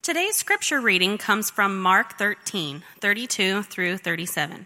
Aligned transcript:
Today's 0.02 0.36
scripture 0.38 0.80
reading 0.80 1.18
comes 1.18 1.50
from 1.50 1.82
Mark 1.82 2.18
13, 2.18 2.84
32 3.02 3.64
through 3.64 3.98
37. 3.98 4.66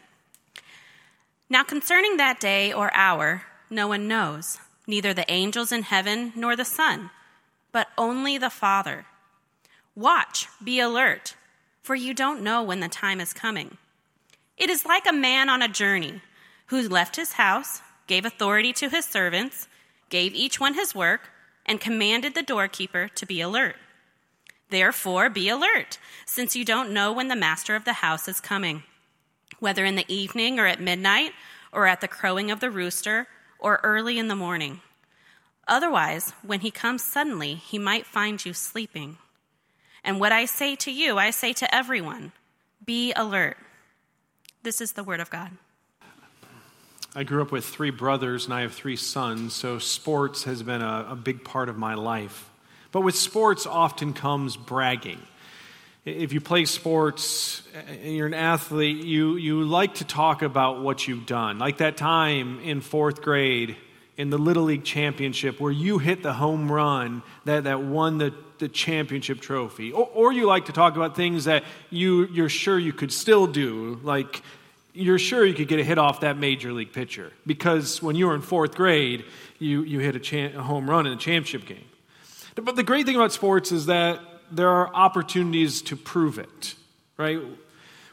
Now, 1.50 1.64
concerning 1.64 2.18
that 2.18 2.40
day 2.40 2.72
or 2.72 2.94
hour, 2.94 3.42
no 3.72 3.88
one 3.88 4.08
knows, 4.08 4.60
neither 4.86 5.12
the 5.12 5.26
angels 5.32 5.72
in 5.72 5.82
heaven 5.82 6.34
nor 6.36 6.56
the 6.56 6.64
Son, 6.64 7.10
but 7.72 7.88
only 7.98 8.38
the 8.38 8.52
Father. 8.52 9.08
Watch, 9.96 10.48
be 10.64 10.80
alert 10.80 11.34
for 11.82 11.96
you 11.96 12.14
don't 12.14 12.42
know 12.42 12.64
when 12.64 12.80
the 12.80 12.88
time 12.88 13.20
is 13.20 13.34
coming. 13.34 13.78
It 14.58 14.70
is 14.70 14.86
like 14.86 15.08
a 15.08 15.14
man 15.14 15.50
on 15.50 15.62
a 15.62 15.68
journey 15.68 16.22
who 16.68 16.88
left 16.88 17.16
his 17.16 17.34
house, 17.34 17.82
gave 18.08 18.26
authority 18.26 18.74
to 18.74 18.90
his 18.90 19.06
servants, 19.06 19.68
gave 20.10 20.34
each 20.34 20.60
one 20.60 20.76
his 20.76 20.94
work, 20.94 21.30
and 21.66 21.80
commanded 21.80 22.36
the 22.36 22.44
doorkeeper 22.44 23.08
to 23.16 23.26
be 23.26 23.42
alert. 23.42 23.76
Therefore, 24.70 25.30
be 25.30 25.50
alert, 25.50 25.98
since 26.26 26.56
you 26.56 26.64
don't 26.64 26.94
know 26.94 27.12
when 27.12 27.28
the 27.28 27.36
master 27.36 27.76
of 27.76 27.86
the 27.86 27.94
house 27.94 28.28
is 28.28 28.40
coming, 28.40 28.84
whether 29.60 29.84
in 29.84 29.96
the 29.96 30.06
evening 30.08 30.60
or 30.60 30.66
at 30.66 30.80
midnight, 30.80 31.34
or 31.74 31.88
at 31.88 32.02
the 32.02 32.08
crowing 32.08 32.52
of 32.52 32.60
the 32.60 32.72
rooster, 32.72 33.28
or 33.60 33.80
early 33.84 34.18
in 34.18 34.28
the 34.28 34.36
morning. 34.36 34.82
Otherwise, 35.68 36.34
when 36.42 36.62
he 36.62 36.72
comes 36.72 37.04
suddenly, 37.04 37.56
he 37.56 37.78
might 37.78 38.06
find 38.06 38.46
you 38.46 38.54
sleeping. 38.54 39.18
And 40.04 40.20
what 40.20 40.32
I 40.32 40.46
say 40.46 40.76
to 40.78 40.92
you, 40.92 41.18
I 41.18 41.30
say 41.32 41.54
to 41.54 41.76
everyone 41.76 42.32
be 42.84 43.14
alert. 43.14 43.58
This 44.64 44.82
is 44.82 44.94
the 44.94 45.04
word 45.04 45.20
of 45.20 45.30
God. 45.30 45.52
I 47.14 47.24
grew 47.24 47.42
up 47.42 47.52
with 47.52 47.66
three 47.66 47.90
brothers 47.90 48.46
and 48.46 48.54
I 48.54 48.62
have 48.62 48.74
three 48.74 48.96
sons, 48.96 49.54
so 49.54 49.80
sports 49.80 50.46
has 50.46 50.64
been 50.64 50.82
a, 50.82 51.08
a 51.10 51.16
big 51.16 51.44
part 51.44 51.68
of 51.68 51.78
my 51.78 51.94
life. 51.96 52.50
But 52.92 53.02
with 53.02 53.16
sports 53.16 53.66
often 53.66 54.14
comes 54.14 54.56
bragging. 54.56 55.22
If 56.04 56.34
you 56.34 56.42
play 56.42 56.66
sports, 56.66 57.62
and 57.88 58.16
you're 58.16 58.28
an 58.28 58.34
athlete, 58.34 59.06
you, 59.06 59.36
you 59.36 59.64
like 59.64 59.96
to 59.96 60.06
talk 60.06 60.42
about 60.42 60.82
what 60.82 61.08
you've 61.08 61.26
done. 61.28 61.60
Like 61.60 61.78
that 61.78 61.96
time 61.96 62.60
in 62.62 62.82
fourth 62.82 63.22
grade 63.22 63.76
in 64.18 64.30
the 64.30 64.38
Little 64.38 64.64
League 64.64 64.84
Championship 64.84 65.60
where 65.60 65.72
you 65.72 66.00
hit 66.00 66.24
the 66.24 66.34
home 66.34 66.72
run 66.72 67.24
that, 67.46 67.66
that 67.66 67.82
won 67.84 68.18
the, 68.18 68.34
the 68.62 68.70
championship 68.70 69.42
trophy. 69.42 69.92
Or, 69.92 70.10
or 70.14 70.32
you 70.32 70.46
like 70.46 70.66
to 70.68 70.72
talk 70.72 70.96
about 70.96 71.18
things 71.18 71.46
that 71.46 71.64
you, 71.90 72.28
you're 72.28 72.48
sure 72.48 72.80
you 72.80 72.94
could 72.94 73.12
still 73.12 73.48
do, 73.48 74.00
like 74.04 74.42
you're 74.94 75.20
sure 75.20 75.46
you 75.46 75.54
could 75.54 75.68
get 75.68 75.80
a 75.80 75.84
hit 75.84 75.98
off 75.98 76.22
that 76.22 76.38
major 76.38 76.72
league 76.72 76.94
pitcher. 76.94 77.34
Because 77.46 78.02
when 78.02 78.16
you 78.16 78.28
were 78.28 78.36
in 78.36 78.42
fourth 78.42 78.76
grade, 78.76 79.26
you, 79.60 79.84
you 79.84 80.00
hit 80.00 80.16
a, 80.16 80.20
cha- 80.20 80.58
a 80.58 80.62
home 80.62 80.90
run 80.90 81.06
in 81.08 81.14
a 81.14 81.18
championship 81.18 81.66
game. 81.66 81.84
But 82.56 82.76
the 82.76 82.84
great 82.84 83.06
thing 83.06 83.16
about 83.16 83.32
sports 83.32 83.72
is 83.72 83.88
that 83.88 84.20
there 84.52 84.70
are 84.70 84.94
opportunities 84.94 85.82
to 85.84 85.96
prove 85.96 86.38
it, 86.38 86.76
right? 87.18 87.40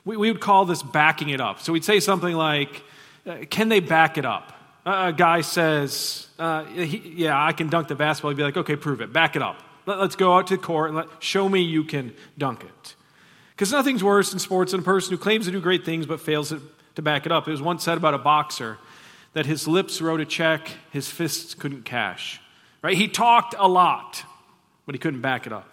We, 0.05 0.17
we 0.17 0.33
would 0.33 0.41
call 0.41 0.65
this 0.65 0.83
backing 0.83 1.29
it 1.29 1.41
up. 1.41 1.61
So 1.61 1.73
we'd 1.73 1.85
say 1.85 2.01
something 2.01 2.35
like, 2.35 2.83
uh, 3.27 3.39
Can 3.51 3.69
they 3.69 3.81
back 3.81 4.19
it 4.19 4.25
up? 4.25 4.55
a 4.87 5.13
guy 5.13 5.43
says, 5.43 6.29
uh, 6.39 6.65
he, 6.65 7.23
Yeah, 7.25 7.45
I 7.45 7.53
can 7.53 7.69
dunk 7.69 7.89
the 7.89 7.95
basketball, 7.95 8.31
he'd 8.31 8.37
be 8.37 8.45
like, 8.45 8.57
Okay, 8.57 8.77
prove 8.77 9.01
it. 9.03 9.13
Back 9.13 9.37
it 9.37 9.43
up. 9.43 9.63
Let, 9.89 10.01
us 10.01 10.17
go 10.17 10.37
out 10.37 10.49
to 10.49 10.59
court 10.59 10.91
and 10.91 10.99
let, 10.99 11.07
show 11.21 11.49
me 11.49 11.63
you 11.63 11.83
can 11.83 12.13
dunk 12.37 12.63
it. 12.63 12.95
Because 13.53 13.73
nothing's 13.73 14.05
worse 14.05 14.35
in 14.35 14.39
sports 14.39 14.73
than 14.73 14.81
a 14.81 14.85
person 14.85 15.13
who 15.13 15.19
claims 15.19 15.47
to 15.47 15.51
do 15.51 15.63
great 15.63 15.87
things 15.87 16.05
but 16.05 16.21
fails 16.21 16.51
to, 16.51 17.03
back 17.03 17.25
it 17.25 17.33
up. 17.33 17.49
It 17.49 17.53
was 17.53 17.63
once 17.63 17.85
said 17.85 17.97
about 17.97 18.13
a 18.13 18.19
boxer 18.19 18.77
that 19.33 19.47
his 19.47 19.67
lips 19.67 20.03
wrote 20.03 20.21
a 20.21 20.27
check, 20.27 20.69
his 20.91 21.09
fists 21.09 21.55
couldn't 21.55 21.85
cash. 21.85 22.41
Right? 22.83 22.97
He 22.97 23.09
talked 23.09 23.55
a 23.57 23.67
lot, 23.67 24.25
but 24.85 24.95
he 24.95 24.99
couldn't 24.99 25.23
back 25.23 25.47
it 25.47 25.53
up. 25.53 25.73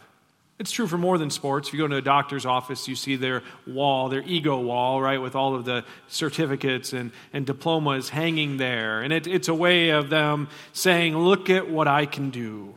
It's 0.59 0.71
true 0.71 0.87
for 0.87 0.97
more 0.97 1.17
than 1.17 1.29
sports. 1.29 1.67
If 1.67 1.73
you 1.73 1.79
go 1.79 1.87
to 1.87 1.97
a 1.97 2.01
doctor's 2.01 2.45
office, 2.45 2.87
you 2.87 2.95
see 2.95 3.17
their 3.17 3.43
wall, 3.67 4.07
their 4.07 4.21
ego 4.21 4.57
wall, 4.61 5.01
right, 5.01 5.19
with 5.19 5.35
all 5.35 5.55
of 5.55 5.65
the 5.65 5.83
certificates 6.07 6.93
and, 6.93 7.11
and 7.33 7.45
diplomas 7.45 8.07
hanging 8.09 8.55
there. 8.55 9.01
And 9.01 9.11
it, 9.11 9.27
it's 9.27 9.49
a 9.49 9.53
way 9.53 9.89
of 9.89 10.09
them 10.09 10.47
saying, 10.71 11.17
Look 11.17 11.49
at 11.49 11.69
what 11.69 11.89
I 11.89 12.05
can 12.05 12.29
do. 12.29 12.75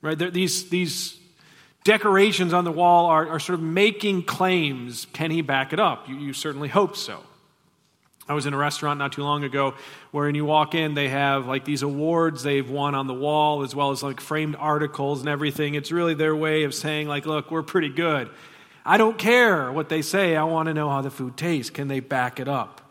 Right? 0.00 0.16
These, 0.32 0.68
these 0.68 1.18
decorations 1.84 2.52
on 2.52 2.64
the 2.64 2.72
wall 2.72 3.06
are, 3.06 3.28
are 3.28 3.40
sort 3.40 3.58
of 3.58 3.64
making 3.64 4.24
claims. 4.24 5.06
Can 5.12 5.30
he 5.30 5.42
back 5.42 5.72
it 5.72 5.80
up? 5.80 6.08
You, 6.08 6.16
you 6.16 6.32
certainly 6.32 6.68
hope 6.68 6.96
so. 6.96 7.22
I 8.28 8.34
was 8.34 8.44
in 8.44 8.52
a 8.52 8.58
restaurant 8.58 8.98
not 8.98 9.12
too 9.12 9.22
long 9.22 9.42
ago 9.42 9.74
where 10.10 10.26
when 10.26 10.34
you 10.34 10.44
walk 10.44 10.74
in, 10.74 10.92
they 10.92 11.08
have 11.08 11.46
like 11.46 11.64
these 11.64 11.82
awards 11.82 12.42
they've 12.42 12.68
won 12.68 12.94
on 12.94 13.06
the 13.06 13.14
wall 13.14 13.62
as 13.62 13.74
well 13.74 13.90
as 13.90 14.02
like 14.02 14.20
framed 14.20 14.54
articles 14.58 15.20
and 15.20 15.30
everything. 15.30 15.74
It's 15.74 15.90
really 15.90 16.12
their 16.12 16.36
way 16.36 16.64
of 16.64 16.74
saying, 16.74 17.08
like, 17.08 17.24
look, 17.24 17.50
we're 17.50 17.62
pretty 17.62 17.88
good. 17.88 18.28
I 18.84 18.98
don't 18.98 19.16
care 19.16 19.72
what 19.72 19.88
they 19.88 20.02
say. 20.02 20.36
I 20.36 20.44
want 20.44 20.66
to 20.66 20.74
know 20.74 20.90
how 20.90 21.00
the 21.00 21.10
food 21.10 21.38
tastes. 21.38 21.70
Can 21.70 21.88
they 21.88 22.00
back 22.00 22.38
it 22.38 22.48
up? 22.48 22.82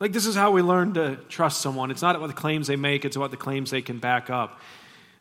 Like, 0.00 0.12
this 0.12 0.26
is 0.26 0.34
how 0.34 0.50
we 0.50 0.62
learn 0.62 0.94
to 0.94 1.14
trust 1.28 1.60
someone. 1.60 1.92
It's 1.92 2.02
not 2.02 2.16
about 2.16 2.26
the 2.26 2.34
claims 2.34 2.66
they 2.66 2.74
make, 2.74 3.04
it's 3.04 3.14
about 3.14 3.30
the 3.30 3.36
claims 3.36 3.70
they 3.70 3.82
can 3.82 3.98
back 3.98 4.30
up. 4.30 4.58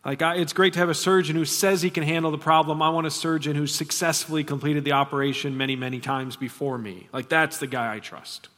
Like, 0.04 0.22
I, 0.22 0.36
it's 0.36 0.54
great 0.54 0.74
to 0.74 0.80
have 0.80 0.90
a 0.90 0.96
surgeon 0.96 1.36
who 1.36 1.46
says 1.46 1.82
he 1.82 1.92
can 1.92 2.04
handle 2.04 2.32
the 2.32 2.38
problem. 2.38 2.82
I 2.82 2.90
want 2.90 3.06
a 3.06 3.12
surgeon 3.12 3.56
who 3.56 3.68
successfully 3.68 4.44
completed 4.44 4.84
the 4.84 4.94
operation 4.94 5.58
many, 5.58 5.76
many 5.76 6.00
times 6.00 6.36
before 6.36 6.78
me. 6.78 7.08
Like, 7.14 7.30
that's 7.30 7.60
the 7.60 7.68
guy 7.68 7.94
I 7.94 8.00
trust. 8.00 8.50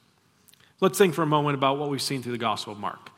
Let's 0.79 0.97
think 0.97 1.13
for 1.13 1.21
a 1.21 1.27
moment 1.27 1.55
about 1.55 1.77
what 1.77 1.89
we've 1.89 2.01
seen 2.01 2.23
through 2.23 2.31
the 2.31 2.37
Gospel 2.37 2.73
of 2.73 2.79
Mark. 2.79 3.09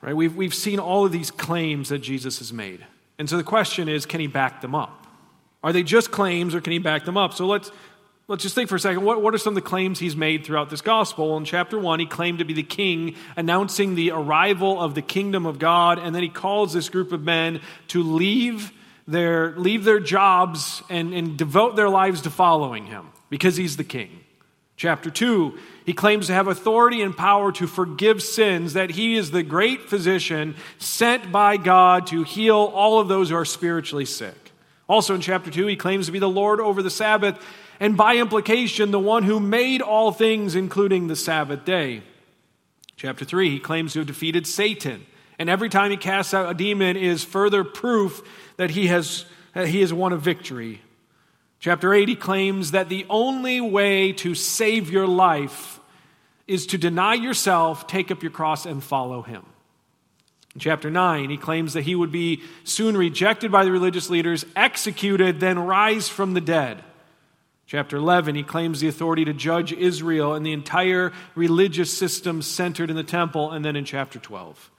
Right? 0.00 0.14
We've, 0.14 0.34
we've 0.34 0.54
seen 0.54 0.78
all 0.78 1.04
of 1.04 1.12
these 1.12 1.30
claims 1.30 1.88
that 1.88 1.98
Jesus 1.98 2.38
has 2.38 2.52
made. 2.52 2.84
And 3.18 3.28
so 3.28 3.36
the 3.36 3.44
question 3.44 3.88
is 3.88 4.06
can 4.06 4.20
he 4.20 4.26
back 4.26 4.60
them 4.60 4.74
up? 4.74 5.06
Are 5.64 5.72
they 5.72 5.82
just 5.82 6.10
claims 6.10 6.54
or 6.54 6.60
can 6.60 6.72
he 6.72 6.78
back 6.78 7.04
them 7.04 7.16
up? 7.16 7.34
So 7.34 7.46
let's, 7.46 7.70
let's 8.28 8.42
just 8.42 8.54
think 8.54 8.68
for 8.68 8.76
a 8.76 8.80
second. 8.80 9.04
What, 9.04 9.22
what 9.22 9.34
are 9.34 9.38
some 9.38 9.52
of 9.52 9.54
the 9.56 9.68
claims 9.68 9.98
he's 9.98 10.16
made 10.16 10.44
throughout 10.44 10.70
this 10.70 10.80
gospel? 10.80 11.36
In 11.36 11.44
chapter 11.44 11.78
1, 11.78 12.00
he 12.00 12.06
claimed 12.06 12.38
to 12.38 12.44
be 12.44 12.54
the 12.54 12.62
king, 12.62 13.16
announcing 13.36 13.94
the 13.94 14.10
arrival 14.10 14.80
of 14.80 14.94
the 14.94 15.02
kingdom 15.02 15.46
of 15.46 15.58
God. 15.58 15.98
And 15.98 16.14
then 16.14 16.22
he 16.22 16.28
calls 16.28 16.72
this 16.72 16.88
group 16.88 17.12
of 17.12 17.22
men 17.22 17.60
to 17.88 18.02
leave 18.02 18.72
their, 19.06 19.56
leave 19.56 19.84
their 19.84 20.00
jobs 20.00 20.82
and, 20.88 21.12
and 21.12 21.36
devote 21.36 21.76
their 21.76 21.88
lives 21.88 22.22
to 22.22 22.30
following 22.30 22.86
him 22.86 23.08
because 23.30 23.56
he's 23.56 23.76
the 23.76 23.84
king. 23.84 24.20
Chapter 24.76 25.10
2, 25.10 25.58
he 25.86 25.92
claims 25.92 26.26
to 26.26 26.32
have 26.32 26.48
authority 26.48 27.02
and 27.02 27.16
power 27.16 27.52
to 27.52 27.66
forgive 27.66 28.22
sins, 28.22 28.72
that 28.72 28.90
he 28.90 29.16
is 29.16 29.30
the 29.30 29.42
great 29.42 29.88
physician 29.88 30.56
sent 30.78 31.30
by 31.30 31.56
God 31.56 32.08
to 32.08 32.24
heal 32.24 32.56
all 32.56 32.98
of 32.98 33.06
those 33.06 33.30
who 33.30 33.36
are 33.36 33.44
spiritually 33.44 34.06
sick. 34.06 34.52
Also 34.88 35.14
in 35.14 35.20
chapter 35.20 35.50
2, 35.50 35.66
he 35.66 35.76
claims 35.76 36.06
to 36.06 36.12
be 36.12 36.18
the 36.18 36.28
Lord 36.28 36.60
over 36.60 36.82
the 36.82 36.90
Sabbath, 36.90 37.38
and 37.82 37.96
by 37.96 38.16
implication, 38.16 38.92
the 38.92 38.98
one 38.98 39.24
who 39.24 39.40
made 39.40 39.82
all 39.82 40.12
things, 40.12 40.54
including 40.54 41.08
the 41.08 41.16
Sabbath 41.16 41.64
day. 41.64 42.02
Chapter 42.96 43.24
3, 43.24 43.50
he 43.50 43.58
claims 43.58 43.92
to 43.92 43.98
have 43.98 44.06
defeated 44.06 44.46
Satan. 44.46 45.04
And 45.38 45.50
every 45.50 45.68
time 45.68 45.90
he 45.90 45.96
casts 45.96 46.32
out 46.32 46.50
a 46.50 46.54
demon 46.54 46.96
is 46.96 47.24
further 47.24 47.64
proof 47.64 48.22
that 48.56 48.70
he 48.70 48.86
has, 48.86 49.24
that 49.54 49.68
he 49.68 49.80
has 49.80 49.92
won 49.92 50.12
a 50.12 50.16
victory 50.16 50.80
Chapter 51.62 51.94
8, 51.94 52.08
he 52.08 52.16
claims 52.16 52.72
that 52.72 52.88
the 52.88 53.06
only 53.08 53.60
way 53.60 54.12
to 54.14 54.34
save 54.34 54.90
your 54.90 55.06
life 55.06 55.78
is 56.48 56.66
to 56.66 56.76
deny 56.76 57.14
yourself, 57.14 57.86
take 57.86 58.10
up 58.10 58.20
your 58.20 58.32
cross, 58.32 58.66
and 58.66 58.82
follow 58.82 59.22
him. 59.22 59.46
In 60.56 60.60
chapter 60.60 60.90
9, 60.90 61.30
he 61.30 61.36
claims 61.36 61.74
that 61.74 61.82
he 61.82 61.94
would 61.94 62.10
be 62.10 62.42
soon 62.64 62.96
rejected 62.96 63.52
by 63.52 63.64
the 63.64 63.70
religious 63.70 64.10
leaders, 64.10 64.44
executed, 64.56 65.38
then 65.38 65.56
rise 65.56 66.08
from 66.08 66.34
the 66.34 66.40
dead. 66.40 66.82
Chapter 67.72 67.96
11, 67.96 68.34
he 68.34 68.42
claims 68.42 68.80
the 68.80 68.88
authority 68.88 69.24
to 69.24 69.32
judge 69.32 69.72
Israel 69.72 70.34
and 70.34 70.44
the 70.44 70.52
entire 70.52 71.10
religious 71.34 71.90
system 71.90 72.42
centered 72.42 72.90
in 72.90 72.96
the 72.96 73.02
temple. 73.02 73.50
And 73.50 73.64
then 73.64 73.76
in 73.76 73.86
chapter 73.86 74.18
12, 74.18 74.70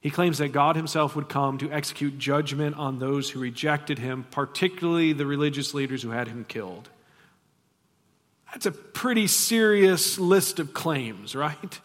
he 0.00 0.08
claims 0.08 0.38
that 0.38 0.48
God 0.48 0.74
himself 0.74 1.14
would 1.14 1.28
come 1.28 1.58
to 1.58 1.70
execute 1.70 2.18
judgment 2.18 2.76
on 2.76 2.98
those 2.98 3.28
who 3.28 3.40
rejected 3.40 3.98
him, 3.98 4.24
particularly 4.30 5.12
the 5.12 5.26
religious 5.26 5.74
leaders 5.74 6.02
who 6.02 6.08
had 6.08 6.28
him 6.28 6.46
killed. 6.48 6.88
That's 8.54 8.64
a 8.64 8.72
pretty 8.72 9.26
serious 9.26 10.18
list 10.18 10.60
of 10.60 10.72
claims, 10.72 11.36
right? 11.36 11.78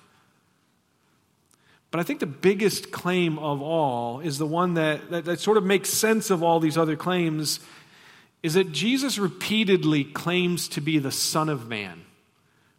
But 1.92 2.00
I 2.00 2.03
think 2.03 2.21
the 2.21 2.27
biggest 2.27 2.94
claim 2.94 3.38
of 3.39 3.62
all 3.62 4.21
is 4.21 4.38
the 4.38 4.48
one 4.48 4.75
that, 4.75 5.12
that, 5.12 5.25
that, 5.25 5.42
sort 5.42 5.57
of 5.57 5.65
makes 5.65 5.89
sense 5.89 6.30
of 6.30 6.42
all 6.42 6.62
these 6.62 6.77
other 6.77 6.95
claims 6.95 7.59
is 8.44 8.54
that 8.56 8.72
Jesus 8.72 9.18
repeatedly 9.18 10.04
claims 10.04 10.68
to 10.69 10.81
be 10.81 11.00
the 11.00 11.12
Son 11.12 11.50
of 11.50 11.68
Man, 11.68 12.04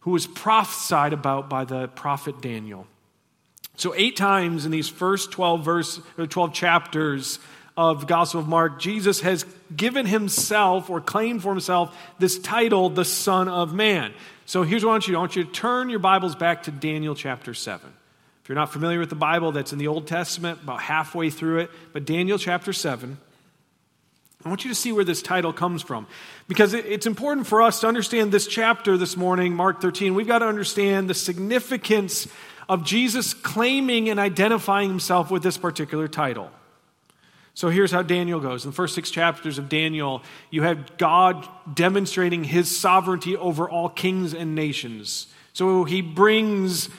who 0.01 0.11
was 0.11 0.27
prophesied 0.27 1.11
about 1.11 1.49
by 1.49 1.65
the 1.65 1.87
prophet 1.89 2.41
Daniel. 2.41 2.87
So, 3.75 3.93
eight 3.97 4.15
times 4.15 4.65
in 4.65 4.71
these 4.71 4.87
first 4.87 5.31
12 5.31 5.65
verse, 5.65 5.99
or 6.17 6.27
12 6.27 6.53
chapters 6.53 7.39
of 7.75 8.07
Gospel 8.07 8.39
of 8.39 8.47
Mark, 8.47 8.79
Jesus 8.79 9.21
has 9.21 9.45
given 9.75 10.05
himself 10.05 10.89
or 10.89 11.01
claimed 11.01 11.41
for 11.41 11.49
himself 11.49 11.97
this 12.19 12.39
title, 12.39 12.89
the 12.89 13.03
Son 13.03 13.47
of 13.47 13.73
Man. 13.73 14.13
So 14.45 14.63
here's 14.63 14.85
what 14.85 14.91
I 14.91 14.93
want 14.93 15.07
you 15.07 15.11
to 15.11 15.13
do 15.13 15.17
I 15.17 15.21
want 15.21 15.35
you 15.35 15.43
to 15.43 15.51
turn 15.51 15.89
your 15.89 15.99
Bibles 15.99 16.35
back 16.35 16.63
to 16.63 16.71
Daniel 16.71 17.15
chapter 17.15 17.53
7. 17.53 17.91
If 18.43 18.49
you're 18.49 18.55
not 18.55 18.71
familiar 18.71 18.99
with 18.99 19.09
the 19.09 19.15
Bible, 19.15 19.51
that's 19.51 19.73
in 19.73 19.79
the 19.79 19.87
Old 19.87 20.05
Testament, 20.07 20.61
about 20.61 20.79
halfway 20.79 21.31
through 21.31 21.59
it. 21.59 21.71
But 21.93 22.05
Daniel 22.05 22.37
chapter 22.37 22.71
7, 22.71 23.17
I 24.45 24.49
want 24.49 24.63
you 24.63 24.69
to 24.69 24.75
see 24.75 24.91
where 24.91 25.03
this 25.03 25.23
title 25.23 25.51
comes 25.51 25.81
from. 25.81 26.05
Because 26.47 26.75
it's 26.75 27.07
important 27.07 27.47
for 27.47 27.63
us 27.63 27.79
to 27.79 27.87
understand 27.87 28.31
this 28.31 28.45
chapter 28.45 28.95
this 28.95 29.17
morning, 29.17 29.55
Mark 29.55 29.81
13. 29.81 30.13
We've 30.13 30.27
got 30.27 30.39
to 30.39 30.45
understand 30.45 31.09
the 31.09 31.15
significance 31.15 32.27
of 32.69 32.83
Jesus 32.83 33.33
claiming 33.33 34.07
and 34.07 34.19
identifying 34.19 34.89
himself 34.89 35.31
with 35.31 35.41
this 35.41 35.57
particular 35.57 36.07
title. 36.07 36.51
So 37.55 37.69
here's 37.69 37.91
how 37.91 38.03
Daniel 38.03 38.39
goes. 38.39 38.65
In 38.65 38.69
the 38.69 38.75
first 38.75 38.93
six 38.93 39.09
chapters 39.09 39.57
of 39.57 39.67
Daniel, 39.67 40.21
you 40.51 40.61
have 40.61 40.95
God 40.97 41.47
demonstrating 41.73 42.43
his 42.43 42.75
sovereignty 42.75 43.35
over 43.35 43.67
all 43.67 43.89
kings 43.89 44.35
and 44.35 44.53
nations. 44.53 45.25
So 45.53 45.85
he 45.85 46.01
brings 46.01 46.89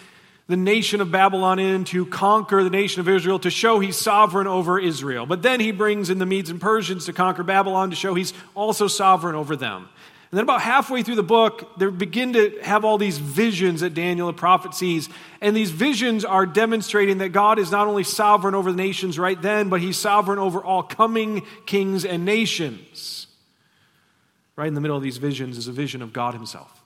the 0.49 0.57
nation 0.57 1.01
of 1.01 1.11
Babylon 1.11 1.59
in 1.59 1.85
to 1.85 2.07
conquer 2.07 2.63
the 2.63 2.71
nation 2.71 3.01
of 3.01 3.09
Israel 3.09 3.39
to 3.41 3.51
show 3.51 3.81
he's 3.81 3.97
sovereign 3.97 4.47
over 4.47 4.79
Israel. 4.79 5.27
But 5.27 5.43
then 5.43 5.59
he 5.59 5.73
brings 5.73 6.09
in 6.09 6.19
the 6.19 6.27
Medes 6.27 6.51
and 6.51 6.61
Persians 6.61 7.07
to 7.07 7.13
conquer 7.13 7.43
Babylon 7.43 7.91
to 7.91 7.97
show 7.97 8.15
he's 8.15 8.33
also 8.55 8.87
sovereign 8.87 9.35
over 9.35 9.57
them. 9.57 9.89
And 10.31 10.39
then 10.39 10.43
about 10.43 10.61
halfway 10.61 11.03
through 11.03 11.17
the 11.17 11.23
book, 11.23 11.79
they 11.79 11.87
begin 11.87 12.33
to 12.35 12.59
have 12.63 12.85
all 12.85 12.99
these 12.99 13.19
visions 13.19 13.81
that 13.81 13.95
Daniel, 13.95 14.27
the 14.27 14.33
prophet, 14.33 14.75
sees. 14.75 15.09
And 15.41 15.57
these 15.57 15.71
visions 15.71 16.25
are 16.25 16.47
demonstrating 16.47 17.19
that 17.19 17.29
God 17.31 17.59
is 17.59 17.71
not 17.71 17.87
only 17.87 18.03
sovereign 18.05 18.55
over 18.55 18.71
the 18.71 18.77
nations 18.77 19.19
right 19.19 19.41
then, 19.41 19.69
but 19.69 19.81
he's 19.81 19.97
sovereign 19.97 20.39
over 20.39 20.63
all 20.63 20.83
coming 20.83 21.43
kings 21.65 22.05
and 22.05 22.25
nations. 22.25 23.29
Right 24.57 24.69
in 24.69 24.75
the 24.75 24.81
middle 24.81 24.97
of 24.97 25.03
these 25.03 25.19
visions 25.19 25.59
is 25.59 25.69
a 25.69 25.73
vision 25.73 26.03
of 26.03 26.13
God 26.13 26.35
himself 26.35 26.86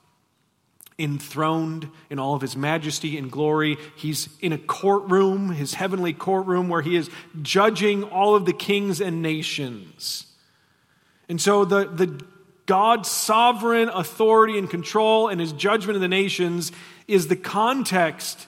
enthroned 1.01 1.89
in 2.11 2.19
all 2.19 2.35
of 2.35 2.43
his 2.43 2.57
majesty 2.57 3.17
and 3.17 3.33
glory. 3.33 3.79
He's 3.97 4.29
in 4.41 4.53
a 4.53 4.59
courtroom, 4.59 5.51
his 5.51 5.75
heavenly 5.75 6.13
courtroom, 6.13 6.69
where 6.69 6.83
he 6.83 6.95
is 6.95 7.11
judging 7.41 8.05
all 8.05 8.37
of 8.37 8.45
the 8.45 8.53
kings 8.53 9.01
and 9.01 9.23
nations. 9.23 10.27
And 11.29 11.41
so 11.41 11.65
the, 11.65 11.87
the 11.87 12.25
God's 12.67 13.11
sovereign 13.11 13.89
authority 13.89 14.59
and 14.59 14.69
control 14.69 15.29
and 15.29 15.41
his 15.41 15.53
judgment 15.53 15.97
of 15.97 16.03
the 16.03 16.09
nations 16.09 16.71
is 17.09 17.29
the 17.29 17.37
context 17.37 18.47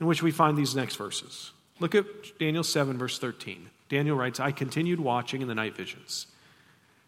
in 0.00 0.06
which 0.06 0.22
we 0.22 0.30
find 0.30 0.58
these 0.58 0.74
next 0.74 0.96
verses. 0.96 1.52
Look 1.78 1.94
at 1.94 2.04
Daniel 2.38 2.64
7, 2.64 2.98
verse 2.98 3.18
13. 3.18 3.70
Daniel 3.88 4.16
writes, 4.16 4.40
I 4.40 4.52
continued 4.52 5.00
watching 5.00 5.42
in 5.42 5.48
the 5.48 5.54
night 5.54 5.76
visions. 5.76 6.26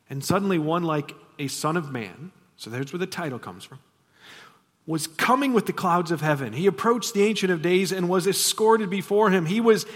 And 0.08 0.25
suddenly, 0.25 0.58
one 0.58 0.85
like 0.85 1.14
a 1.38 1.49
son 1.49 1.76
of 1.76 1.91
man, 1.91 2.31
so 2.56 2.70
there's 2.70 2.93
where 2.93 2.99
the 2.99 3.06
title 3.06 3.38
comes 3.38 3.64
from 3.64 3.81
was 4.86 5.06
coming 5.06 5.54
with 5.54 5.64
the 5.66 5.72
clouds 5.72 6.10
of 6.10 6.20
heaven. 6.20 6.52
He 6.52 6.66
approached 6.66 7.14
the 7.14 7.22
Ancient 7.22 7.50
of 7.50 7.62
Days 7.62 7.90
and 7.90 8.08
was 8.08 8.26
escorted 8.26 8.90
before 8.90 9.31
him. 9.31 9.46
He 9.46 9.60
was 9.60 9.86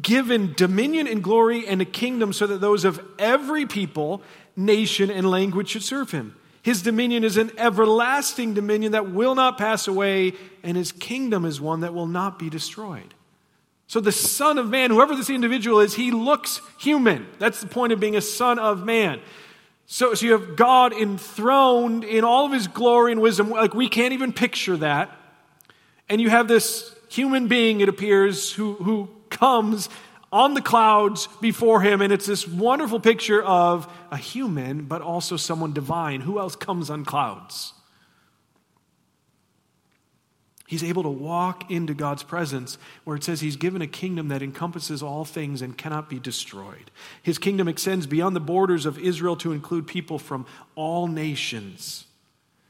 given 0.00 0.54
dominion 0.54 1.06
and 1.06 1.22
glory 1.22 1.66
and 1.66 1.82
a 1.82 1.84
kingdom 1.84 2.32
so 2.32 2.46
that 2.46 2.60
those 2.60 2.84
of 2.86 3.00
every 3.18 3.66
people, 3.66 4.22
nation, 4.56 5.10
and 5.10 5.30
language 5.30 5.68
should 5.68 5.82
serve 5.82 6.12
him. 6.12 6.34
His 6.62 6.82
dominion 6.82 7.24
is 7.24 7.36
an 7.36 7.52
everlasting 7.58 8.54
dominion 8.54 8.92
that 8.92 9.10
will 9.10 9.34
not 9.34 9.58
pass 9.58 9.86
away, 9.86 10.32
and 10.62 10.76
his 10.76 10.92
kingdom 10.92 11.44
is 11.44 11.60
one 11.60 11.80
that 11.80 11.94
will 11.94 12.06
not 12.06 12.38
be 12.38 12.50
destroyed. 12.50 13.14
So, 13.86 14.00
the 14.00 14.12
Son 14.12 14.58
of 14.58 14.68
Man, 14.68 14.90
whoever 14.90 15.14
this 15.14 15.30
individual 15.30 15.80
is, 15.80 15.94
he 15.94 16.10
looks 16.10 16.60
human. 16.78 17.26
That's 17.38 17.60
the 17.60 17.68
point 17.68 17.92
of 17.92 18.00
being 18.00 18.16
a 18.16 18.20
Son 18.20 18.58
of 18.58 18.84
Man. 18.84 19.20
So, 19.90 20.12
so 20.12 20.26
you 20.26 20.32
have 20.32 20.54
God 20.54 20.92
enthroned 20.92 22.04
in 22.04 22.22
all 22.22 22.44
of 22.44 22.52
his 22.52 22.68
glory 22.68 23.10
and 23.10 23.22
wisdom. 23.22 23.48
Like 23.48 23.72
we 23.72 23.88
can't 23.88 24.12
even 24.12 24.34
picture 24.34 24.76
that. 24.76 25.10
And 26.10 26.20
you 26.20 26.28
have 26.28 26.46
this 26.46 26.94
human 27.08 27.48
being, 27.48 27.80
it 27.80 27.88
appears, 27.88 28.52
who, 28.52 28.74
who 28.74 29.08
comes 29.30 29.88
on 30.30 30.52
the 30.52 30.60
clouds 30.60 31.26
before 31.40 31.80
him. 31.80 32.02
And 32.02 32.12
it's 32.12 32.26
this 32.26 32.46
wonderful 32.46 33.00
picture 33.00 33.42
of 33.42 33.90
a 34.10 34.18
human, 34.18 34.84
but 34.84 35.00
also 35.00 35.38
someone 35.38 35.72
divine. 35.72 36.20
Who 36.20 36.38
else 36.38 36.54
comes 36.54 36.90
on 36.90 37.06
clouds? 37.06 37.72
He's 40.68 40.84
able 40.84 41.02
to 41.04 41.08
walk 41.08 41.70
into 41.70 41.94
God's 41.94 42.22
presence 42.22 42.76
where 43.04 43.16
it 43.16 43.24
says 43.24 43.40
he's 43.40 43.56
given 43.56 43.80
a 43.80 43.86
kingdom 43.86 44.28
that 44.28 44.42
encompasses 44.42 45.02
all 45.02 45.24
things 45.24 45.62
and 45.62 45.78
cannot 45.78 46.10
be 46.10 46.18
destroyed. 46.18 46.90
His 47.22 47.38
kingdom 47.38 47.68
extends 47.68 48.06
beyond 48.06 48.36
the 48.36 48.40
borders 48.40 48.84
of 48.84 48.98
Israel 48.98 49.34
to 49.36 49.52
include 49.52 49.86
people 49.86 50.18
from 50.18 50.44
all 50.74 51.06
nations. 51.06 52.04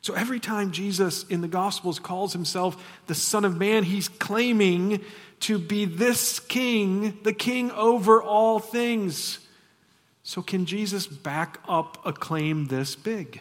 So 0.01 0.15
every 0.15 0.39
time 0.39 0.71
Jesus 0.71 1.25
in 1.25 1.41
the 1.41 1.49
Gospels 1.49 1.99
calls 1.99 2.33
himself 2.33 2.81
the 3.09 3.17
Son 3.17 3.45
of 3.45 3.57
Man, 3.57 3.83
he's 3.83 4.09
claiming 4.09 5.05
to 5.41 5.59
be 5.59 5.85
this 5.85 6.39
king, 6.39 7.19
the 7.25 7.33
king 7.33 7.73
over 7.73 8.23
all 8.23 8.61
things. 8.61 9.41
So, 10.23 10.41
can 10.41 10.67
Jesus 10.67 11.09
back 11.09 11.59
up 11.67 11.99
a 12.07 12.13
claim 12.13 12.67
this 12.67 12.95
big? 12.95 13.41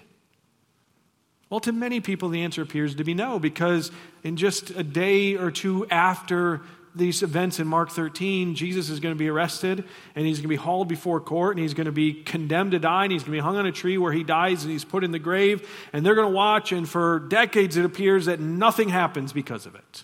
Well, 1.49 1.59
to 1.61 1.71
many 1.71 2.01
people, 2.01 2.29
the 2.29 2.43
answer 2.43 2.61
appears 2.61 2.95
to 2.95 3.03
be 3.03 3.13
no, 3.13 3.39
because 3.39 3.91
in 4.23 4.35
just 4.35 4.69
a 4.71 4.83
day 4.83 5.35
or 5.35 5.49
two 5.49 5.87
after 5.89 6.61
these 6.93 7.23
events 7.23 7.59
in 7.59 7.67
Mark 7.67 7.91
13, 7.91 8.55
Jesus 8.55 8.89
is 8.89 8.99
going 8.99 9.13
to 9.13 9.19
be 9.19 9.29
arrested 9.29 9.83
and 10.15 10.25
he's 10.25 10.37
going 10.37 10.43
to 10.43 10.49
be 10.49 10.55
hauled 10.55 10.87
before 10.87 11.19
court 11.21 11.55
and 11.55 11.61
he's 11.61 11.73
going 11.73 11.85
to 11.85 11.91
be 11.91 12.13
condemned 12.13 12.71
to 12.71 12.79
die 12.79 13.03
and 13.03 13.11
he's 13.11 13.21
going 13.21 13.33
to 13.33 13.37
be 13.37 13.43
hung 13.43 13.55
on 13.55 13.65
a 13.65 13.71
tree 13.71 13.97
where 13.97 14.11
he 14.11 14.23
dies 14.23 14.63
and 14.63 14.71
he's 14.71 14.83
put 14.83 15.03
in 15.03 15.11
the 15.11 15.19
grave. 15.19 15.69
And 15.93 16.05
they're 16.05 16.15
going 16.15 16.27
to 16.27 16.35
watch, 16.35 16.71
and 16.71 16.89
for 16.89 17.19
decades 17.19 17.77
it 17.77 17.85
appears 17.85 18.25
that 18.25 18.39
nothing 18.39 18.89
happens 18.89 19.31
because 19.31 19.65
of 19.65 19.75
it. 19.75 20.03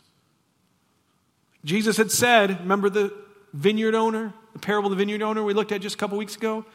Jesus 1.66 1.98
had 1.98 2.12
said, 2.12 2.60
remember 2.62 2.90
the 2.90 3.14
vineyard 3.54 3.96
owner, 3.96 4.34
the 4.54 4.60
parable 4.60 4.92
of 4.92 4.98
the 4.98 5.02
vineyard 5.02 5.22
owner 5.22 5.44
we 5.44 5.54
looked 5.54 5.72
at 5.72 5.82
just 5.82 5.96
a 5.96 5.98
couple 5.98 6.18
weeks 6.18 6.36
ago? 6.36 6.66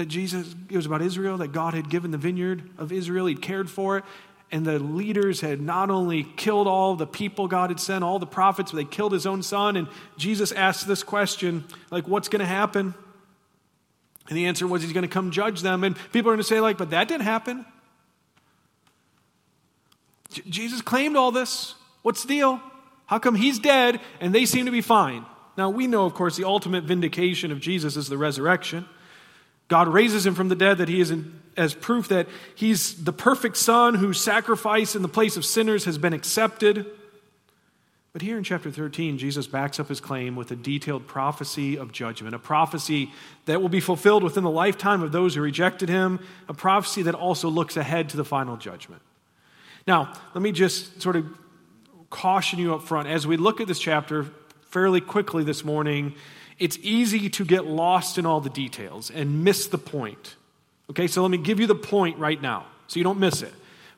That 0.00 0.08
Jesus, 0.08 0.54
it 0.70 0.76
was 0.76 0.86
about 0.86 1.02
Israel, 1.02 1.36
that 1.36 1.52
God 1.52 1.74
had 1.74 1.90
given 1.90 2.10
the 2.10 2.16
vineyard 2.16 2.70
of 2.78 2.90
Israel, 2.90 3.26
He'd 3.26 3.42
cared 3.42 3.68
for 3.68 3.98
it. 3.98 4.04
And 4.50 4.64
the 4.64 4.78
leaders 4.78 5.42
had 5.42 5.60
not 5.60 5.90
only 5.90 6.24
killed 6.24 6.66
all 6.66 6.96
the 6.96 7.06
people 7.06 7.48
God 7.48 7.68
had 7.68 7.78
sent, 7.78 8.02
all 8.02 8.18
the 8.18 8.26
prophets, 8.26 8.72
but 8.72 8.78
they 8.78 8.84
killed 8.84 9.12
his 9.12 9.26
own 9.26 9.42
son. 9.42 9.76
And 9.76 9.88
Jesus 10.16 10.52
asked 10.52 10.88
this 10.88 11.02
question, 11.02 11.66
like, 11.90 12.08
what's 12.08 12.28
going 12.28 12.40
to 12.40 12.46
happen? 12.46 12.94
And 14.30 14.38
the 14.38 14.46
answer 14.46 14.66
was 14.66 14.82
he's 14.82 14.94
going 14.94 15.02
to 15.02 15.08
come 15.08 15.32
judge 15.32 15.60
them. 15.60 15.84
And 15.84 15.94
people 16.12 16.30
are 16.30 16.34
going 16.34 16.38
to 16.38 16.44
say, 16.44 16.60
like, 16.60 16.78
but 16.78 16.90
that 16.90 17.06
didn't 17.06 17.24
happen. 17.24 17.66
J- 20.32 20.42
Jesus 20.48 20.80
claimed 20.80 21.14
all 21.14 21.30
this. 21.30 21.74
What's 22.00 22.22
the 22.22 22.28
deal? 22.28 22.58
How 23.04 23.18
come 23.18 23.34
he's 23.34 23.58
dead 23.58 24.00
and 24.18 24.34
they 24.34 24.46
seem 24.46 24.64
to 24.64 24.72
be 24.72 24.80
fine? 24.80 25.26
Now, 25.58 25.68
we 25.68 25.86
know, 25.86 26.06
of 26.06 26.14
course, 26.14 26.36
the 26.36 26.44
ultimate 26.44 26.84
vindication 26.84 27.52
of 27.52 27.60
Jesus 27.60 27.98
is 27.98 28.08
the 28.08 28.16
resurrection. 28.16 28.88
God 29.70 29.86
raises 29.86 30.26
him 30.26 30.34
from 30.34 30.48
the 30.48 30.56
dead 30.56 30.78
that 30.78 30.88
he 30.88 31.00
is 31.00 31.12
in, 31.12 31.40
as 31.56 31.74
proof 31.74 32.08
that 32.08 32.26
he's 32.56 33.04
the 33.04 33.12
perfect 33.12 33.56
son 33.56 33.94
whose 33.94 34.20
sacrifice 34.20 34.96
in 34.96 35.02
the 35.02 35.08
place 35.08 35.36
of 35.36 35.44
sinners 35.44 35.84
has 35.84 35.96
been 35.96 36.12
accepted. 36.12 36.84
But 38.12 38.22
here 38.22 38.36
in 38.36 38.42
chapter 38.42 38.72
13, 38.72 39.16
Jesus 39.16 39.46
backs 39.46 39.78
up 39.78 39.88
his 39.88 40.00
claim 40.00 40.34
with 40.34 40.50
a 40.50 40.56
detailed 40.56 41.06
prophecy 41.06 41.78
of 41.78 41.92
judgment, 41.92 42.34
a 42.34 42.38
prophecy 42.40 43.12
that 43.44 43.62
will 43.62 43.68
be 43.68 43.78
fulfilled 43.78 44.24
within 44.24 44.42
the 44.42 44.50
lifetime 44.50 45.04
of 45.04 45.12
those 45.12 45.36
who 45.36 45.40
rejected 45.40 45.88
him, 45.88 46.18
a 46.48 46.54
prophecy 46.54 47.02
that 47.02 47.14
also 47.14 47.48
looks 47.48 47.76
ahead 47.76 48.08
to 48.08 48.16
the 48.16 48.24
final 48.24 48.56
judgment. 48.56 49.02
Now, 49.86 50.12
let 50.34 50.42
me 50.42 50.50
just 50.50 51.00
sort 51.00 51.14
of 51.14 51.26
caution 52.10 52.58
you 52.58 52.74
up 52.74 52.82
front 52.82 53.06
as 53.06 53.24
we 53.24 53.36
look 53.36 53.60
at 53.60 53.68
this 53.68 53.78
chapter 53.78 54.26
fairly 54.62 55.00
quickly 55.00 55.44
this 55.44 55.64
morning 55.64 56.16
it's 56.60 56.78
easy 56.82 57.30
to 57.30 57.44
get 57.44 57.66
lost 57.66 58.18
in 58.18 58.26
all 58.26 58.40
the 58.40 58.50
details 58.50 59.10
and 59.10 59.42
miss 59.42 59.66
the 59.66 59.78
point. 59.78 60.36
Okay, 60.90 61.06
so 61.06 61.22
let 61.22 61.30
me 61.30 61.38
give 61.38 61.58
you 61.58 61.66
the 61.66 61.74
point 61.74 62.18
right 62.18 62.40
now 62.40 62.66
so 62.86 63.00
you 63.00 63.04
don't 63.04 63.18
miss 63.18 63.42
it. 63.42 63.52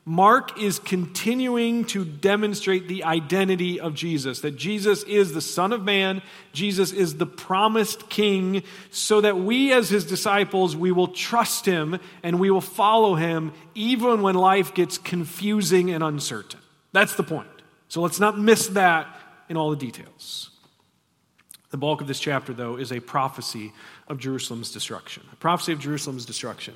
Mark 0.05 0.61
is 0.61 0.79
continuing 0.79 1.85
to 1.85 2.03
demonstrate 2.03 2.89
the 2.89 3.05
identity 3.05 3.79
of 3.79 3.93
Jesus, 3.95 4.41
that 4.41 4.57
Jesus 4.57 5.03
is 5.03 5.31
the 5.31 5.39
Son 5.39 5.71
of 5.71 5.83
Man, 5.83 6.21
Jesus 6.51 6.91
is 6.91 7.15
the 7.15 7.25
promised 7.25 8.09
King, 8.09 8.63
so 8.91 9.21
that 9.21 9.37
we 9.37 9.71
as 9.71 9.89
his 9.89 10.05
disciples, 10.05 10.75
we 10.75 10.91
will 10.91 11.07
trust 11.07 11.65
him 11.65 11.99
and 12.21 12.37
we 12.37 12.51
will 12.51 12.59
follow 12.61 13.15
him 13.15 13.53
even 13.75 14.21
when 14.21 14.35
life 14.35 14.73
gets 14.73 14.97
confusing 14.97 15.89
and 15.89 16.03
uncertain. 16.03 16.59
That's 16.91 17.15
the 17.15 17.23
point. 17.23 17.47
So 17.87 18.01
let's 18.01 18.19
not 18.19 18.37
miss 18.37 18.67
that 18.69 19.07
in 19.47 19.55
all 19.55 19.69
the 19.69 19.77
details. 19.77 20.49
The 21.73 21.77
bulk 21.77 22.01
of 22.01 22.07
this 22.07 22.19
chapter, 22.19 22.53
though, 22.53 22.75
is 22.75 22.91
a 22.91 22.99
prophecy 22.99 23.73
of 24.07 24.19
Jerusalem's 24.19 24.71
destruction. 24.71 25.23
A 25.31 25.35
prophecy 25.37 25.73
of 25.73 25.79
Jerusalem's 25.79 26.23
destruction. 26.23 26.75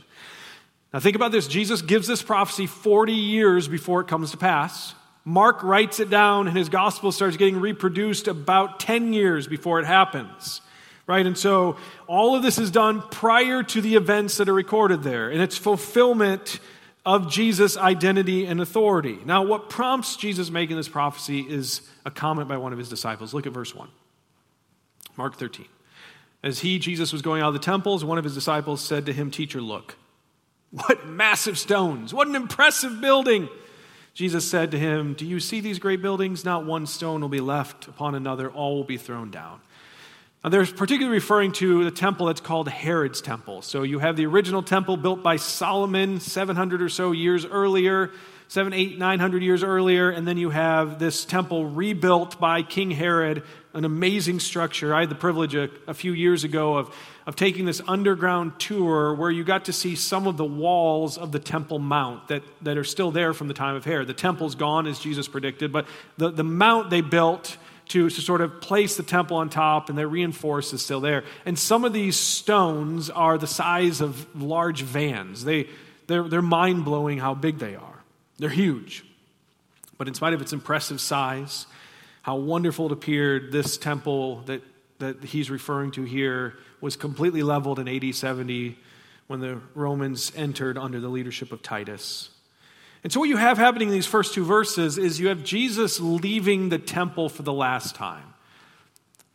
Now, 0.91 0.99
think 0.99 1.15
about 1.15 1.31
this 1.31 1.47
Jesus 1.47 1.83
gives 1.83 2.07
this 2.07 2.23
prophecy 2.23 2.65
40 2.65 3.13
years 3.13 3.67
before 3.67 4.01
it 4.01 4.07
comes 4.07 4.31
to 4.31 4.37
pass. 4.37 4.95
Mark 5.23 5.61
writes 5.61 5.99
it 5.99 6.09
down, 6.09 6.47
and 6.47 6.57
his 6.57 6.67
gospel 6.69 7.11
starts 7.11 7.37
getting 7.37 7.61
reproduced 7.61 8.27
about 8.27 8.79
10 8.79 9.13
years 9.13 9.45
before 9.45 9.79
it 9.79 9.85
happens. 9.85 10.61
right? 11.05 11.27
And 11.27 11.37
so 11.37 11.77
all 12.07 12.35
of 12.35 12.41
this 12.41 12.57
is 12.57 12.71
done 12.71 13.03
prior 13.11 13.61
to 13.61 13.81
the 13.81 13.97
events 13.97 14.37
that 14.37 14.49
are 14.49 14.53
recorded 14.53 15.03
there, 15.03 15.29
and 15.29 15.39
it's 15.39 15.59
fulfillment 15.59 16.59
of 17.05 17.29
Jesus' 17.29 17.77
identity 17.77 18.47
and 18.47 18.59
authority. 18.59 19.19
Now, 19.25 19.43
what 19.43 19.69
prompts 19.69 20.15
Jesus 20.15 20.49
making 20.49 20.75
this 20.75 20.89
prophecy 20.89 21.41
is 21.41 21.87
a 22.03 22.09
comment 22.09 22.47
by 22.47 22.57
one 22.57 22.73
of 22.73 22.79
his 22.79 22.89
disciples. 22.89 23.31
Look 23.31 23.45
at 23.45 23.53
verse 23.53 23.75
1. 23.75 23.89
Mark 25.17 25.35
13. 25.35 25.65
As 26.43 26.59
he, 26.59 26.79
Jesus, 26.79 27.11
was 27.11 27.21
going 27.21 27.41
out 27.41 27.49
of 27.49 27.53
the 27.53 27.59
temples, 27.59 28.05
one 28.05 28.17
of 28.17 28.23
his 28.23 28.35
disciples 28.35 28.81
said 28.81 29.05
to 29.07 29.13
him, 29.13 29.31
Teacher, 29.31 29.59
look, 29.59 29.95
what 30.71 31.07
massive 31.07 31.57
stones! 31.57 32.13
What 32.13 32.27
an 32.27 32.35
impressive 32.35 33.01
building! 33.01 33.49
Jesus 34.13 34.49
said 34.49 34.71
to 34.71 34.79
him, 34.79 35.13
Do 35.13 35.25
you 35.25 35.39
see 35.39 35.59
these 35.59 35.79
great 35.79 36.01
buildings? 36.01 36.43
Not 36.45 36.65
one 36.65 36.85
stone 36.85 37.21
will 37.21 37.29
be 37.29 37.39
left 37.39 37.87
upon 37.87 38.15
another, 38.15 38.49
all 38.49 38.75
will 38.75 38.83
be 38.83 38.97
thrown 38.97 39.31
down. 39.31 39.61
Now, 40.43 40.51
they're 40.51 40.65
particularly 40.65 41.17
referring 41.17 41.51
to 41.53 41.83
the 41.83 41.91
temple 41.91 42.27
that's 42.27 42.41
called 42.41 42.69
Herod's 42.69 43.21
temple. 43.21 43.61
So 43.63 43.83
you 43.83 43.99
have 43.99 44.15
the 44.15 44.25
original 44.25 44.63
temple 44.63 44.97
built 44.97 45.23
by 45.23 45.35
Solomon 45.35 46.19
700 46.19 46.81
or 46.81 46.89
so 46.89 47.11
years 47.11 47.45
earlier, 47.45 48.11
seven, 48.47 48.73
eight, 48.73 48.97
nine 48.97 49.19
hundred 49.19 49.43
years 49.43 49.63
earlier, 49.63 50.09
and 50.09 50.27
then 50.27 50.37
you 50.37 50.49
have 50.49 50.99
this 50.99 51.25
temple 51.25 51.65
rebuilt 51.65 52.39
by 52.39 52.63
King 52.63 52.91
Herod, 52.91 53.43
an 53.73 53.85
amazing 53.85 54.39
structure. 54.39 54.93
I 54.95 55.01
had 55.01 55.09
the 55.09 55.15
privilege 55.15 55.53
a, 55.55 55.69
a 55.87 55.93
few 55.93 56.13
years 56.13 56.43
ago 56.43 56.77
of, 56.77 56.95
of 57.25 57.35
taking 57.35 57.65
this 57.65 57.81
underground 57.87 58.59
tour 58.59 59.13
where 59.13 59.29
you 59.29 59.43
got 59.43 59.65
to 59.65 59.73
see 59.73 59.95
some 59.95 60.27
of 60.27 60.37
the 60.37 60.45
walls 60.45 61.17
of 61.17 61.31
the 61.31 61.39
Temple 61.39 61.79
Mount 61.79 62.29
that, 62.29 62.43
that 62.61 62.77
are 62.77 62.83
still 62.85 63.11
there 63.11 63.33
from 63.33 63.47
the 63.47 63.53
time 63.53 63.75
of 63.75 63.85
Herod. 63.85 64.07
The 64.07 64.13
temple's 64.13 64.55
gone, 64.55 64.87
as 64.87 64.99
Jesus 64.99 65.27
predicted, 65.27 65.71
but 65.71 65.85
the, 66.17 66.31
the 66.31 66.43
mount 66.43 66.89
they 66.89 67.01
built 67.01 67.57
to, 67.89 68.09
to 68.09 68.21
sort 68.21 68.41
of 68.41 68.59
place 68.59 68.97
the 68.97 69.03
temple 69.03 69.37
on 69.37 69.49
top, 69.49 69.89
and 69.89 69.97
they're 69.97 70.07
reinforced 70.07 70.73
is 70.73 70.81
still 70.81 70.99
there. 70.99 71.23
And 71.45 71.57
some 71.57 71.85
of 71.85 71.93
these 71.93 72.17
stones 72.17 73.09
are 73.09 73.37
the 73.37 73.47
size 73.47 74.01
of 74.01 74.25
large 74.41 74.81
vans. 74.81 75.45
They, 75.45 75.69
they're, 76.07 76.23
they're 76.23 76.41
mind 76.41 76.83
blowing 76.83 77.17
how 77.17 77.33
big 77.33 77.59
they 77.59 77.75
are. 77.75 77.96
They're 78.37 78.49
huge. 78.49 79.03
But 79.97 80.07
in 80.07 80.13
spite 80.13 80.33
of 80.33 80.41
its 80.41 80.53
impressive 80.53 81.01
size, 81.01 81.65
how 82.21 82.35
wonderful 82.35 82.87
it 82.87 82.91
appeared, 82.91 83.51
this 83.51 83.77
temple 83.77 84.41
that, 84.41 84.61
that 84.99 85.23
he's 85.23 85.49
referring 85.49 85.91
to 85.91 86.03
here 86.03 86.55
was 86.81 86.95
completely 86.95 87.41
leveled 87.41 87.79
in 87.79 87.87
AD 87.87 88.13
70 88.13 88.77
when 89.27 89.39
the 89.39 89.59
Romans 89.75 90.31
entered 90.35 90.77
under 90.77 90.99
the 90.99 91.09
leadership 91.09 91.51
of 91.51 91.61
Titus. 91.61 92.29
And 93.03 93.13
so, 93.13 93.19
what 93.19 93.29
you 93.29 93.37
have 93.37 93.57
happening 93.57 93.89
in 93.89 93.93
these 93.93 94.07
first 94.07 94.33
two 94.33 94.43
verses 94.43 94.97
is 94.97 95.19
you 95.19 95.27
have 95.27 95.43
Jesus 95.43 95.99
leaving 95.99 96.69
the 96.69 96.79
temple 96.79 97.29
for 97.29 97.43
the 97.43 97.53
last 97.53 97.95
time. 97.95 98.33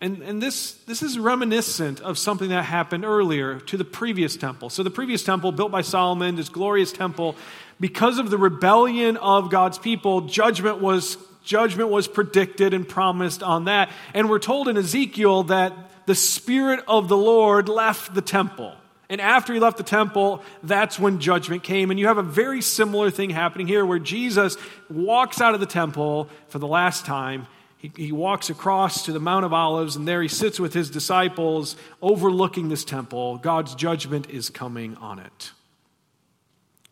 And, 0.03 0.21
and 0.23 0.43
this, 0.43 0.73
this 0.87 1.01
is 1.01 1.17
reminiscent 1.17 2.01
of 2.01 2.19
something 2.19 2.49
that 2.49 2.65
happened 2.65 3.05
earlier 3.05 3.61
to 3.61 3.77
the 3.77 3.85
previous 3.85 4.37
temple. 4.37 4.69
So, 4.69 4.83
the 4.83 4.91
previous 4.91 5.23
temple, 5.23 5.53
built 5.53 5.71
by 5.71 5.83
Solomon, 5.83 6.35
this 6.35 6.49
glorious 6.49 6.91
temple, 6.91 7.37
because 7.79 8.19
of 8.19 8.29
the 8.29 8.37
rebellion 8.37 9.17
of 9.17 9.49
God's 9.49 9.79
people, 9.79 10.23
judgment 10.23 10.81
was, 10.81 11.17
judgment 11.45 11.89
was 11.89 12.09
predicted 12.09 12.75
and 12.75 12.87
promised 12.87 13.45
on 13.45 13.67
that. 13.67 13.91
And 14.13 14.29
we're 14.29 14.41
told 14.41 14.67
in 14.67 14.77
Ezekiel 14.77 15.45
that 15.45 15.73
the 16.07 16.17
Spirit 16.17 16.81
of 16.89 17.09
the 17.09 17.17
Lord 17.17 17.69
left 17.69 18.13
the 18.13 18.23
temple. 18.23 18.75
And 19.09 19.21
after 19.21 19.55
he 19.55 19.61
left 19.61 19.77
the 19.77 19.85
temple, 19.85 20.43
that's 20.65 20.99
when 20.99 21.21
judgment 21.21 21.63
came. 21.63 21.93
And 21.93 22.01
you 22.01 22.09
have 22.09 22.19
a 22.19 22.25
very 22.25 22.61
similar 22.61 23.11
thing 23.11 23.31
happening 23.31 23.69
here 23.69 23.87
where 23.87 24.01
Jesus 24.01 24.57
walks 24.91 25.41
out 25.41 25.55
of 25.55 25.61
the 25.61 25.67
temple 25.67 26.29
for 26.49 26.59
the 26.59 26.67
last 26.67 27.07
time. 27.07 27.47
He, 27.83 27.91
he, 27.97 28.13
walks 28.13 28.49
across 28.49 29.07
to 29.07 29.13
the 29.13 29.19
Mount 29.19 29.45
of 29.45 29.53
Olives, 29.53 29.97
and 29.97 30.07
there 30.07 30.23
he 30.23 30.29
sits 30.29 30.61
with 30.61 30.73
his 30.73 30.89
disciples 30.89 31.75
overlooking 32.01 32.69
this 32.69 32.85
temple. 32.85 33.39
God's 33.39 33.75
judgment 33.75 34.31
is 34.31 34.51
coming 34.51 34.97
on 34.99 35.19
it. 35.19 35.51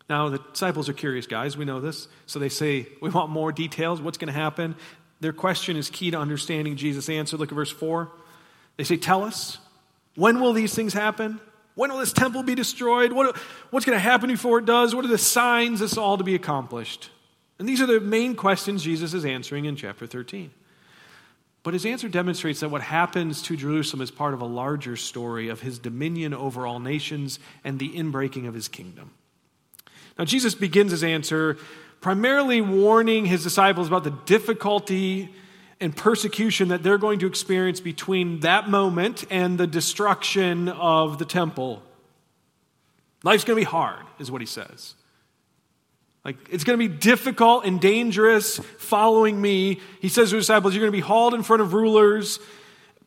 Now, 0.09 0.27
the 0.27 0.39
disciples 0.51 0.89
are 0.89 0.93
curious 0.93 1.27
guys. 1.27 1.55
We 1.55 1.63
know 1.63 1.79
this. 1.79 2.09
So 2.25 2.39
they 2.39 2.49
say, 2.49 2.89
We 3.01 3.09
want 3.09 3.29
more 3.29 3.53
details. 3.53 4.01
What's 4.01 4.17
going 4.17 4.33
to 4.33 4.37
happen? 4.37 4.75
Their 5.21 5.31
question 5.31 5.77
is 5.77 5.89
key 5.89 6.11
to 6.11 6.19
understanding 6.19 6.75
Jesus' 6.75 7.07
answer. 7.07 7.37
Look 7.37 7.53
at 7.53 7.55
verse 7.55 7.71
4. 7.71 8.11
They 8.75 8.83
say, 8.83 8.97
Tell 8.97 9.23
us, 9.23 9.59
when 10.15 10.41
will 10.41 10.51
these 10.51 10.73
things 10.73 10.91
happen? 10.91 11.39
When 11.75 11.89
will 11.89 11.99
this 11.99 12.11
temple 12.11 12.43
be 12.43 12.53
destroyed? 12.53 13.13
What, 13.13 13.37
what's 13.69 13.85
going 13.85 13.95
to 13.95 14.01
happen 14.01 14.29
before 14.29 14.59
it 14.59 14.65
does? 14.65 14.93
What 14.93 15.05
are 15.05 15.07
the 15.07 15.17
signs 15.17 15.79
this 15.79 15.97
all 15.97 16.17
to 16.17 16.25
be 16.25 16.35
accomplished? 16.35 17.11
And 17.59 17.69
these 17.69 17.79
are 17.79 17.85
the 17.85 18.01
main 18.01 18.35
questions 18.35 18.83
Jesus 18.83 19.13
is 19.13 19.23
answering 19.23 19.63
in 19.63 19.77
chapter 19.77 20.05
13. 20.05 20.51
But 21.63 21.73
his 21.73 21.85
answer 21.85 22.09
demonstrates 22.09 22.61
that 22.61 22.69
what 22.69 22.81
happens 22.81 23.41
to 23.43 23.55
Jerusalem 23.55 24.01
is 24.01 24.09
part 24.09 24.33
of 24.33 24.41
a 24.41 24.45
larger 24.45 24.95
story 24.95 25.49
of 25.49 25.61
his 25.61 25.77
dominion 25.77 26.33
over 26.33 26.65
all 26.65 26.79
nations 26.79 27.39
and 27.63 27.77
the 27.77 27.89
inbreaking 27.89 28.47
of 28.47 28.53
his 28.53 28.67
kingdom. 28.67 29.11
Now, 30.17 30.25
Jesus 30.25 30.55
begins 30.55 30.91
his 30.91 31.03
answer 31.03 31.57
primarily 32.01 32.61
warning 32.61 33.25
his 33.25 33.43
disciples 33.43 33.87
about 33.87 34.03
the 34.03 34.17
difficulty 34.25 35.33
and 35.79 35.95
persecution 35.95 36.69
that 36.69 36.83
they're 36.83 36.97
going 36.97 37.19
to 37.19 37.27
experience 37.27 37.79
between 37.79 38.39
that 38.41 38.69
moment 38.69 39.23
and 39.29 39.57
the 39.57 39.67
destruction 39.67 40.67
of 40.67 41.19
the 41.19 41.25
temple. 41.25 41.83
Life's 43.23 43.43
going 43.43 43.57
to 43.57 43.65
be 43.65 43.69
hard, 43.69 44.03
is 44.19 44.31
what 44.31 44.41
he 44.41 44.47
says. 44.47 44.95
Like, 46.23 46.37
it's 46.51 46.63
going 46.63 46.77
to 46.77 46.89
be 46.89 46.93
difficult 46.93 47.65
and 47.65 47.81
dangerous 47.81 48.59
following 48.77 49.41
me. 49.41 49.79
He 50.01 50.09
says 50.09 50.29
to 50.29 50.35
his 50.35 50.45
disciples, 50.45 50.75
You're 50.75 50.81
going 50.81 50.91
to 50.91 50.97
be 50.97 51.01
hauled 51.01 51.33
in 51.33 51.41
front 51.41 51.61
of 51.61 51.73
rulers, 51.73 52.39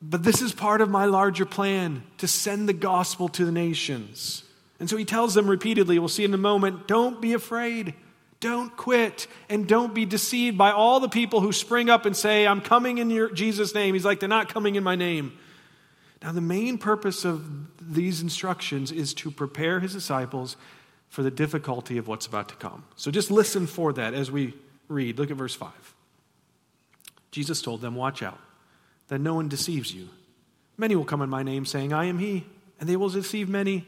but 0.03 0.25
this 0.25 0.43
is 0.43 0.53
part 0.53 0.81
of 0.81 0.91
my 0.91 1.05
larger 1.05 1.45
plan 1.45 2.03
to 2.19 2.27
send 2.27 2.69
the 2.69 2.73
gospel 2.73 3.29
to 3.31 3.45
the 3.45 3.53
nations. 3.53 4.43
And 4.81 4.91
so 4.91 4.97
he 4.97 5.05
tells 5.05 5.35
them 5.35 5.49
repeatedly, 5.49 5.99
we'll 5.99 6.09
see 6.09 6.25
in 6.25 6.35
a 6.35 6.39
moment, 6.39 6.89
don't 6.89 7.21
be 7.21 7.33
afraid. 7.33 7.95
Don't 8.41 8.77
quit 8.77 9.27
and 9.49 9.67
don't 9.67 9.95
be 9.95 10.05
deceived 10.05 10.59
by 10.59 10.73
all 10.73 11.01
the 11.01 11.09
people 11.09 11.41
who 11.41 11.53
spring 11.53 11.89
up 11.89 12.05
and 12.05 12.15
say, 12.15 12.47
I'm 12.47 12.61
coming 12.61 12.99
in 12.99 13.09
your 13.09 13.31
Jesus' 13.31 13.75
name. 13.75 13.95
He's 13.95 14.05
like, 14.05 14.21
they're 14.21 14.29
not 14.29 14.53
coming 14.53 14.75
in 14.75 14.85
my 14.85 14.97
name. 14.97 15.39
Now, 16.23 16.33
the 16.33 16.43
main 16.43 16.77
purpose 16.77 17.25
of 17.25 17.45
these 17.81 18.21
instructions 18.21 18.93
is 18.93 19.15
to 19.15 19.31
prepare 19.31 19.81
his 19.81 19.95
disciples 19.95 20.57
for 21.15 21.23
the 21.23 21.31
difficulty 21.31 21.97
of 21.97 22.09
what's 22.09 22.27
about 22.27 22.49
to 22.49 22.57
come. 22.57 22.83
So 22.97 23.13
just 23.13 23.31
listen 23.31 23.69
for 23.69 23.93
that 23.93 24.15
as 24.15 24.33
we 24.33 24.53
read. 24.89 25.17
Look 25.17 25.31
at 25.31 25.37
verse 25.37 25.55
5. 25.55 25.71
Jesus 27.31 27.63
told 27.63 27.83
them, 27.83 27.95
Watch 27.95 28.21
out, 28.21 28.41
that 29.07 29.21
no 29.21 29.35
one 29.35 29.49
deceives 29.49 29.95
you. 29.95 30.09
Many 30.77 30.97
will 30.97 31.05
come 31.05 31.23
in 31.23 31.31
my 31.31 31.45
name, 31.45 31.67
saying, 31.67 31.93
I 31.93 32.07
am 32.07 32.19
he, 32.19 32.45
and 32.81 32.89
they 32.89 32.97
will 32.97 33.11
deceive 33.11 33.49
many. 33.49 33.87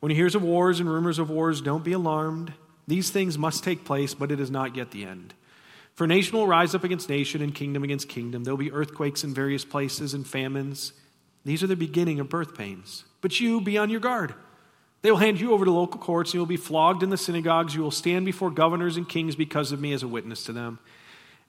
When 0.00 0.08
you 0.08 0.16
hear 0.16 0.28
of 0.28 0.42
wars 0.42 0.80
and 0.80 0.88
rumors 0.88 1.18
of 1.18 1.28
wars, 1.28 1.60
don't 1.60 1.84
be 1.84 1.92
alarmed. 1.92 2.54
These 2.88 3.10
things 3.10 3.36
must 3.36 3.62
take 3.62 3.84
place, 3.84 4.14
but 4.14 4.32
it 4.32 4.40
is 4.40 4.50
not 4.50 4.76
yet 4.76 4.92
the 4.92 5.04
end. 5.04 5.34
For 5.92 6.06
nation 6.06 6.38
will 6.38 6.46
rise 6.46 6.74
up 6.74 6.84
against 6.84 7.10
nation 7.10 7.42
and 7.42 7.54
kingdom 7.54 7.84
against 7.84 8.08
kingdom. 8.08 8.44
There 8.44 8.54
will 8.54 8.64
be 8.64 8.72
earthquakes 8.72 9.24
in 9.24 9.34
various 9.34 9.66
places 9.66 10.14
and 10.14 10.26
famines. 10.26 10.94
These 11.44 11.62
are 11.62 11.66
the 11.66 11.76
beginning 11.76 12.18
of 12.18 12.30
birth 12.30 12.56
pains. 12.56 13.04
But 13.20 13.40
you 13.40 13.60
be 13.60 13.76
on 13.76 13.90
your 13.90 14.00
guard. 14.00 14.32
They 15.06 15.12
will 15.12 15.18
hand 15.18 15.38
you 15.38 15.52
over 15.52 15.64
to 15.64 15.70
local 15.70 16.00
courts, 16.00 16.30
and 16.30 16.34
you 16.34 16.40
will 16.40 16.46
be 16.46 16.56
flogged 16.56 17.04
in 17.04 17.10
the 17.10 17.16
synagogues. 17.16 17.76
You 17.76 17.82
will 17.82 17.92
stand 17.92 18.26
before 18.26 18.50
governors 18.50 18.96
and 18.96 19.08
kings 19.08 19.36
because 19.36 19.70
of 19.70 19.80
me 19.80 19.92
as 19.92 20.02
a 20.02 20.08
witness 20.08 20.42
to 20.46 20.52
them. 20.52 20.80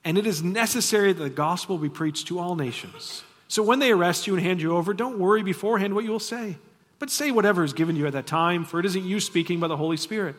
And 0.05 0.15
it 0.15 0.27
is 0.27 0.43
necessary 0.43 1.11
that 1.11 1.23
the 1.23 1.31
gospel 1.31 1.79
be 1.79 1.89
preached 1.89 2.27
to 2.27 2.37
all 2.37 2.55
nations. 2.55 3.23
So 3.47 3.63
when 3.63 3.79
they 3.79 3.91
arrest 3.91 4.27
you 4.27 4.35
and 4.35 4.43
hand 4.43 4.61
you 4.61 4.77
over, 4.77 4.93
don't 4.93 5.17
worry 5.17 5.41
beforehand 5.41 5.95
what 5.95 6.03
you 6.03 6.11
will 6.11 6.19
say, 6.19 6.57
but 6.99 7.09
say 7.09 7.31
whatever 7.31 7.63
is 7.63 7.73
given 7.73 7.95
you 7.95 8.05
at 8.05 8.13
that 8.13 8.27
time, 8.27 8.63
for 8.63 8.79
it 8.79 8.85
isn't 8.85 9.05
you 9.05 9.19
speaking, 9.19 9.59
but 9.59 9.69
the 9.69 9.77
Holy 9.77 9.97
Spirit. 9.97 10.35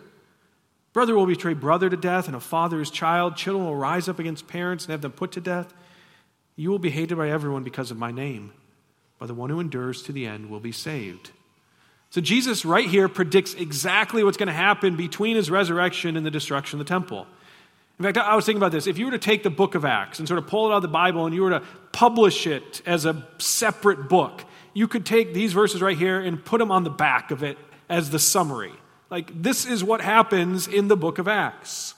Brother 0.93 1.17
will 1.17 1.27
betray 1.27 1.55
brother 1.55 1.91
to 1.91 1.97
death, 1.97 2.29
and 2.29 2.37
a 2.37 2.41
father 2.41 2.79
his 2.79 2.89
child. 2.89 3.35
Children 3.35 3.67
will 3.67 3.75
rise 3.75 4.09
up 4.09 4.21
against 4.21 4.47
parents 4.47 4.85
and 4.85 4.93
have 4.93 5.03
them 5.03 5.11
put 5.11 5.33
to 5.33 5.41
death. 5.41 5.75
You 6.55 6.71
will 6.71 6.79
be 6.79 6.91
hated 6.91 7.19
by 7.19 7.31
everyone 7.31 7.65
because 7.65 7.91
of 7.91 7.99
my 7.99 8.13
name, 8.13 8.53
but 9.19 9.27
the 9.27 9.35
one 9.35 9.51
who 9.51 9.59
endures 9.59 10.03
to 10.05 10.13
the 10.13 10.25
end 10.25 10.49
will 10.49 10.61
be 10.61 10.71
saved. 10.71 11.33
So, 12.11 12.21
Jesus, 12.21 12.65
right 12.65 12.89
here, 12.89 13.09
predicts 13.09 13.55
exactly 13.55 14.25
what's 14.25 14.39
going 14.39 14.47
to 14.47 14.53
happen 14.53 14.97
between 14.97 15.37
his 15.37 15.51
resurrection 15.51 16.17
and 16.17 16.25
the 16.25 16.31
destruction 16.31 16.81
of 16.81 16.87
the 16.87 16.89
temple. 16.89 17.27
In 17.99 18.05
fact, 18.05 18.17
I 18.17 18.35
was 18.37 18.47
thinking 18.47 18.61
about 18.61 18.73
this. 18.73 18.87
If 18.87 18.97
you 18.97 19.07
were 19.07 19.13
to 19.13 19.19
take 19.19 19.43
the 19.43 19.51
book 19.51 19.75
of 19.75 19.85
Acts 19.85 20.19
and 20.19 20.29
sort 20.29 20.39
of 20.39 20.47
pull 20.47 20.69
it 20.69 20.73
out 20.73 20.77
of 20.77 20.83
the 20.83 20.89
Bible 20.89 21.27
and 21.27 21.35
you 21.35 21.43
were 21.43 21.51
to 21.51 21.63
publish 21.93 22.47
it 22.47 22.81
as 22.87 23.05
a 23.05 23.27
separate 23.39 24.09
book, 24.09 24.45
you 24.73 24.87
could 24.87 25.05
take 25.05 25.35
these 25.35 25.53
verses 25.53 25.83
right 25.83 25.99
here 25.99 26.21
and 26.21 26.45
put 26.45 26.59
them 26.59 26.71
on 26.71 26.85
the 26.85 26.91
back 26.91 27.31
of 27.31 27.43
it 27.43 27.59
as 27.89 28.11
the 28.11 28.19
summary. 28.19 28.73
Like, 29.11 29.43
this 29.43 29.67
is 29.67 29.83
what 29.83 30.01
happens 30.01 30.69
in 30.69 30.89
the 30.89 30.97
book 30.97 31.19
of 31.19 31.27
Acts. 31.27 31.95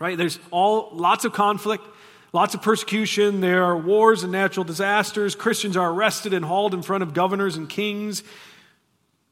Right? 0.00 0.18
There's 0.18 0.38
all 0.50 0.90
lots 0.92 1.24
of 1.24 1.32
conflict, 1.32 1.84
lots 2.32 2.54
of 2.54 2.62
persecution. 2.62 3.40
There 3.40 3.64
are 3.64 3.76
wars 3.76 4.24
and 4.24 4.32
natural 4.32 4.64
disasters. 4.64 5.34
Christians 5.34 5.76
are 5.76 5.90
arrested 5.90 6.32
and 6.34 6.44
hauled 6.44 6.74
in 6.74 6.82
front 6.82 7.02
of 7.02 7.14
governors 7.14 7.56
and 7.56 7.68
kings. 7.68 8.22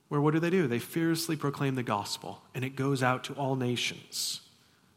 Where 0.08 0.20
what 0.20 0.34
do 0.34 0.40
they 0.40 0.50
do? 0.50 0.68
They 0.68 0.78
fiercely 0.78 1.36
proclaim 1.36 1.74
the 1.74 1.82
gospel, 1.82 2.42
and 2.54 2.64
it 2.64 2.76
goes 2.76 3.02
out 3.02 3.24
to 3.24 3.34
all 3.34 3.56
nations. 3.56 4.40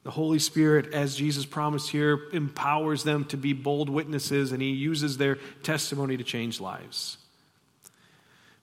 The 0.03 0.11
Holy 0.11 0.39
Spirit, 0.39 0.93
as 0.93 1.15
Jesus 1.15 1.45
promised 1.45 1.89
here, 1.89 2.29
empowers 2.31 3.03
them 3.03 3.25
to 3.25 3.37
be 3.37 3.53
bold 3.53 3.89
witnesses, 3.89 4.51
and 4.51 4.61
He 4.61 4.69
uses 4.69 5.17
their 5.17 5.35
testimony 5.63 6.15
to 6.17 6.23
change 6.23 6.59
lives. 6.59 7.17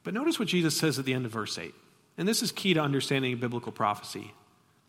But 0.02 0.14
notice 0.14 0.38
what 0.38 0.48
Jesus 0.48 0.76
says 0.76 0.98
at 0.98 1.04
the 1.04 1.14
end 1.14 1.26
of 1.26 1.32
verse 1.32 1.58
8. 1.58 1.74
And 2.16 2.26
this 2.26 2.42
is 2.42 2.52
key 2.52 2.74
to 2.74 2.80
understanding 2.80 3.36
biblical 3.38 3.72
prophecy. 3.72 4.32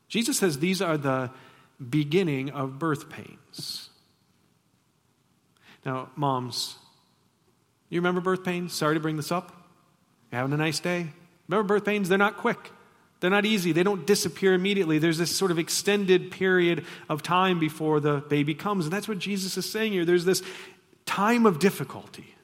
Jesus 0.08 0.38
says 0.38 0.60
these 0.60 0.82
are 0.82 0.98
the 0.98 1.32
beginning 1.90 2.52
of 2.52 2.80
birth 2.80 3.10
pains. 3.10 3.90
Now, 5.86 6.10
moms, 6.16 6.76
you 7.90 8.00
remember 8.00 8.22
birth 8.22 8.44
pains? 8.44 8.74
Sorry 8.74 8.96
to 8.96 9.00
bring 9.00 9.18
this 9.18 9.32
up. 9.32 9.52
You 10.32 10.38
having 10.38 10.54
a 10.54 10.58
nice 10.58 10.80
day? 10.80 11.08
Remember 11.48 11.76
birth 11.76 11.86
pains? 11.86 12.10
They're 12.10 12.18
not 12.18 12.38
quick. 12.38 12.72
They're 13.20 13.30
not 13.32 13.46
easy. 13.46 13.72
They 13.72 13.84
don't 13.84 14.06
disappear 14.06 14.54
immediately. 14.54 15.00
There's 15.00 15.18
this 15.18 15.36
sort 15.36 15.50
of 15.50 15.58
extended 15.58 16.30
period 16.32 16.86
of 17.10 17.24
time 17.24 17.60
before 17.60 18.00
the 18.00 18.18
baby 18.18 18.54
comes. 18.54 18.86
And 18.86 18.94
that's 18.94 19.08
what 19.08 19.18
Jesus 19.18 19.58
is 19.58 19.70
saying 19.70 19.94
here. 19.94 20.06
There's 20.06 20.26
this 20.26 20.44
time 21.06 21.46
of 21.46 21.60
difficulty. 21.60 22.36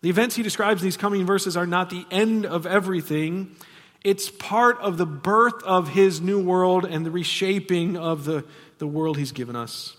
The 0.00 0.08
events 0.08 0.36
he 0.36 0.42
describes 0.42 0.82
in 0.82 0.86
these 0.86 0.96
coming 0.96 1.26
verses 1.26 1.56
are 1.56 1.66
not 1.66 1.90
the 1.90 2.06
end 2.10 2.46
of 2.46 2.66
everything, 2.66 3.56
it's 4.04 4.30
part 4.30 4.78
of 4.78 4.98
the 4.98 5.06
birth 5.06 5.62
of 5.64 5.88
his 5.88 6.20
new 6.20 6.40
world 6.40 6.84
and 6.84 7.04
the 7.04 7.10
reshaping 7.10 7.96
of 7.96 8.24
the, 8.24 8.44
the 8.78 8.86
world 8.86 9.18
he's 9.18 9.32
given 9.32 9.56
us. 9.56 9.96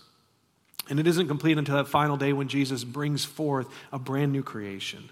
And 0.88 0.98
it 0.98 1.06
isn't 1.06 1.28
complete 1.28 1.58
until 1.58 1.76
that 1.76 1.88
final 1.88 2.16
day 2.16 2.32
when 2.32 2.48
Jesus 2.48 2.84
brings 2.84 3.26
forth 3.26 3.68
a 3.92 3.98
brand 3.98 4.32
new 4.32 4.42
creation. 4.42 5.10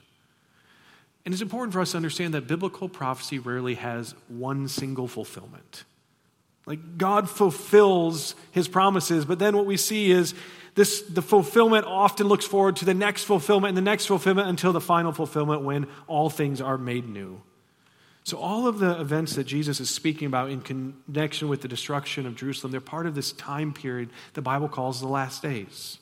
And 1.26 1.34
it's 1.34 1.42
important 1.42 1.72
for 1.72 1.80
us 1.80 1.90
to 1.90 1.96
understand 1.96 2.34
that 2.34 2.46
biblical 2.46 2.88
prophecy 2.88 3.40
rarely 3.40 3.74
has 3.74 4.14
one 4.28 4.68
single 4.68 5.08
fulfillment. 5.08 5.82
Like 6.66 6.98
God 6.98 7.28
fulfills 7.28 8.36
his 8.52 8.68
promises, 8.68 9.24
but 9.24 9.40
then 9.40 9.56
what 9.56 9.66
we 9.66 9.76
see 9.76 10.12
is 10.12 10.34
this 10.76 11.02
the 11.02 11.22
fulfillment 11.22 11.84
often 11.84 12.28
looks 12.28 12.46
forward 12.46 12.76
to 12.76 12.84
the 12.84 12.94
next 12.94 13.24
fulfillment 13.24 13.70
and 13.70 13.76
the 13.76 13.90
next 13.90 14.06
fulfillment 14.06 14.48
until 14.48 14.72
the 14.72 14.80
final 14.80 15.10
fulfillment 15.10 15.62
when 15.62 15.88
all 16.06 16.30
things 16.30 16.60
are 16.60 16.78
made 16.78 17.08
new. 17.08 17.42
So 18.22 18.38
all 18.38 18.68
of 18.68 18.78
the 18.78 19.00
events 19.00 19.34
that 19.34 19.44
Jesus 19.44 19.80
is 19.80 19.90
speaking 19.90 20.26
about 20.26 20.50
in 20.50 20.60
connection 20.60 21.48
with 21.48 21.60
the 21.60 21.68
destruction 21.68 22.26
of 22.26 22.36
Jerusalem, 22.36 22.70
they're 22.70 22.80
part 22.80 23.06
of 23.06 23.16
this 23.16 23.32
time 23.32 23.72
period 23.72 24.10
the 24.34 24.42
Bible 24.42 24.68
calls 24.68 25.00
the 25.00 25.08
last 25.08 25.42
days. 25.42 25.98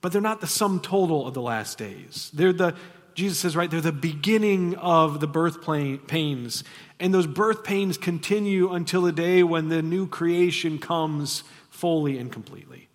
But 0.00 0.12
they're 0.12 0.22
not 0.22 0.40
the 0.40 0.46
sum 0.46 0.80
total 0.80 1.26
of 1.26 1.34
the 1.34 1.42
last 1.42 1.76
days. 1.76 2.30
They're 2.32 2.52
the 2.52 2.74
Jesus 3.20 3.38
says, 3.38 3.54
right, 3.54 3.70
they're 3.70 3.82
the 3.82 3.92
beginning 3.92 4.76
of 4.76 5.20
the 5.20 5.26
birth 5.26 5.58
pains. 5.62 6.64
And 6.98 7.12
those 7.12 7.26
birth 7.26 7.64
pains 7.64 7.98
continue 7.98 8.72
until 8.72 9.02
the 9.02 9.12
day 9.12 9.42
when 9.42 9.68
the 9.68 9.82
new 9.82 10.06
creation 10.08 10.78
comes 10.78 11.44
fully 11.68 12.16
and 12.16 12.32
completely. 12.32 12.88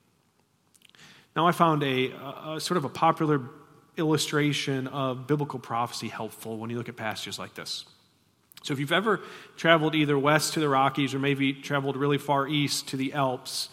Now, 1.36 1.48
I 1.48 1.52
found 1.52 1.84
a, 1.84 2.12
a, 2.56 2.60
sort 2.60 2.78
of 2.78 2.86
a 2.86 2.90
popular 2.90 3.40
illustration 3.98 4.88
of 4.88 5.28
biblical 5.28 5.60
prophecy 5.60 6.08
helpful 6.08 6.58
when 6.58 6.72
you 6.72 6.78
look 6.78 6.90
at 6.90 6.96
passages 6.96 7.38
like 7.38 7.54
this. 7.54 7.86
So, 8.64 8.74
if 8.74 8.80
you've 8.80 8.92
ever 8.92 9.22
traveled 9.58 9.94
either 9.94 10.18
west 10.18 10.54
to 10.54 10.60
the 10.60 10.70
Rockies 10.70 11.14
or 11.14 11.20
maybe 11.20 11.54
traveled 11.54 11.98
really 11.98 12.18
far 12.18 12.48
east 12.48 12.88
to 12.88 12.98
the 12.98 13.14
Alps, 13.14 13.70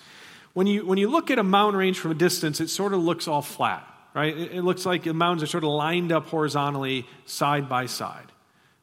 when 0.52 0.66
you, 0.66 0.84
when 0.84 0.98
you 0.98 1.08
look 1.08 1.30
at 1.30 1.38
a 1.38 1.42
mountain 1.42 1.78
range 1.78 1.98
from 1.98 2.10
a 2.10 2.14
distance, 2.14 2.60
it 2.60 2.68
sort 2.68 2.92
of 2.92 3.00
looks 3.00 3.26
all 3.26 3.40
flat 3.40 3.88
right? 4.14 4.36
It, 4.36 4.62
looks 4.62 4.84
like 4.84 5.04
the 5.04 5.14
mountains 5.14 5.42
are 5.42 5.46
sort 5.46 5.64
of 5.64 5.70
lined 5.70 6.12
up 6.12 6.26
horizontally 6.26 7.06
side 7.24 7.68
by 7.68 7.86
side. 7.86 8.26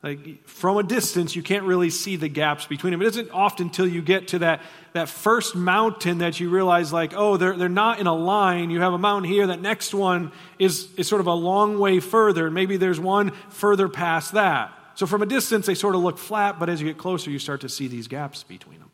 Like 0.01 0.47
from 0.47 0.77
a 0.77 0.83
distance, 0.83 1.35
you 1.35 1.43
can't 1.43 1.65
really 1.65 1.89
see 1.89 2.15
the 2.15 2.29
gaps 2.29 2.65
between 2.65 2.91
them. 2.91 3.01
It 3.01 3.07
isn't 3.07 3.31
often 3.31 3.67
until 3.67 3.85
you 3.85 4.01
get 4.01 4.29
to 4.29 4.39
that, 4.39 4.61
that 4.93 5.09
first 5.09 5.55
mountain 5.55 6.19
that 6.19 6.39
you 6.39 6.49
realize, 6.49 6.93
like, 6.93 7.13
oh, 7.13 7.35
they're, 7.35 7.57
they're 7.57 7.67
not 7.67 7.99
in 7.99 8.07
a 8.07 8.15
line. 8.15 8.69
You 8.69 8.79
have 8.79 8.93
a 8.93 8.97
mountain 8.97 9.29
here, 9.29 9.47
that 9.47 9.61
next 9.61 9.93
one 9.93 10.31
is, 10.57 10.87
is 10.95 11.07
sort 11.07 11.19
of 11.19 11.27
a 11.27 11.33
long 11.33 11.79
way 11.79 11.99
further, 11.99 12.45
and 12.45 12.55
maybe 12.55 12.77
there's 12.77 12.99
one 12.99 13.31
further 13.49 13.89
past 13.89 14.33
that. 14.33 14.73
So 14.95 15.05
from 15.05 15.21
a 15.21 15.25
distance, 15.25 15.65
they 15.65 15.75
sort 15.75 15.95
of 15.95 16.01
look 16.01 16.17
flat, 16.17 16.59
but 16.59 16.69
as 16.69 16.81
you 16.81 16.87
get 16.87 16.97
closer, 16.97 17.29
you 17.29 17.39
start 17.39 17.61
to 17.61 17.69
see 17.69 17.87
these 17.87 18.07
gaps 18.07 18.43
between 18.43 18.79
them. 18.79 18.91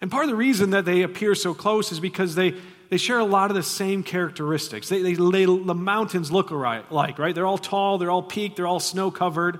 And 0.00 0.10
part 0.10 0.24
of 0.24 0.30
the 0.30 0.36
reason 0.36 0.70
that 0.70 0.84
they 0.84 1.02
appear 1.02 1.34
so 1.34 1.54
close 1.54 1.92
is 1.92 2.00
because 2.00 2.34
they, 2.34 2.54
they 2.92 2.98
share 2.98 3.18
a 3.18 3.24
lot 3.24 3.50
of 3.50 3.56
the 3.56 3.62
same 3.62 4.02
characteristics. 4.02 4.90
They, 4.90 5.00
they, 5.00 5.14
they, 5.14 5.46
the 5.46 5.74
mountains 5.74 6.30
look 6.30 6.50
alike, 6.50 7.18
right? 7.18 7.34
They're 7.34 7.46
all 7.46 7.56
tall, 7.56 7.96
they're 7.96 8.10
all 8.10 8.22
peaked, 8.22 8.56
they're 8.56 8.66
all 8.66 8.80
snow 8.80 9.10
covered. 9.10 9.58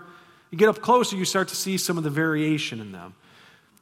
You 0.50 0.58
get 0.58 0.68
up 0.68 0.82
closer, 0.82 1.16
you 1.16 1.24
start 1.24 1.48
to 1.48 1.56
see 1.56 1.78
some 1.78 1.96
of 1.96 2.04
the 2.04 2.10
variation 2.10 2.78
in 2.78 2.92
them. 2.92 3.14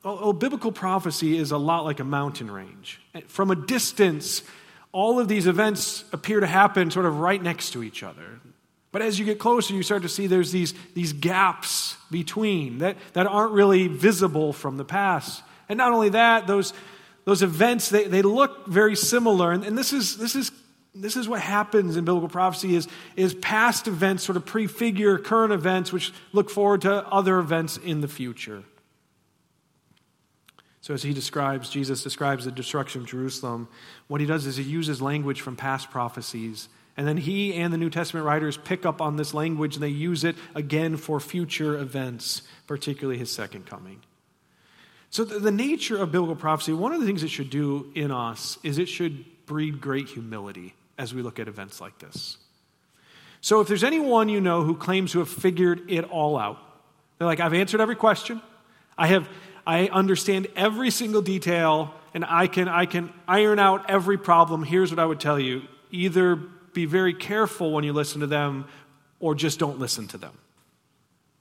Oh, 0.05 0.33
biblical 0.33 0.71
prophecy 0.71 1.37
is 1.37 1.51
a 1.51 1.59
lot 1.59 1.85
like 1.85 1.99
a 1.99 2.05
mountain 2.05 2.49
range. 2.49 3.01
From 3.27 3.51
a 3.51 3.57
distance, 3.57 4.45
all 4.93 5.19
of 5.19 5.27
these 5.27 5.49
events 5.49 6.05
appear 6.13 6.39
to 6.39 6.47
happen 6.47 6.93
sort 6.93 7.07
of 7.07 7.19
right 7.19 7.43
next 7.43 7.71
to 7.71 7.83
each 7.83 8.05
other. 8.05 8.39
But 8.93 9.03
as 9.03 9.19
you 9.19 9.25
get 9.25 9.41
closer, 9.41 9.75
you 9.75 9.83
start 9.83 10.03
to 10.03 10.09
see 10.09 10.29
there's 10.29 10.53
these, 10.53 10.75
these 10.95 11.13
gaps 11.13 11.97
between 12.09 12.79
that, 12.79 12.97
that 13.15 13.27
aren't 13.27 13.51
really 13.51 13.89
visible 13.89 14.53
from 14.53 14.77
the 14.77 14.85
past. 14.85 15.43
And 15.69 15.77
not 15.77 15.91
only 15.91 16.11
that, 16.11 16.47
those, 16.47 16.73
those 17.25 17.43
events, 17.43 17.89
they, 17.91 18.05
they 18.05 18.23
look 18.23 18.67
very 18.67 18.97
similar. 18.97 19.53
And, 19.53 19.65
and 19.65 19.77
this, 19.77 19.93
is, 19.93 20.17
this, 20.17 20.35
is, 20.35 20.51
this 20.95 21.17
is 21.17 21.29
what 21.29 21.41
happens 21.41 21.97
in 21.97 22.05
biblical 22.05 22.29
prophecy 22.29 22.75
is, 22.75 22.89
is 23.17 23.35
past 23.35 23.87
events 23.87 24.25
sort 24.25 24.37
of 24.37 24.47
prefigure 24.47 25.19
current 25.19 25.53
events, 25.53 25.93
which 25.93 26.13
look 26.33 26.51
forward 26.51 26.83
to 26.83 27.07
other 27.09 27.39
events 27.39 27.77
in 27.77 28.01
the 28.01 28.09
future. 28.09 28.65
So, 30.83 30.95
as 30.95 31.03
he 31.03 31.13
describes, 31.13 31.69
Jesus 31.69 32.03
describes 32.03 32.47
the 32.47 32.51
destruction 32.51 33.03
of 33.03 33.07
Jerusalem, 33.07 33.69
what 34.09 34.21
he 34.21 34.27
does 34.27 34.47
is 34.47 34.57
he 34.57 34.63
uses 34.63 35.03
language 35.03 35.43
from 35.43 35.55
past 35.55 35.91
prophecies. 35.91 36.69
And 36.97 37.07
then 37.07 37.17
he 37.17 37.55
and 37.55 37.73
the 37.73 37.79
New 37.79 37.91
Testament 37.91 38.27
writers 38.27 38.57
pick 38.57 38.85
up 38.85 39.01
on 39.01 39.17
this 39.17 39.33
language 39.33 39.77
and 39.77 39.83
they 39.83 39.89
use 39.89 40.25
it 40.25 40.37
again 40.55 40.97
for 40.97 41.21
future 41.21 41.79
events, 41.79 42.43
particularly 42.67 43.19
his 43.19 43.31
second 43.31 43.67
coming. 43.67 44.01
So, 45.11 45.25
the, 45.25 45.41
the 45.41 45.51
nature 45.51 46.01
of 46.01 46.13
biblical 46.13 46.37
prophecy, 46.37 46.73
one 46.73 46.93
of 46.93 47.01
the 47.01 47.07
things 47.07 47.25
it 47.25 47.29
should 47.29 47.51
do 47.51 47.91
in 47.95 48.13
us 48.13 48.59
is 48.63 48.79
it 48.79 48.89
should 48.89 49.25
breed 49.47 49.81
great 49.81 50.09
humility 50.09 50.75
as 50.97 51.13
we 51.13 51.23
look 51.23 51.41
at 51.41 51.49
events 51.49 51.81
like 51.81 51.99
this. 51.99 52.37
So, 53.41 53.61
if 53.61 53.67
there's 53.67 53.83
anyone 53.83 54.29
you 54.29 54.41
know 54.41 54.63
who 54.63 54.77
claims 54.77 55.13
to 55.13 55.19
have 55.19 55.29
figured 55.29 55.91
it 55.91 56.05
all 56.05 56.39
out, 56.39 56.59
they're 57.19 57.27
like, 57.27 57.41
I've 57.41 57.55
answered 57.55 57.81
every 57.81 57.97
question, 57.97 58.41
I 58.97 59.09
have, 59.09 59.29
I 59.67 59.89
understand 59.89 60.47
every 60.55 60.91
single 60.91 61.23
detail, 61.23 61.93
and 62.15 62.25
I 62.25 62.47
can, 62.47 62.69
I 62.69 62.87
can 62.87 63.13
iron 63.27 63.59
out 63.59 63.91
every 63.91 64.17
problem. 64.17 64.63
Here's 64.63 64.91
what 64.91 65.01
I 65.01 65.07
would 65.07 65.21
tell 65.21 65.39
you 65.39 65.63
either 65.91 66.37
be 66.37 66.85
very 66.85 67.15
careful 67.15 67.73
when 67.73 67.83
you 67.83 67.93
listen 67.93 68.21
to 68.21 68.29
them, 68.29 68.67
or 69.19 69.35
just 69.35 69.59
don't 69.59 69.81
listen 69.81 70.07
to 70.09 70.19
them. 70.19 70.33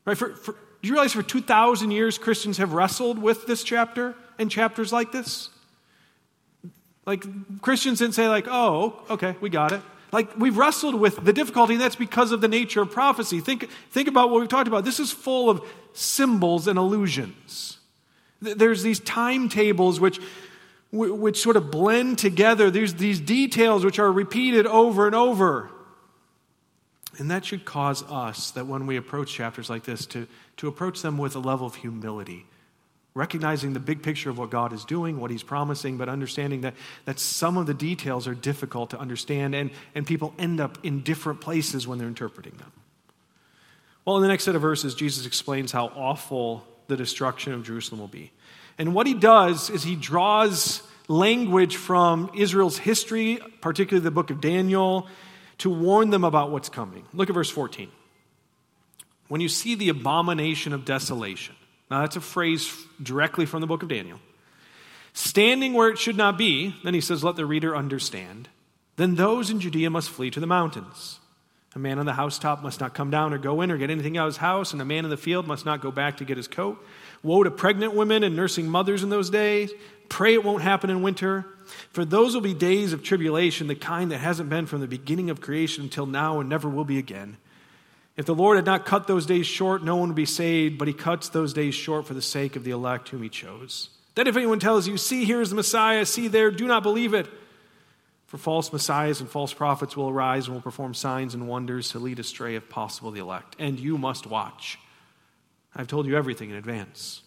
Right? 0.05 0.17
For, 0.17 0.33
for, 0.33 0.55
do 0.81 0.87
you 0.87 0.93
realize 0.93 1.13
for 1.13 1.23
2,000 1.23 1.91
years 1.91 2.17
Christians 2.17 2.57
have 2.57 2.73
wrestled 2.73 3.19
with 3.19 3.45
this 3.45 3.63
chapter 3.63 4.15
and 4.37 4.49
chapters 4.49 4.93
like 4.93 5.11
this? 5.11 5.49
Like, 7.05 7.25
Christians 7.61 7.99
didn't 7.99 8.13
say, 8.13 8.29
like, 8.29 8.47
oh, 8.47 9.01
okay, 9.09 9.35
we 9.41 9.49
got 9.49 9.71
it. 9.71 9.81
Like, 10.11 10.37
we've 10.37 10.57
wrestled 10.57 10.95
with 10.95 11.23
the 11.23 11.33
difficulty, 11.33 11.73
and 11.73 11.81
that's 11.81 11.95
because 11.95 12.31
of 12.31 12.41
the 12.41 12.47
nature 12.47 12.81
of 12.81 12.91
prophecy. 12.91 13.41
Think, 13.41 13.69
think 13.91 14.07
about 14.07 14.29
what 14.29 14.39
we've 14.39 14.49
talked 14.49 14.67
about. 14.67 14.85
This 14.85 14.99
is 14.99 15.11
full 15.11 15.49
of 15.49 15.61
symbols 15.93 16.67
and 16.67 16.79
illusions. 16.79 17.77
There's 18.41 18.83
these 18.83 18.99
timetables 18.99 19.99
which, 19.99 20.19
which 20.91 21.41
sort 21.41 21.57
of 21.57 21.71
blend 21.71 22.19
together. 22.19 22.71
There's 22.71 22.95
these 22.95 23.19
details 23.19 23.83
which 23.83 23.99
are 23.99 24.11
repeated 24.11 24.65
over 24.65 25.05
and 25.05 25.15
over. 25.15 25.69
And 27.19 27.29
that 27.29 27.43
should 27.43 27.65
cause 27.65 28.01
us 28.03 28.51
that 28.51 28.65
when 28.65 28.87
we 28.87 28.95
approach 28.95 29.33
chapters 29.33 29.69
like 29.69 29.83
this 29.83 30.05
to, 30.07 30.25
to 30.57 30.67
approach 30.69 31.01
them 31.01 31.17
with 31.17 31.35
a 31.35 31.39
level 31.39 31.67
of 31.67 31.75
humility, 31.75 32.45
recognizing 33.13 33.73
the 33.73 33.79
big 33.79 34.01
picture 34.01 34.29
of 34.29 34.37
what 34.37 34.49
God 34.49 34.71
is 34.71 34.85
doing, 34.85 35.19
what 35.19 35.29
He's 35.29 35.43
promising, 35.43 35.97
but 35.97 36.07
understanding 36.07 36.61
that, 36.61 36.75
that 37.03 37.19
some 37.19 37.57
of 37.57 37.67
the 37.67 37.73
details 37.73 38.25
are 38.25 38.33
difficult 38.33 38.91
to 38.91 38.99
understand, 38.99 39.53
and, 39.53 39.71
and 39.93 40.07
people 40.07 40.33
end 40.39 40.61
up 40.61 40.77
in 40.83 41.01
different 41.01 41.41
places 41.41 41.85
when 41.85 41.99
they're 41.99 42.07
interpreting 42.07 42.53
them. 42.57 42.71
Well, 44.05 44.15
in 44.15 44.21
the 44.21 44.29
next 44.29 44.45
set 44.45 44.55
of 44.55 44.61
verses, 44.61 44.95
Jesus 44.95 45.25
explains 45.25 45.73
how 45.73 45.87
awful 45.87 46.65
the 46.87 46.95
destruction 46.95 47.51
of 47.51 47.63
Jerusalem 47.63 47.99
will 47.99 48.07
be. 48.07 48.31
And 48.77 48.95
what 48.95 49.07
he 49.07 49.13
does 49.13 49.69
is 49.69 49.83
he 49.83 49.97
draws 49.97 50.81
language 51.09 51.75
from 51.75 52.31
Israel's 52.33 52.77
history, 52.77 53.39
particularly 53.59 54.03
the 54.03 54.09
book 54.09 54.29
of 54.29 54.39
Daniel 54.39 55.07
to 55.59 55.69
warn 55.69 56.09
them 56.09 56.23
about 56.23 56.51
what's 56.51 56.69
coming. 56.69 57.05
Look 57.13 57.29
at 57.29 57.33
verse 57.33 57.49
14. 57.49 57.89
When 59.27 59.41
you 59.41 59.49
see 59.49 59.75
the 59.75 59.89
abomination 59.89 60.73
of 60.73 60.85
desolation, 60.85 61.55
now 61.91 62.01
that's 62.01 62.15
a 62.15 62.21
phrase 62.21 62.73
directly 63.01 63.45
from 63.45 63.61
the 63.61 63.67
book 63.67 63.83
of 63.83 63.89
Daniel, 63.89 64.19
standing 65.13 65.73
where 65.73 65.89
it 65.89 65.99
should 65.99 66.17
not 66.17 66.37
be, 66.37 66.75
then 66.83 66.93
he 66.93 67.01
says, 67.01 67.23
let 67.23 67.35
the 67.35 67.45
reader 67.45 67.75
understand, 67.75 68.49
then 68.95 69.15
those 69.15 69.49
in 69.49 69.59
Judea 69.59 69.89
must 69.89 70.09
flee 70.09 70.31
to 70.31 70.39
the 70.39 70.47
mountains. 70.47 71.19
A 71.75 71.79
man 71.79 71.99
on 71.99 72.07
the 72.07 72.13
housetop 72.13 72.63
must 72.63 72.79
not 72.79 72.95
come 72.95 73.11
down 73.11 73.31
or 73.31 73.37
go 73.37 73.61
in 73.61 73.69
or 73.69 73.77
get 73.77 73.91
anything 73.91 74.17
out 74.17 74.27
of 74.27 74.33
his 74.33 74.37
house, 74.37 74.73
and 74.73 74.81
a 74.81 74.85
man 74.85 75.03
in 75.03 75.11
the 75.11 75.17
field 75.17 75.45
must 75.45 75.65
not 75.65 75.81
go 75.81 75.91
back 75.91 76.17
to 76.17 76.25
get 76.25 76.35
his 76.35 76.47
coat. 76.47 76.83
Woe 77.21 77.43
to 77.43 77.51
pregnant 77.51 77.93
women 77.93 78.23
and 78.23 78.35
nursing 78.35 78.67
mothers 78.67 79.03
in 79.03 79.09
those 79.09 79.29
days. 79.29 79.71
Pray 80.09 80.33
it 80.33 80.43
won't 80.43 80.63
happen 80.63 80.89
in 80.89 81.03
winter. 81.03 81.45
For 81.91 82.05
those 82.05 82.33
will 82.33 82.41
be 82.41 82.53
days 82.53 82.93
of 82.93 83.03
tribulation, 83.03 83.67
the 83.67 83.75
kind 83.75 84.11
that 84.11 84.19
hasn't 84.19 84.49
been 84.49 84.65
from 84.65 84.81
the 84.81 84.87
beginning 84.87 85.29
of 85.29 85.41
creation 85.41 85.83
until 85.83 86.05
now 86.05 86.39
and 86.39 86.49
never 86.49 86.69
will 86.69 86.85
be 86.85 86.97
again. 86.97 87.37
If 88.17 88.25
the 88.25 88.35
Lord 88.35 88.57
had 88.57 88.65
not 88.65 88.85
cut 88.85 89.07
those 89.07 89.25
days 89.25 89.47
short, 89.47 89.83
no 89.83 89.95
one 89.95 90.09
would 90.09 90.15
be 90.15 90.25
saved, 90.25 90.77
but 90.77 90.87
he 90.87 90.93
cuts 90.93 91.29
those 91.29 91.53
days 91.53 91.73
short 91.73 92.05
for 92.05 92.13
the 92.13 92.21
sake 92.21 92.55
of 92.55 92.63
the 92.63 92.71
elect 92.71 93.09
whom 93.09 93.23
he 93.23 93.29
chose. 93.29 93.89
Then, 94.15 94.27
if 94.27 94.35
anyone 94.35 94.59
tells 94.59 94.87
you, 94.87 94.97
See, 94.97 95.23
here 95.23 95.41
is 95.41 95.49
the 95.51 95.55
Messiah, 95.55 96.05
see 96.05 96.27
there, 96.27 96.51
do 96.51 96.67
not 96.67 96.83
believe 96.83 97.13
it. 97.13 97.27
For 98.29 98.37
false 98.37 98.71
messiahs 98.71 99.21
and 99.21 99.29
false 99.29 99.53
prophets 99.55 99.97
will 99.97 100.07
arise 100.07 100.45
and 100.45 100.53
will 100.53 100.61
perform 100.61 100.93
signs 100.93 101.33
and 101.33 101.47
wonders 101.47 101.89
to 101.89 101.99
lead 101.99 102.19
astray, 102.19 102.55
if 102.55 102.69
possible, 102.69 103.09
the 103.09 103.21
elect. 103.21 103.55
And 103.57 103.79
you 103.79 103.97
must 103.97 104.27
watch. 104.27 104.77
I've 105.75 105.87
told 105.87 106.05
you 106.05 106.15
everything 106.15 106.51
in 106.51 106.55
advance. 106.55 107.23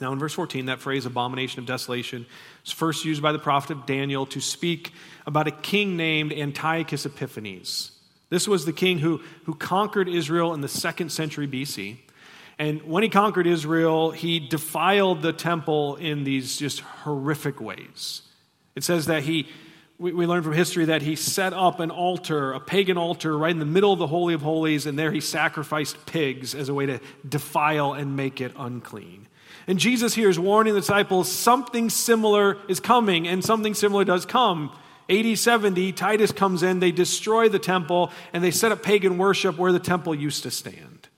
Now, 0.00 0.12
in 0.12 0.18
verse 0.18 0.32
14, 0.32 0.66
that 0.66 0.80
phrase, 0.80 1.04
abomination 1.04 1.60
of 1.60 1.66
desolation, 1.66 2.26
is 2.64 2.72
first 2.72 3.04
used 3.04 3.22
by 3.22 3.32
the 3.32 3.38
prophet 3.38 3.72
of 3.72 3.86
Daniel 3.86 4.26
to 4.26 4.40
speak 4.40 4.92
about 5.26 5.46
a 5.46 5.50
king 5.50 5.96
named 5.96 6.32
Antiochus 6.32 7.04
Epiphanes. 7.04 7.92
This 8.30 8.48
was 8.48 8.64
the 8.64 8.72
king 8.72 8.98
who, 8.98 9.20
who 9.44 9.54
conquered 9.54 10.08
Israel 10.08 10.54
in 10.54 10.60
the 10.60 10.68
second 10.68 11.10
century 11.10 11.46
BC. 11.46 11.98
And 12.58 12.82
when 12.82 13.02
he 13.02 13.08
conquered 13.08 13.46
Israel, 13.46 14.10
he 14.10 14.38
defiled 14.38 15.22
the 15.22 15.32
temple 15.32 15.96
in 15.96 16.24
these 16.24 16.56
just 16.56 16.80
horrific 16.80 17.60
ways. 17.60 18.22
It 18.76 18.84
says 18.84 19.06
that 19.06 19.24
he, 19.24 19.48
we, 19.98 20.12
we 20.12 20.26
learn 20.26 20.42
from 20.42 20.52
history 20.52 20.86
that 20.86 21.02
he 21.02 21.16
set 21.16 21.52
up 21.52 21.80
an 21.80 21.90
altar, 21.90 22.52
a 22.52 22.60
pagan 22.60 22.96
altar, 22.96 23.36
right 23.36 23.50
in 23.50 23.58
the 23.58 23.64
middle 23.64 23.92
of 23.92 23.98
the 23.98 24.06
Holy 24.06 24.34
of 24.34 24.42
Holies, 24.42 24.86
and 24.86 24.98
there 24.98 25.10
he 25.10 25.20
sacrificed 25.20 26.06
pigs 26.06 26.54
as 26.54 26.68
a 26.68 26.74
way 26.74 26.86
to 26.86 27.00
defile 27.28 27.94
and 27.94 28.14
make 28.14 28.40
it 28.40 28.52
unclean. 28.56 29.26
And 29.66 29.78
Jesus 29.78 30.14
here 30.14 30.28
is 30.28 30.38
warning 30.38 30.74
the 30.74 30.80
disciples 30.80 31.30
something 31.30 31.90
similar 31.90 32.58
is 32.68 32.80
coming, 32.80 33.28
and 33.28 33.44
something 33.44 33.74
similar 33.74 34.04
does 34.04 34.26
come. 34.26 34.76
AD 35.08 35.38
70, 35.38 35.92
Titus 35.92 36.30
comes 36.30 36.62
in, 36.62 36.78
they 36.78 36.92
destroy 36.92 37.48
the 37.48 37.58
temple, 37.58 38.12
and 38.32 38.44
they 38.44 38.52
set 38.52 38.70
up 38.70 38.82
pagan 38.82 39.18
worship 39.18 39.58
where 39.58 39.72
the 39.72 39.80
temple 39.80 40.14
used 40.14 40.44
to 40.44 40.50
stand. 40.50 41.08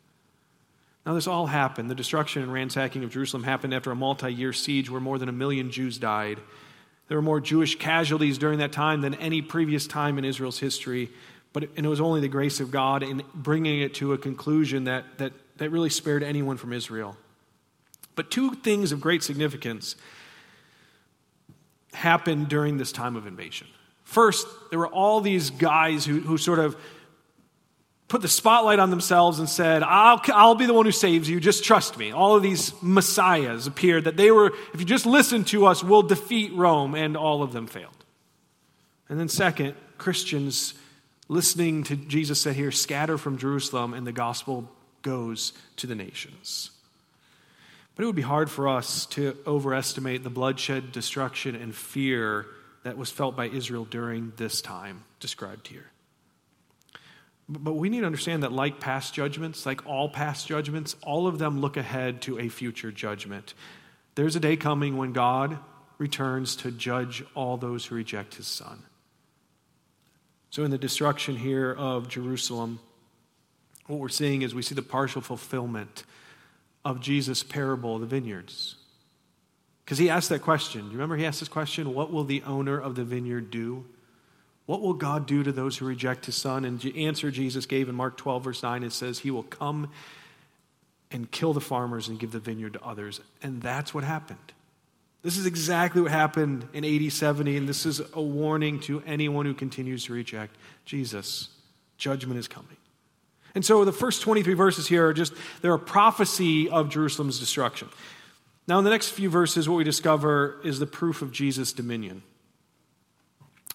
Now, 1.05 1.15
this 1.15 1.27
all 1.27 1.47
happened. 1.47 1.91
The 1.91 1.95
destruction 1.95 2.43
and 2.43 2.53
ransacking 2.53 3.03
of 3.05 3.11
Jerusalem 3.11 3.43
happened 3.43 3.75
after 3.75 3.91
a 3.91 3.97
multi 3.97 4.33
year 4.33 4.53
siege 4.53 4.89
where 4.89 5.01
more 5.01 5.19
than 5.19 5.29
a 5.29 5.33
million 5.33 5.71
Jews 5.71 5.99
died. 5.99 6.41
There 7.09 7.19
were 7.19 7.23
more 7.23 7.41
Jewish 7.41 7.77
casualties 7.79 8.39
during 8.39 8.61
that 8.61 8.73
time 8.73 9.01
than 9.01 9.15
any 9.15 9.43
previous 9.43 9.87
time 9.87 10.17
in 10.17 10.25
Israel's 10.25 10.61
history, 10.61 11.11
but 11.53 11.65
and 11.77 11.85
it 11.85 11.89
was 11.89 12.01
only 12.01 12.21
the 12.21 12.29
grace 12.29 12.61
of 12.61 12.71
God 12.71 13.03
in 13.03 13.23
bringing 13.35 13.81
it 13.81 13.95
to 13.95 14.13
a 14.13 14.19
conclusion 14.19 14.85
that, 14.85 15.19
that, 15.19 15.33
that 15.59 15.71
really 15.71 15.91
spared 15.91 16.23
anyone 16.23 16.57
from 16.57 16.73
Israel. 16.73 17.17
But 18.15 18.31
two 18.31 18.55
things 18.55 18.93
of 18.93 19.01
great 19.01 19.23
significance 19.23 19.97
happened 21.95 22.49
during 22.49 22.79
this 22.79 22.93
time 22.93 23.17
of 23.17 23.27
invasion. 23.27 23.67
First, 24.05 24.47
there 24.71 24.79
were 24.79 24.89
all 24.89 25.21
these 25.21 25.51
guys 25.51 26.05
who, 26.05 26.21
who 26.21 26.37
sort 26.37 26.59
of 26.59 26.77
put 28.09 28.21
the 28.21 28.29
spotlight 28.29 28.79
on 28.79 28.91
themselves 28.91 29.39
and 29.39 29.49
said, 29.49 29.83
I'll, 29.83 30.21
I'll 30.35 30.55
be 30.55 30.67
the 30.67 30.75
one 30.75 30.85
who 30.85 30.93
saves 30.93 31.31
you, 31.31 31.41
just 31.41 31.65
trust 31.65 31.97
me. 31.97 32.13
All 32.13 32.37
of 32.37 32.43
these 32.43 32.75
messiahs 32.83 33.67
appeared 33.67 34.05
that 34.05 34.19
they 34.19 34.31
were, 34.31 34.53
if 34.75 34.81
you 34.81 34.85
just 34.85 35.07
listen 35.07 35.45
to 35.45 35.65
us, 35.65 35.83
we'll 35.83 36.03
defeat 36.03 36.53
Rome, 36.53 36.95
and 36.95 37.17
all 37.17 37.43
of 37.43 37.55
them 37.55 37.67
failed. 37.67 38.05
And 39.09 39.19
then, 39.19 39.29
second, 39.29 39.77
Christians 39.97 40.75
listening 41.29 41.85
to 41.85 41.97
Jesus 41.97 42.39
said 42.39 42.55
here, 42.55 42.71
scatter 42.71 43.17
from 43.17 43.39
Jerusalem, 43.39 43.95
and 43.95 44.07
the 44.07 44.13
gospel 44.13 44.71
goes 45.01 45.55
to 45.77 45.87
the 45.87 45.95
nations. 45.95 46.72
But 47.95 48.05
it 48.05 48.07
would 48.07 48.17
be 48.17 48.23
hard 48.23 48.51
for 48.51 48.69
us 48.69 49.07
to 49.07 49.37
overestimate 49.47 50.23
the 50.23 50.31
bloodshed, 50.31 50.93
destruction, 50.93 51.55
and 51.55 51.75
fear 51.75 52.47
that 52.85 52.97
was 52.97 53.11
felt 53.11 53.37
by 53.37 53.49
Israel 53.49 53.85
during 53.85 54.33
this 54.37 54.61
time 54.61 55.05
described 55.21 55.69
here. 55.69 55.91
But 57.49 57.75
we 57.75 57.91
need 57.91 58.01
to 58.01 58.07
understand 58.07 58.45
that, 58.45 58.53
like 58.53 58.81
past 58.81 59.13
judgments, 59.13 59.67
like 59.67 59.87
all 59.87 60.09
past 60.09 60.47
judgments, 60.47 60.97
all 61.03 61.27
of 61.27 61.39
them 61.39 61.61
look 61.61 61.77
ahead 61.77 62.23
to 62.23 62.39
a 62.39 62.49
future 62.49 62.91
judgment. 62.91 63.55
There's 64.15 64.37
a 64.37 64.41
day 64.41 64.57
coming 64.57 64.97
when 64.97 65.13
God 65.13 65.59
returns 65.99 66.57
to 66.57 66.71
judge 66.71 67.25
all 67.35 67.57
those 67.57 67.87
who 67.87 67.95
reject 67.95 68.37
his 68.37 68.47
son. 68.47 68.83
So, 70.51 70.65
in 70.65 70.71
the 70.71 70.79
destruction 70.79 71.37
here 71.37 71.73
of 71.73 72.09
Jerusalem, 72.09 72.81
what 73.87 73.99
we're 73.99 74.09
seeing 74.09 74.43
is 74.43 74.55
we 74.55 74.63
see 74.63 74.75
the 74.75 74.83
partial 74.83 75.21
fulfillment 75.21 76.05
of 76.85 77.01
Jesus' 77.01 77.43
parable 77.43 77.97
of 77.97 78.01
the 78.01 78.07
vineyards. 78.07 78.77
Because 79.85 79.99
he 79.99 80.11
asked 80.11 80.29
that 80.29 80.43
question. 80.43 80.83
Do 80.83 80.87
you 80.87 80.93
remember 80.93 81.17
he 81.17 81.27
asked 81.27 81.41
this 81.41 81.49
question? 81.49 81.95
What 81.95 82.13
will 82.13 82.25
the 82.25 82.43
owner 82.43 82.79
of 82.79 82.95
the 82.95 83.05
vineyard 83.05 83.51
do? 83.51 83.85
What 84.67 84.81
will 84.81 84.95
God 84.95 85.27
do 85.27 85.43
to 85.43 85.53
those 85.53 85.77
who 85.77 85.87
reject 85.87 86.27
his 86.27 86.37
son? 86.37 86.65
And 86.65 86.81
the 86.81 87.07
answer 87.07 87.31
Jesus 87.31 87.67
gave 87.67 87.89
in 87.89 87.95
Mark 87.95 88.17
12, 88.17 88.45
verse 88.45 88.63
9, 88.63 88.85
it 88.85 88.93
says, 88.93 89.19
He 89.19 89.31
will 89.31 89.43
come 89.43 89.91
and 91.11 91.31
kill 91.31 91.53
the 91.53 91.61
farmers 91.61 92.09
and 92.09 92.19
give 92.19 92.33
the 92.33 92.39
vineyard 92.39 92.75
to 92.75 92.83
others. 92.83 93.21
And 93.43 93.61
that's 93.61 93.93
what 93.93 94.05
happened. 94.05 94.39
This 95.23 95.37
is 95.37 95.47
exactly 95.47 96.03
what 96.03 96.11
happened 96.11 96.67
in 96.73 96.85
AD 96.85 97.13
70, 97.13 97.57
and 97.57 97.69
this 97.69 97.87
is 97.87 98.01
a 98.13 98.23
warning 98.23 98.81
to 98.81 99.03
anyone 99.07 99.47
who 99.47 99.55
continues 99.55 100.07
to 100.07 100.13
reject 100.13 100.57
Jesus. 100.85 101.49
Judgment 101.97 102.41
is 102.41 102.49
coming. 102.49 102.77
And 103.55 103.65
so 103.65 103.85
the 103.85 103.93
first 103.93 104.23
23 104.23 104.55
verses 104.55 104.87
here 104.87 105.07
are 105.07 105.13
just, 105.13 105.35
they're 105.61 105.75
a 105.75 105.79
prophecy 105.79 106.69
of 106.69 106.89
Jerusalem's 106.89 107.39
destruction. 107.39 107.89
Now, 108.67 108.79
in 108.79 108.85
the 108.85 108.91
next 108.91 109.11
few 109.11 109.29
verses, 109.29 109.69
what 109.69 109.77
we 109.77 109.85
discover 109.85 110.61
is 110.65 110.79
the 110.79 110.87
proof 110.87 111.21
of 111.21 111.33
Jesus' 111.33 111.73
dominion. 111.73 112.23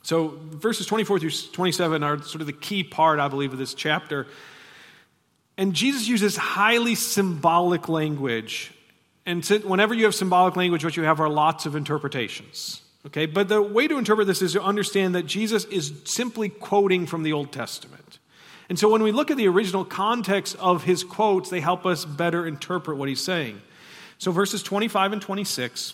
So, 0.02 0.40
verses 0.42 0.86
24 0.86 1.20
through 1.20 1.32
27 1.52 2.02
are 2.02 2.22
sort 2.24 2.40
of 2.40 2.48
the 2.48 2.54
key 2.54 2.84
part, 2.84 3.20
I 3.20 3.28
believe, 3.28 3.52
of 3.52 3.60
this 3.60 3.74
chapter. 3.74 4.26
And 5.58 5.74
Jesus 5.74 6.08
uses 6.08 6.38
highly 6.38 6.96
symbolic 6.96 7.90
language. 7.90 8.72
And 9.26 9.46
whenever 9.46 9.94
you 9.94 10.06
have 10.06 10.16
symbolic 10.16 10.56
language, 10.56 10.86
what 10.86 10.96
you 10.96 11.04
have 11.04 11.20
are 11.20 11.28
lots 11.28 11.66
of 11.66 11.76
interpretations. 11.76 12.82
Okay, 13.08 13.26
but 13.26 13.50
the 13.50 13.62
way 13.62 13.88
to 13.88 13.98
interpret 13.98 14.28
this 14.28 14.42
is 14.42 14.54
to 14.54 14.62
understand 14.62 15.16
that 15.16 15.26
Jesus 15.26 15.66
is 15.66 15.94
simply 16.06 16.50
quoting 16.50 17.06
from 17.06 17.24
the 17.24 17.34
Old 17.34 17.52
Testament. 17.52 18.20
And 18.70 18.78
so 18.78 18.90
when 18.90 19.02
we 19.02 19.12
look 19.12 19.32
at 19.32 19.38
the 19.38 19.48
original 19.48 19.86
context 19.86 20.56
of 20.58 20.84
his 20.84 21.04
quotes, 21.04 21.50
they 21.50 21.62
help 21.62 21.86
us 21.86 22.04
better 22.04 22.46
interpret 22.46 22.98
what 22.98 23.08
he's 23.08 23.24
saying. 23.24 23.62
So 24.18 24.32
verses 24.32 24.64
25 24.64 25.14
and 25.14 25.22
26, 25.22 25.94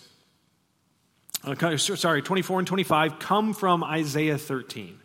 uh, 1.44 1.76
sorry, 1.76 2.22
24 2.22 2.60
and 2.60 2.66
25 2.66 3.18
come 3.18 3.52
from 3.52 3.84
Isaiah 3.84 4.38
13. 4.38 4.98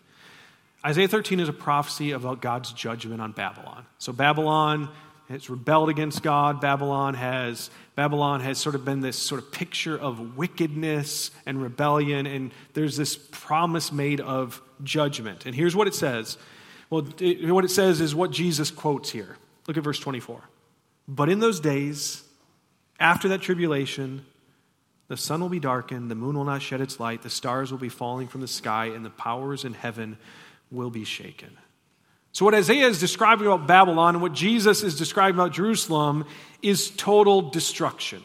Isaiah 0.86 1.10
13 1.10 1.42
is 1.42 1.50
a 1.50 1.54
prophecy 1.54 2.12
about 2.12 2.42
God's 2.42 2.72
judgment 2.72 3.22
on 3.22 3.34
Babylon. 3.34 3.86
So 3.98 4.14
Babylon 4.14 4.90
has 5.28 5.50
rebelled 5.50 5.90
against 5.90 6.24
God. 6.24 6.62
Babylon 6.62 7.14
has 7.14 7.70
Babylon 7.96 8.40
has 8.40 8.58
sort 8.58 8.76
of 8.76 8.86
been 8.86 9.02
this 9.02 9.18
sort 9.18 9.42
of 9.42 9.52
picture 9.52 9.98
of 9.98 10.38
wickedness 10.38 11.32
and 11.46 11.62
rebellion, 11.62 12.26
and 12.26 12.52
there's 12.74 12.96
this 12.96 13.18
promise 13.18 13.92
made 13.92 14.22
of 14.22 14.62
judgment. 14.84 15.46
And 15.46 15.54
here's 15.54 15.76
what 15.76 15.88
it 15.88 15.94
says. 15.94 16.38
Well, 16.90 17.08
it, 17.20 17.50
what 17.52 17.66
it 17.66 17.70
says 17.70 18.02
is 18.02 18.16
what 18.16 18.32
Jesus 18.32 18.72
quotes 18.72 19.12
here. 19.12 19.38
Look 19.68 19.78
at 19.78 19.84
verse 19.84 20.00
24. 20.00 20.42
But 21.08 21.30
in 21.30 21.40
those 21.40 21.60
days, 21.60 22.24
after 23.00 23.28
that 23.30 23.42
tribulation, 23.42 24.26
the 25.08 25.18
sun 25.18 25.42
will 25.42 25.50
be 25.50 25.60
darkened, 25.60 26.10
the 26.10 26.16
moon 26.16 26.38
will 26.38 26.46
not 26.46 26.62
shed 26.62 26.82
its 26.82 27.00
light, 27.00 27.22
the 27.22 27.30
stars 27.30 27.72
will 27.72 27.80
be 27.80 27.90
falling 27.90 28.28
from 28.28 28.42
the 28.42 28.48
sky, 28.48 28.86
and 28.86 29.04
the 29.04 29.10
powers 29.10 29.66
in 29.66 29.74
heaven 29.74 30.18
will 30.72 30.90
be 30.90 31.04
shaken. 31.04 31.50
So, 32.32 32.46
what 32.46 32.54
Isaiah 32.54 32.88
is 32.88 33.00
describing 33.00 33.48
about 33.48 33.66
Babylon 33.66 34.16
and 34.16 34.22
what 34.22 34.34
Jesus 34.34 34.84
is 34.84 34.98
describing 34.98 35.36
about 35.36 35.52
Jerusalem 35.52 36.26
is 36.62 36.92
total 36.92 37.50
destruction. 37.50 38.22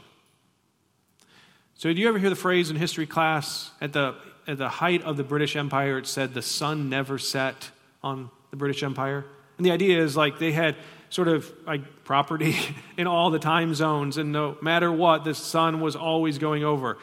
So, 1.77 1.89
did 1.89 1.99
you 1.99 2.09
ever 2.09 2.19
hear 2.19 2.29
the 2.29 2.37
phrase 2.37 2.71
in 2.71 2.77
history 2.77 3.07
class 3.07 3.71
at 3.81 3.95
the, 3.95 4.15
at 4.47 4.59
the 4.59 4.69
height 4.69 5.03
of 5.03 5.17
the 5.17 5.25
British 5.25 5.57
Empire, 5.57 5.99
it 5.99 6.07
said 6.07 6.35
the 6.35 6.43
sun 6.43 6.91
never 6.91 7.17
set 7.17 7.71
on 8.03 8.31
the 8.55 8.59
British 8.59 8.85
Empire? 8.85 9.25
And 9.57 9.67
the 9.67 9.73
idea 9.73 10.01
is 10.01 10.17
like 10.17 10.39
they 10.39 10.53
had 10.53 10.77
sort 11.11 11.27
of 11.27 11.53
like 11.67 12.05
property 12.05 12.57
in 12.97 13.09
all 13.09 13.31
the 13.31 13.41
time 13.41 13.75
zones, 13.75 14.17
and 14.17 14.31
no 14.31 14.57
matter 14.63 14.93
what, 14.93 15.25
the 15.25 15.35
sun 15.35 15.81
was 15.81 15.97
always 15.97 16.39
going 16.39 16.63
over. 16.63 16.99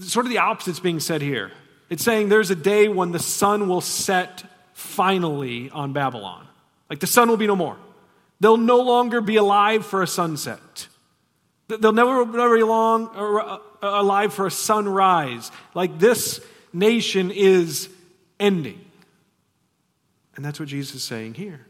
Sort 0.00 0.26
of 0.26 0.30
the 0.30 0.38
opposite's 0.38 0.80
being 0.80 1.00
said 1.00 1.22
here. 1.22 1.50
It's 1.88 2.04
saying 2.04 2.28
there's 2.28 2.50
a 2.50 2.56
day 2.56 2.88
when 2.88 3.12
the 3.12 3.18
sun 3.18 3.68
will 3.68 3.80
set 3.80 4.44
finally 4.74 5.70
on 5.70 5.94
Babylon. 5.94 6.46
Like 6.90 7.00
the 7.00 7.06
sun 7.06 7.28
will 7.28 7.38
be 7.38 7.46
no 7.46 7.56
more. 7.56 7.78
They'll 8.40 8.58
no 8.58 8.80
longer 8.80 9.22
be 9.22 9.36
alive 9.36 9.86
for 9.86 10.02
a 10.02 10.06
sunset. 10.06 10.88
They'll 11.68 11.92
never, 11.92 12.26
never 12.26 12.56
be 12.56 12.62
long, 12.62 13.08
uh, 13.16 13.58
alive 13.82 14.34
for 14.34 14.46
a 14.46 14.50
sunrise. 14.50 15.50
Like 15.74 15.98
this 15.98 16.40
nation 16.72 17.30
is 17.30 17.88
ending. 18.38 18.85
And 20.36 20.44
that's 20.44 20.60
what 20.60 20.68
Jesus 20.68 20.96
is 20.96 21.02
saying 21.02 21.34
here. 21.34 21.66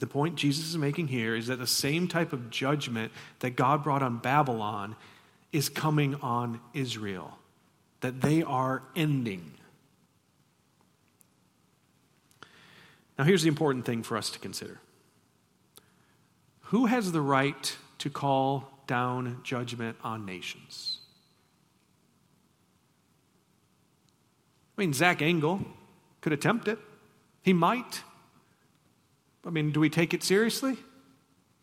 The 0.00 0.06
point 0.06 0.36
Jesus 0.36 0.68
is 0.68 0.76
making 0.76 1.08
here 1.08 1.36
is 1.36 1.46
that 1.46 1.58
the 1.58 1.66
same 1.66 2.08
type 2.08 2.32
of 2.32 2.50
judgment 2.50 3.12
that 3.38 3.50
God 3.50 3.84
brought 3.84 4.02
on 4.02 4.18
Babylon 4.18 4.96
is 5.52 5.68
coming 5.68 6.16
on 6.16 6.60
Israel, 6.74 7.38
that 8.00 8.20
they 8.20 8.42
are 8.42 8.82
ending. 8.96 9.52
Now, 13.18 13.24
here's 13.24 13.42
the 13.42 13.48
important 13.48 13.84
thing 13.84 14.02
for 14.02 14.16
us 14.16 14.30
to 14.30 14.38
consider 14.38 14.80
Who 16.62 16.86
has 16.86 17.12
the 17.12 17.20
right 17.20 17.76
to 17.98 18.10
call 18.10 18.68
down 18.86 19.40
judgment 19.44 19.96
on 20.02 20.24
nations? 20.24 20.98
I 24.76 24.80
mean, 24.80 24.92
Zach 24.94 25.20
Engel 25.20 25.60
could 26.22 26.32
attempt 26.32 26.66
it. 26.66 26.78
He 27.42 27.52
might. 27.52 28.02
I 29.46 29.50
mean, 29.50 29.72
do 29.72 29.80
we 29.80 29.88
take 29.88 30.12
it 30.14 30.22
seriously? 30.22 30.76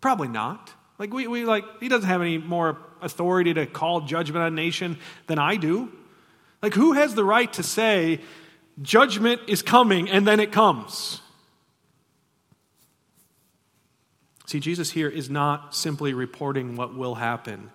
Probably 0.02 0.28
not. 0.28 0.74
Like, 1.00 1.14
we, 1.14 1.28
we 1.28 1.46
like, 1.46 1.64
he 1.80 1.90
doesn't 1.90 2.10
have 2.10 2.22
any 2.22 2.38
more 2.38 2.78
authority 3.02 3.54
to 3.54 3.66
call 3.66 4.02
judgment 4.02 4.44
on 4.44 4.54
a 4.54 4.56
nation 4.56 4.98
than 5.28 5.38
I 5.38 5.56
do. 5.58 5.92
Like, 6.62 6.74
who 6.74 6.94
has 6.94 7.14
the 7.14 7.24
right 7.24 7.52
to 7.54 7.64
say, 7.64 8.20
judgment 8.82 9.42
is 9.48 9.62
coming, 9.62 10.10
and 10.10 10.26
then 10.28 10.40
it 10.40 10.52
comes? 10.52 11.22
See, 14.48 14.60
Jesus 14.60 14.92
here 14.92 15.10
is 15.10 15.30
not 15.30 15.76
simply 15.76 16.14
reporting 16.14 16.76
what 16.76 16.96
will 16.96 17.16
happen. 17.16 17.70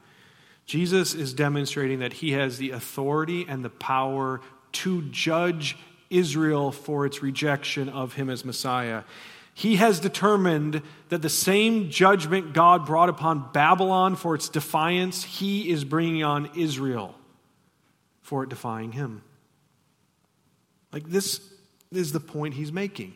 Jesus 0.64 1.14
is 1.14 1.34
demonstrating 1.34 1.98
that 1.98 2.14
he 2.14 2.32
has 2.32 2.58
the 2.58 2.70
authority 2.70 3.44
and 3.48 3.64
the 3.64 3.70
power 3.70 4.40
to 4.72 5.02
judge 5.10 5.76
Israel 6.12 6.72
for 6.72 7.06
its 7.06 7.22
rejection 7.22 7.88
of 7.88 8.14
him 8.14 8.28
as 8.30 8.44
Messiah. 8.44 9.02
He 9.54 9.76
has 9.76 10.00
determined 10.00 10.82
that 11.08 11.22
the 11.22 11.28
same 11.28 11.90
judgment 11.90 12.52
God 12.52 12.86
brought 12.86 13.08
upon 13.08 13.52
Babylon 13.52 14.16
for 14.16 14.34
its 14.34 14.48
defiance, 14.48 15.24
he 15.24 15.70
is 15.70 15.84
bringing 15.84 16.22
on 16.22 16.50
Israel 16.56 17.14
for 18.22 18.44
it 18.44 18.48
defying 18.48 18.92
him. 18.92 19.22
Like, 20.92 21.08
this 21.08 21.40
is 21.90 22.12
the 22.12 22.20
point 22.20 22.54
he's 22.54 22.72
making, 22.72 23.14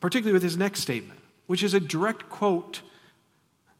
particularly 0.00 0.32
with 0.34 0.42
his 0.42 0.56
next 0.56 0.80
statement, 0.80 1.20
which 1.46 1.62
is 1.62 1.74
a 1.74 1.80
direct 1.80 2.28
quote 2.28 2.82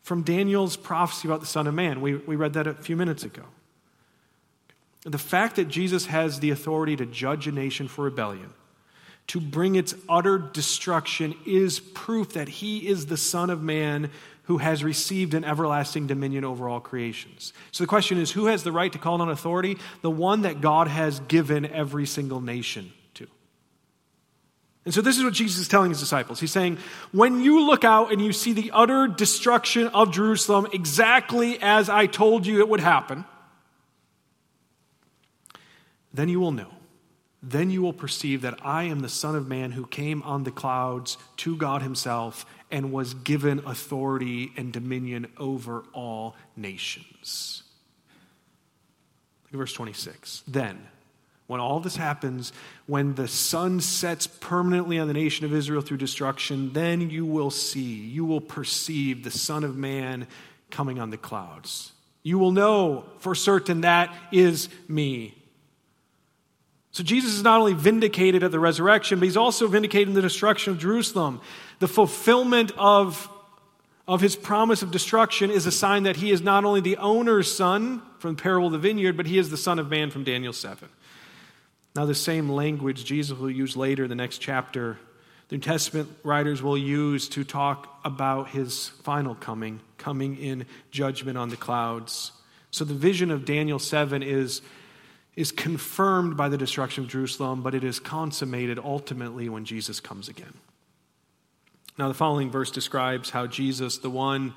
from 0.02 0.22
Daniel's 0.22 0.76
prophecy 0.76 1.28
about 1.28 1.40
the 1.40 1.46
Son 1.46 1.66
of 1.66 1.74
Man. 1.74 2.00
We, 2.00 2.14
we 2.14 2.36
read 2.36 2.52
that 2.54 2.66
a 2.66 2.74
few 2.74 2.96
minutes 2.96 3.24
ago. 3.24 3.42
The 5.06 5.18
fact 5.18 5.54
that 5.56 5.68
Jesus 5.68 6.06
has 6.06 6.40
the 6.40 6.50
authority 6.50 6.96
to 6.96 7.06
judge 7.06 7.46
a 7.46 7.52
nation 7.52 7.86
for 7.86 8.04
rebellion, 8.04 8.52
to 9.28 9.40
bring 9.40 9.76
its 9.76 9.94
utter 10.08 10.36
destruction, 10.36 11.36
is 11.46 11.78
proof 11.78 12.32
that 12.32 12.48
he 12.48 12.88
is 12.88 13.06
the 13.06 13.16
Son 13.16 13.48
of 13.48 13.62
Man 13.62 14.10
who 14.44 14.58
has 14.58 14.82
received 14.82 15.34
an 15.34 15.44
everlasting 15.44 16.08
dominion 16.08 16.44
over 16.44 16.68
all 16.68 16.80
creations. 16.80 17.52
So 17.70 17.84
the 17.84 17.88
question 17.88 18.18
is 18.18 18.32
who 18.32 18.46
has 18.46 18.64
the 18.64 18.72
right 18.72 18.92
to 18.92 18.98
call 18.98 19.22
on 19.22 19.28
authority? 19.28 19.78
The 20.02 20.10
one 20.10 20.42
that 20.42 20.60
God 20.60 20.88
has 20.88 21.20
given 21.20 21.66
every 21.66 22.06
single 22.06 22.40
nation 22.40 22.92
to. 23.14 23.28
And 24.84 24.92
so 24.92 25.02
this 25.02 25.18
is 25.18 25.22
what 25.22 25.34
Jesus 25.34 25.60
is 25.60 25.68
telling 25.68 25.90
his 25.90 26.00
disciples. 26.00 26.40
He's 26.40 26.52
saying, 26.52 26.78
when 27.12 27.42
you 27.42 27.64
look 27.64 27.84
out 27.84 28.12
and 28.12 28.20
you 28.20 28.32
see 28.32 28.54
the 28.54 28.72
utter 28.72 29.06
destruction 29.06 29.86
of 29.88 30.10
Jerusalem 30.10 30.66
exactly 30.72 31.60
as 31.62 31.88
I 31.88 32.06
told 32.06 32.44
you 32.44 32.58
it 32.58 32.68
would 32.68 32.80
happen, 32.80 33.24
then 36.16 36.28
you 36.28 36.40
will 36.40 36.52
know. 36.52 36.70
Then 37.42 37.70
you 37.70 37.82
will 37.82 37.92
perceive 37.92 38.42
that 38.42 38.58
I 38.64 38.84
am 38.84 39.00
the 39.00 39.08
Son 39.08 39.36
of 39.36 39.46
Man 39.46 39.72
who 39.72 39.86
came 39.86 40.22
on 40.22 40.44
the 40.44 40.50
clouds 40.50 41.16
to 41.38 41.56
God 41.56 41.82
Himself 41.82 42.46
and 42.70 42.92
was 42.92 43.14
given 43.14 43.62
authority 43.66 44.52
and 44.56 44.72
dominion 44.72 45.28
over 45.36 45.84
all 45.92 46.34
nations. 46.56 47.62
Look 49.44 49.54
at 49.54 49.58
verse 49.58 49.72
26. 49.74 50.42
Then, 50.48 50.88
when 51.46 51.60
all 51.60 51.78
this 51.78 51.94
happens, 51.94 52.52
when 52.86 53.14
the 53.14 53.28
sun 53.28 53.80
sets 53.80 54.26
permanently 54.26 54.98
on 54.98 55.06
the 55.06 55.14
nation 55.14 55.46
of 55.46 55.54
Israel 55.54 55.82
through 55.82 55.98
destruction, 55.98 56.72
then 56.72 57.10
you 57.10 57.24
will 57.24 57.52
see, 57.52 57.94
you 57.94 58.24
will 58.24 58.40
perceive 58.40 59.22
the 59.22 59.30
Son 59.30 59.62
of 59.62 59.76
Man 59.76 60.26
coming 60.70 60.98
on 60.98 61.10
the 61.10 61.16
clouds. 61.16 61.92
You 62.24 62.38
will 62.38 62.50
know 62.50 63.04
for 63.18 63.36
certain 63.36 63.82
that 63.82 64.12
is 64.32 64.68
me. 64.88 65.34
So 66.96 67.04
Jesus 67.04 67.34
is 67.34 67.42
not 67.42 67.60
only 67.60 67.74
vindicated 67.74 68.42
at 68.42 68.52
the 68.52 68.58
resurrection, 68.58 69.18
but 69.18 69.26
he's 69.26 69.36
also 69.36 69.68
vindicated 69.68 70.08
in 70.08 70.14
the 70.14 70.22
destruction 70.22 70.72
of 70.72 70.78
Jerusalem. 70.78 71.42
The 71.78 71.88
fulfillment 71.88 72.72
of, 72.78 73.28
of 74.08 74.22
his 74.22 74.34
promise 74.34 74.80
of 74.80 74.92
destruction 74.92 75.50
is 75.50 75.66
a 75.66 75.70
sign 75.70 76.04
that 76.04 76.16
he 76.16 76.30
is 76.30 76.40
not 76.40 76.64
only 76.64 76.80
the 76.80 76.96
owner's 76.96 77.54
son 77.54 78.00
from 78.18 78.36
the 78.36 78.42
parable 78.42 78.68
of 78.68 78.72
the 78.72 78.78
vineyard, 78.78 79.14
but 79.14 79.26
he 79.26 79.36
is 79.36 79.50
the 79.50 79.58
Son 79.58 79.78
of 79.78 79.90
Man 79.90 80.10
from 80.10 80.24
Daniel 80.24 80.54
7. 80.54 80.88
Now, 81.94 82.06
the 82.06 82.14
same 82.14 82.48
language 82.48 83.04
Jesus 83.04 83.36
will 83.38 83.50
use 83.50 83.76
later 83.76 84.04
in 84.04 84.08
the 84.08 84.14
next 84.14 84.38
chapter, 84.38 84.96
the 85.48 85.56
New 85.56 85.60
Testament 85.60 86.08
writers 86.22 86.62
will 86.62 86.78
use 86.78 87.28
to 87.28 87.44
talk 87.44 88.00
about 88.06 88.48
his 88.48 88.88
final 89.02 89.34
coming, 89.34 89.80
coming 89.98 90.38
in 90.38 90.64
judgment 90.92 91.36
on 91.36 91.50
the 91.50 91.56
clouds. 91.58 92.32
So 92.70 92.86
the 92.86 92.94
vision 92.94 93.30
of 93.30 93.44
Daniel 93.44 93.78
7 93.78 94.22
is 94.22 94.62
is 95.36 95.52
confirmed 95.52 96.36
by 96.36 96.48
the 96.48 96.56
destruction 96.56 97.04
of 97.04 97.10
Jerusalem, 97.10 97.62
but 97.62 97.74
it 97.74 97.84
is 97.84 98.00
consummated 98.00 98.78
ultimately 98.78 99.48
when 99.48 99.64
Jesus 99.64 100.00
comes 100.00 100.28
again. 100.28 100.54
Now, 101.98 102.08
the 102.08 102.14
following 102.14 102.50
verse 102.50 102.70
describes 102.70 103.30
how 103.30 103.46
Jesus, 103.46 103.98
the 103.98 104.10
one 104.10 104.54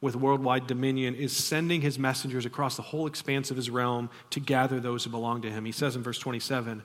with 0.00 0.14
worldwide 0.14 0.66
dominion, 0.66 1.14
is 1.14 1.34
sending 1.34 1.80
his 1.80 1.98
messengers 1.98 2.44
across 2.44 2.76
the 2.76 2.82
whole 2.82 3.06
expanse 3.06 3.50
of 3.50 3.56
his 3.56 3.70
realm 3.70 4.10
to 4.30 4.40
gather 4.40 4.78
those 4.80 5.04
who 5.04 5.10
belong 5.10 5.42
to 5.42 5.50
him. 5.50 5.64
He 5.64 5.72
says 5.72 5.96
in 5.96 6.02
verse 6.02 6.18
27 6.18 6.82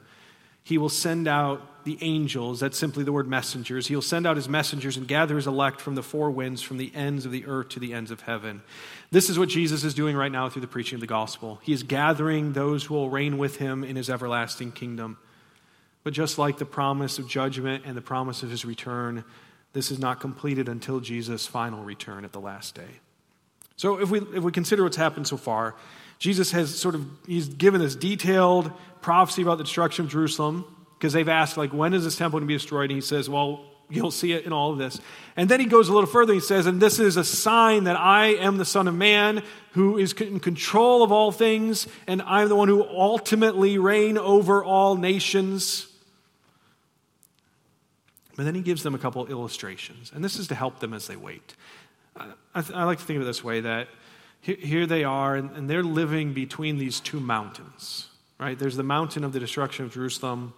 he 0.64 0.78
will 0.78 0.90
send 0.90 1.28
out 1.28 1.84
the 1.84 1.98
angels, 2.02 2.60
that's 2.60 2.78
simply 2.78 3.04
the 3.04 3.12
word 3.12 3.28
messengers. 3.28 3.88
He'll 3.88 4.04
send 4.04 4.28
out 4.28 4.36
his 4.36 4.48
messengers 4.48 4.98
and 4.98 5.08
gather 5.08 5.36
his 5.36 5.48
elect 5.48 5.82
from 5.82 5.96
the 5.96 6.04
four 6.04 6.30
winds, 6.30 6.62
from 6.62 6.78
the 6.78 6.92
ends 6.94 7.26
of 7.26 7.32
the 7.32 7.46
earth 7.48 7.70
to 7.70 7.80
the 7.80 7.94
ends 7.94 8.12
of 8.12 8.22
heaven. 8.22 8.62
This 9.10 9.30
is 9.30 9.40
what 9.40 9.50
Jesus 9.50 9.84
is 9.84 9.96
doing 9.96 10.16
right 10.16 10.32
now 10.32 10.48
through 10.48 10.62
the 10.62 10.68
preaching 10.68 10.98
of 10.98 11.02
the 11.02 11.08
gospel. 11.08 11.60
He 11.64 11.74
is 11.74 11.82
gathering 11.82 12.54
those 12.54 12.84
who 12.84 12.94
will 12.94 13.10
reign 13.10 13.40
with 13.40 13.58
him 13.58 13.84
in 13.84 13.96
his 13.96 14.10
everlasting 14.10 14.74
kingdom. 14.74 15.18
But 16.04 16.14
just 16.14 16.38
like 16.38 16.60
the 16.60 16.66
promise 16.66 17.18
of 17.18 17.28
judgment 17.28 17.84
and 17.86 17.98
the 17.98 18.02
promise 18.02 18.44
of 18.44 18.52
his 18.52 18.64
return, 18.64 19.24
this 19.74 19.90
is 19.90 19.98
not 19.98 20.20
completed 20.20 20.70
until 20.70 21.00
Jesus' 21.00 21.48
final 21.48 21.84
return 21.84 22.26
at 22.26 22.32
the 22.32 22.40
last 22.40 22.76
day. 22.76 23.00
So 23.76 24.00
if 24.00 24.12
we, 24.12 24.20
if 24.20 24.44
we 24.44 24.52
consider 24.52 24.84
what's 24.84 24.98
happened 24.98 25.28
so 25.28 25.38
far, 25.38 25.76
Jesus 26.20 26.52
has 26.52 26.78
sort 26.78 26.94
of, 26.94 27.08
he's 27.26 27.48
given 27.48 27.82
this 27.82 27.96
detailed 27.96 28.72
prophecy 29.02 29.42
about 29.42 29.58
the 29.58 29.64
destruction 29.64 30.06
of 30.06 30.12
Jerusalem 30.12 30.66
because 30.98 31.14
they've 31.14 31.28
asked, 31.28 31.58
like, 31.58 31.74
when 31.74 31.94
is 31.94 32.04
this 32.04 32.16
temple 32.16 32.40
going 32.40 32.48
to 32.48 32.52
be 32.52 32.56
destroyed? 32.56 32.92
And 32.92 32.98
he 32.98 33.02
says, 33.02 33.30
well, 33.30 33.66
you'll 33.90 34.12
see 34.12 34.32
it 34.32 34.46
in 34.46 34.54
all 34.54 34.72
of 34.72 34.78
this. 34.78 35.02
And 35.36 35.50
then 35.50 35.60
he 35.60 35.66
goes 35.66 35.90
a 35.90 35.94
little 35.94 36.10
further. 36.10 36.34
He 36.34 36.40
says, 36.40 36.66
and 36.66 36.82
this 36.82 37.00
is 37.00 37.18
a 37.18 37.24
sign 37.24 37.86
that 37.86 37.98
I 37.98 38.28
am 38.28 38.58
the 38.58 38.66
Son 38.66 38.88
of 38.88 38.96
Man 38.96 39.44
who 39.74 39.98
is 39.98 40.14
in 40.14 40.40
control 40.40 41.04
of 41.04 41.12
all 41.12 41.32
things, 41.32 41.88
and 42.08 42.22
I'm 42.22 42.50
the 42.50 42.56
one 42.56 42.68
who 42.68 42.84
ultimately 42.84 43.78
reign 43.78 44.18
over 44.18 44.64
all 44.64 44.96
nations. 44.96 45.88
But 48.36 48.46
then 48.46 48.56
he 48.56 48.62
gives 48.62 48.84
them 48.84 48.96
a 48.96 48.98
couple 48.98 49.26
illustrations, 49.28 50.12
and 50.14 50.24
this 50.24 50.38
is 50.38 50.48
to 50.50 50.56
help 50.56 50.80
them 50.80 50.94
as 50.94 51.08
they 51.08 51.16
wait. 51.16 51.56
I, 52.16 52.64
I 52.74 52.84
like 52.84 53.00
to 53.00 53.04
think 53.06 53.18
of 53.18 53.24
it 53.24 53.26
this 53.26 53.44
way 53.44 53.62
that 53.62 53.88
here 54.42 54.86
they 54.86 55.04
are, 55.04 55.36
and 55.36 55.70
they're 55.70 55.84
living 55.84 56.34
between 56.34 56.78
these 56.78 57.00
two 57.00 57.20
mountains, 57.20 58.10
right? 58.42 58.58
There's 58.58 58.76
the 58.76 58.84
mountain 58.84 59.24
of 59.24 59.32
the 59.32 59.40
destruction 59.40 59.86
of 59.86 59.94
Jerusalem, 59.94 60.54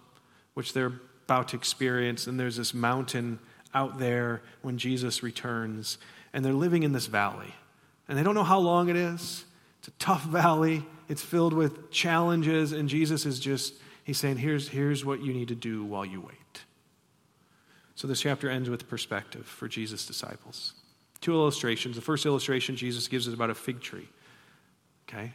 which 0.54 0.72
they're 0.72 0.92
about 1.26 1.48
to 1.48 1.56
experience, 1.56 2.26
and 2.26 2.40
there's 2.40 2.56
this 2.56 2.74
mountain 2.74 3.38
out 3.74 3.98
there 3.98 4.42
when 4.62 4.78
Jesus 4.78 5.22
returns, 5.22 5.98
and 6.32 6.44
they're 6.44 6.52
living 6.52 6.82
in 6.82 6.92
this 6.92 7.06
valley. 7.06 7.54
And 8.08 8.18
they 8.18 8.22
don't 8.22 8.34
know 8.34 8.42
how 8.42 8.58
long 8.58 8.88
it 8.88 8.96
is. 8.96 9.44
It's 9.78 9.88
a 9.88 9.92
tough 9.92 10.24
valley, 10.24 10.84
it's 11.08 11.22
filled 11.22 11.52
with 11.52 11.90
challenges, 11.90 12.72
and 12.72 12.88
Jesus 12.88 13.26
is 13.26 13.38
just, 13.38 13.74
he's 14.02 14.18
saying, 14.18 14.38
here's, 14.38 14.68
here's 14.68 15.04
what 15.04 15.22
you 15.22 15.34
need 15.34 15.48
to 15.48 15.54
do 15.54 15.84
while 15.84 16.06
you 16.06 16.22
wait. 16.22 16.62
So 17.94 18.08
this 18.08 18.22
chapter 18.22 18.48
ends 18.48 18.70
with 18.70 18.88
perspective 18.88 19.46
for 19.46 19.68
Jesus' 19.68 20.06
disciples 20.06 20.72
two 21.20 21.32
illustrations. 21.32 21.96
The 21.96 22.02
first 22.02 22.26
illustration 22.26 22.76
Jesus 22.76 23.08
gives 23.08 23.26
is 23.26 23.32
about 23.32 23.48
a 23.48 23.54
fig 23.54 23.80
tree. 23.80 24.06
Okay? 25.08 25.32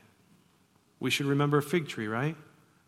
We 1.00 1.10
should 1.10 1.26
remember 1.26 1.58
a 1.58 1.64
fig 1.64 1.88
tree, 1.88 2.08
right? 2.08 2.36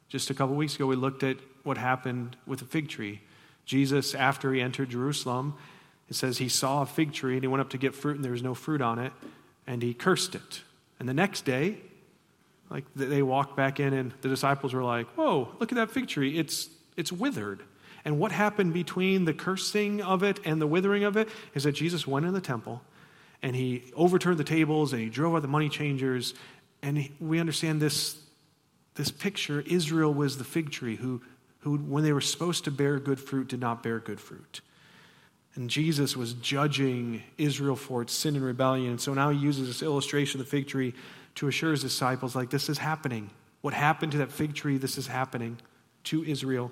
Just 0.09 0.29
a 0.29 0.33
couple 0.33 0.55
weeks 0.55 0.75
ago, 0.75 0.87
we 0.87 0.95
looked 0.95 1.23
at 1.23 1.37
what 1.63 1.77
happened 1.77 2.35
with 2.45 2.61
a 2.61 2.65
fig 2.65 2.89
tree. 2.89 3.21
Jesus, 3.65 4.13
after 4.13 4.53
he 4.53 4.61
entered 4.61 4.89
Jerusalem, 4.89 5.55
it 6.09 6.15
says 6.15 6.37
he 6.37 6.49
saw 6.49 6.81
a 6.81 6.85
fig 6.85 7.13
tree 7.13 7.35
and 7.35 7.43
he 7.43 7.47
went 7.47 7.61
up 7.61 7.69
to 7.69 7.77
get 7.77 7.95
fruit 7.95 8.15
and 8.15 8.25
there 8.25 8.33
was 8.33 8.43
no 8.43 8.53
fruit 8.53 8.81
on 8.81 8.99
it 8.99 9.13
and 9.65 9.81
he 9.81 9.93
cursed 9.93 10.35
it. 10.35 10.63
And 10.99 11.07
the 11.07 11.13
next 11.13 11.45
day, 11.45 11.77
like 12.69 12.85
they 12.95 13.21
walked 13.21 13.55
back 13.55 13.79
in 13.79 13.93
and 13.93 14.13
the 14.21 14.29
disciples 14.29 14.73
were 14.73 14.83
like, 14.83 15.07
"Whoa, 15.15 15.55
look 15.59 15.71
at 15.71 15.75
that 15.75 15.91
fig 15.91 16.07
tree. 16.07 16.37
It's 16.37 16.69
it's 16.97 17.11
withered." 17.11 17.63
And 18.03 18.19
what 18.19 18.31
happened 18.31 18.73
between 18.73 19.25
the 19.25 19.33
cursing 19.33 20.01
of 20.01 20.23
it 20.23 20.39
and 20.43 20.61
the 20.61 20.67
withering 20.67 21.03
of 21.03 21.17
it 21.17 21.29
is 21.53 21.63
that 21.63 21.73
Jesus 21.73 22.07
went 22.07 22.25
in 22.25 22.33
the 22.33 22.41
temple 22.41 22.81
and 23.41 23.55
he 23.55 23.91
overturned 23.95 24.37
the 24.37 24.43
tables 24.43 24.93
and 24.93 25.01
he 25.01 25.09
drove 25.09 25.35
out 25.35 25.41
the 25.41 25.47
money 25.47 25.69
changers. 25.69 26.33
And 26.81 27.09
we 27.19 27.39
understand 27.39 27.81
this, 27.81 28.17
this 28.95 29.11
picture 29.11 29.61
Israel 29.61 30.13
was 30.13 30.37
the 30.37 30.43
fig 30.43 30.71
tree 30.71 30.95
who, 30.95 31.21
who, 31.59 31.77
when 31.77 32.03
they 32.03 32.13
were 32.13 32.21
supposed 32.21 32.63
to 32.65 32.71
bear 32.71 32.99
good 32.99 33.19
fruit, 33.19 33.47
did 33.47 33.59
not 33.59 33.83
bear 33.83 33.99
good 33.99 34.19
fruit. 34.19 34.61
And 35.55 35.69
Jesus 35.69 36.15
was 36.15 36.33
judging 36.33 37.23
Israel 37.37 37.75
for 37.75 38.01
its 38.01 38.13
sin 38.13 38.35
and 38.35 38.45
rebellion. 38.45 38.91
And 38.91 39.01
so 39.01 39.13
now 39.13 39.29
he 39.29 39.37
uses 39.37 39.67
this 39.67 39.83
illustration 39.83 40.39
of 40.39 40.45
the 40.45 40.49
fig 40.49 40.67
tree 40.67 40.93
to 41.35 41.47
assure 41.47 41.71
his 41.71 41.81
disciples, 41.81 42.35
like, 42.35 42.49
this 42.49 42.69
is 42.69 42.77
happening. 42.77 43.29
What 43.61 43.73
happened 43.73 44.13
to 44.13 44.17
that 44.19 44.31
fig 44.31 44.55
tree, 44.55 44.77
this 44.77 44.97
is 44.97 45.07
happening 45.07 45.57
to 46.05 46.23
Israel. 46.23 46.71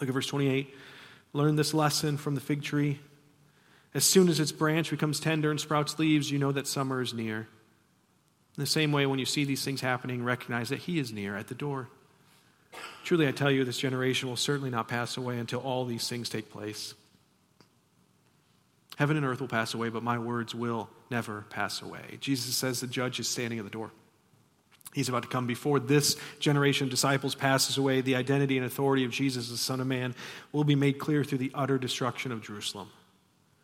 Look 0.00 0.08
at 0.08 0.12
verse 0.12 0.26
28. 0.26 0.74
Learn 1.32 1.56
this 1.56 1.72
lesson 1.72 2.16
from 2.16 2.34
the 2.34 2.40
fig 2.40 2.62
tree. 2.62 3.00
As 3.94 4.04
soon 4.04 4.28
as 4.28 4.40
its 4.40 4.52
branch 4.52 4.90
becomes 4.90 5.20
tender 5.20 5.50
and 5.50 5.60
sprouts 5.60 5.98
leaves, 5.98 6.30
you 6.30 6.38
know 6.38 6.52
that 6.52 6.66
summer 6.66 7.00
is 7.00 7.14
near. 7.14 7.48
In 8.56 8.62
the 8.62 8.66
same 8.66 8.92
way, 8.92 9.06
when 9.06 9.18
you 9.18 9.26
see 9.26 9.44
these 9.44 9.64
things 9.64 9.80
happening, 9.80 10.22
recognize 10.22 10.68
that 10.68 10.80
He 10.80 10.98
is 10.98 11.12
near 11.12 11.36
at 11.36 11.48
the 11.48 11.54
door. 11.54 11.88
Truly, 13.04 13.26
I 13.28 13.32
tell 13.32 13.50
you, 13.50 13.64
this 13.64 13.78
generation 13.78 14.28
will 14.28 14.36
certainly 14.36 14.70
not 14.70 14.88
pass 14.88 15.16
away 15.16 15.38
until 15.38 15.60
all 15.60 15.84
these 15.84 16.08
things 16.08 16.28
take 16.28 16.50
place. 16.50 16.94
Heaven 18.96 19.16
and 19.16 19.26
earth 19.26 19.40
will 19.40 19.48
pass 19.48 19.74
away, 19.74 19.88
but 19.88 20.02
my 20.02 20.18
words 20.18 20.54
will 20.54 20.88
never 21.10 21.44
pass 21.50 21.82
away. 21.82 22.18
Jesus 22.20 22.56
says 22.56 22.80
the 22.80 22.86
judge 22.86 23.18
is 23.18 23.28
standing 23.28 23.58
at 23.58 23.64
the 23.64 23.70
door. 23.70 23.90
He's 24.94 25.08
about 25.08 25.24
to 25.24 25.28
come 25.28 25.48
before 25.48 25.80
this 25.80 26.16
generation 26.38 26.84
of 26.84 26.90
disciples 26.90 27.34
passes 27.34 27.76
away. 27.76 28.00
The 28.00 28.14
identity 28.14 28.56
and 28.56 28.64
authority 28.64 29.04
of 29.04 29.10
Jesus, 29.10 29.50
the 29.50 29.56
Son 29.56 29.80
of 29.80 29.88
Man, 29.88 30.14
will 30.52 30.62
be 30.62 30.76
made 30.76 30.98
clear 30.98 31.24
through 31.24 31.38
the 31.38 31.50
utter 31.52 31.78
destruction 31.78 32.30
of 32.30 32.42
Jerusalem, 32.42 32.90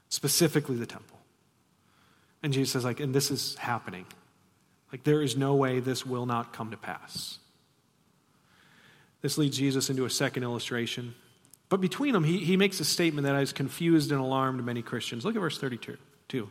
specifically 0.09 0.75
the 0.75 0.87
temple. 0.87 1.19
And 2.43 2.53
Jesus 2.53 2.73
says, 2.73 2.85
like, 2.85 2.99
and 2.99 3.15
this 3.15 3.31
is 3.31 3.55
happening. 3.57 4.07
Like, 4.93 5.05
there 5.05 5.23
is 5.23 5.37
no 5.37 5.55
way 5.55 5.81
this 5.81 6.05
will 6.05 6.27
not 6.27 6.53
come 6.53 6.71
to 6.73 6.77
pass. 6.77 7.39
This 9.23 9.39
leads 9.39 9.57
Jesus 9.57 9.91
into 9.91 10.05
a 10.05 10.11
second 10.11 10.43
illustration. 10.43 11.15
But 11.69 11.81
between 11.81 12.13
them, 12.13 12.25
he, 12.25 12.39
he 12.39 12.57
makes 12.57 12.81
a 12.81 12.85
statement 12.85 13.27
that 13.27 13.37
has 13.37 13.53
confused 13.53 14.11
and 14.11 14.21
alarmed 14.21 14.65
many 14.65 14.83
Christians. 14.83 15.25
Look 15.25 15.37
at 15.37 15.41
verse 15.41 15.59
32. 15.59 16.49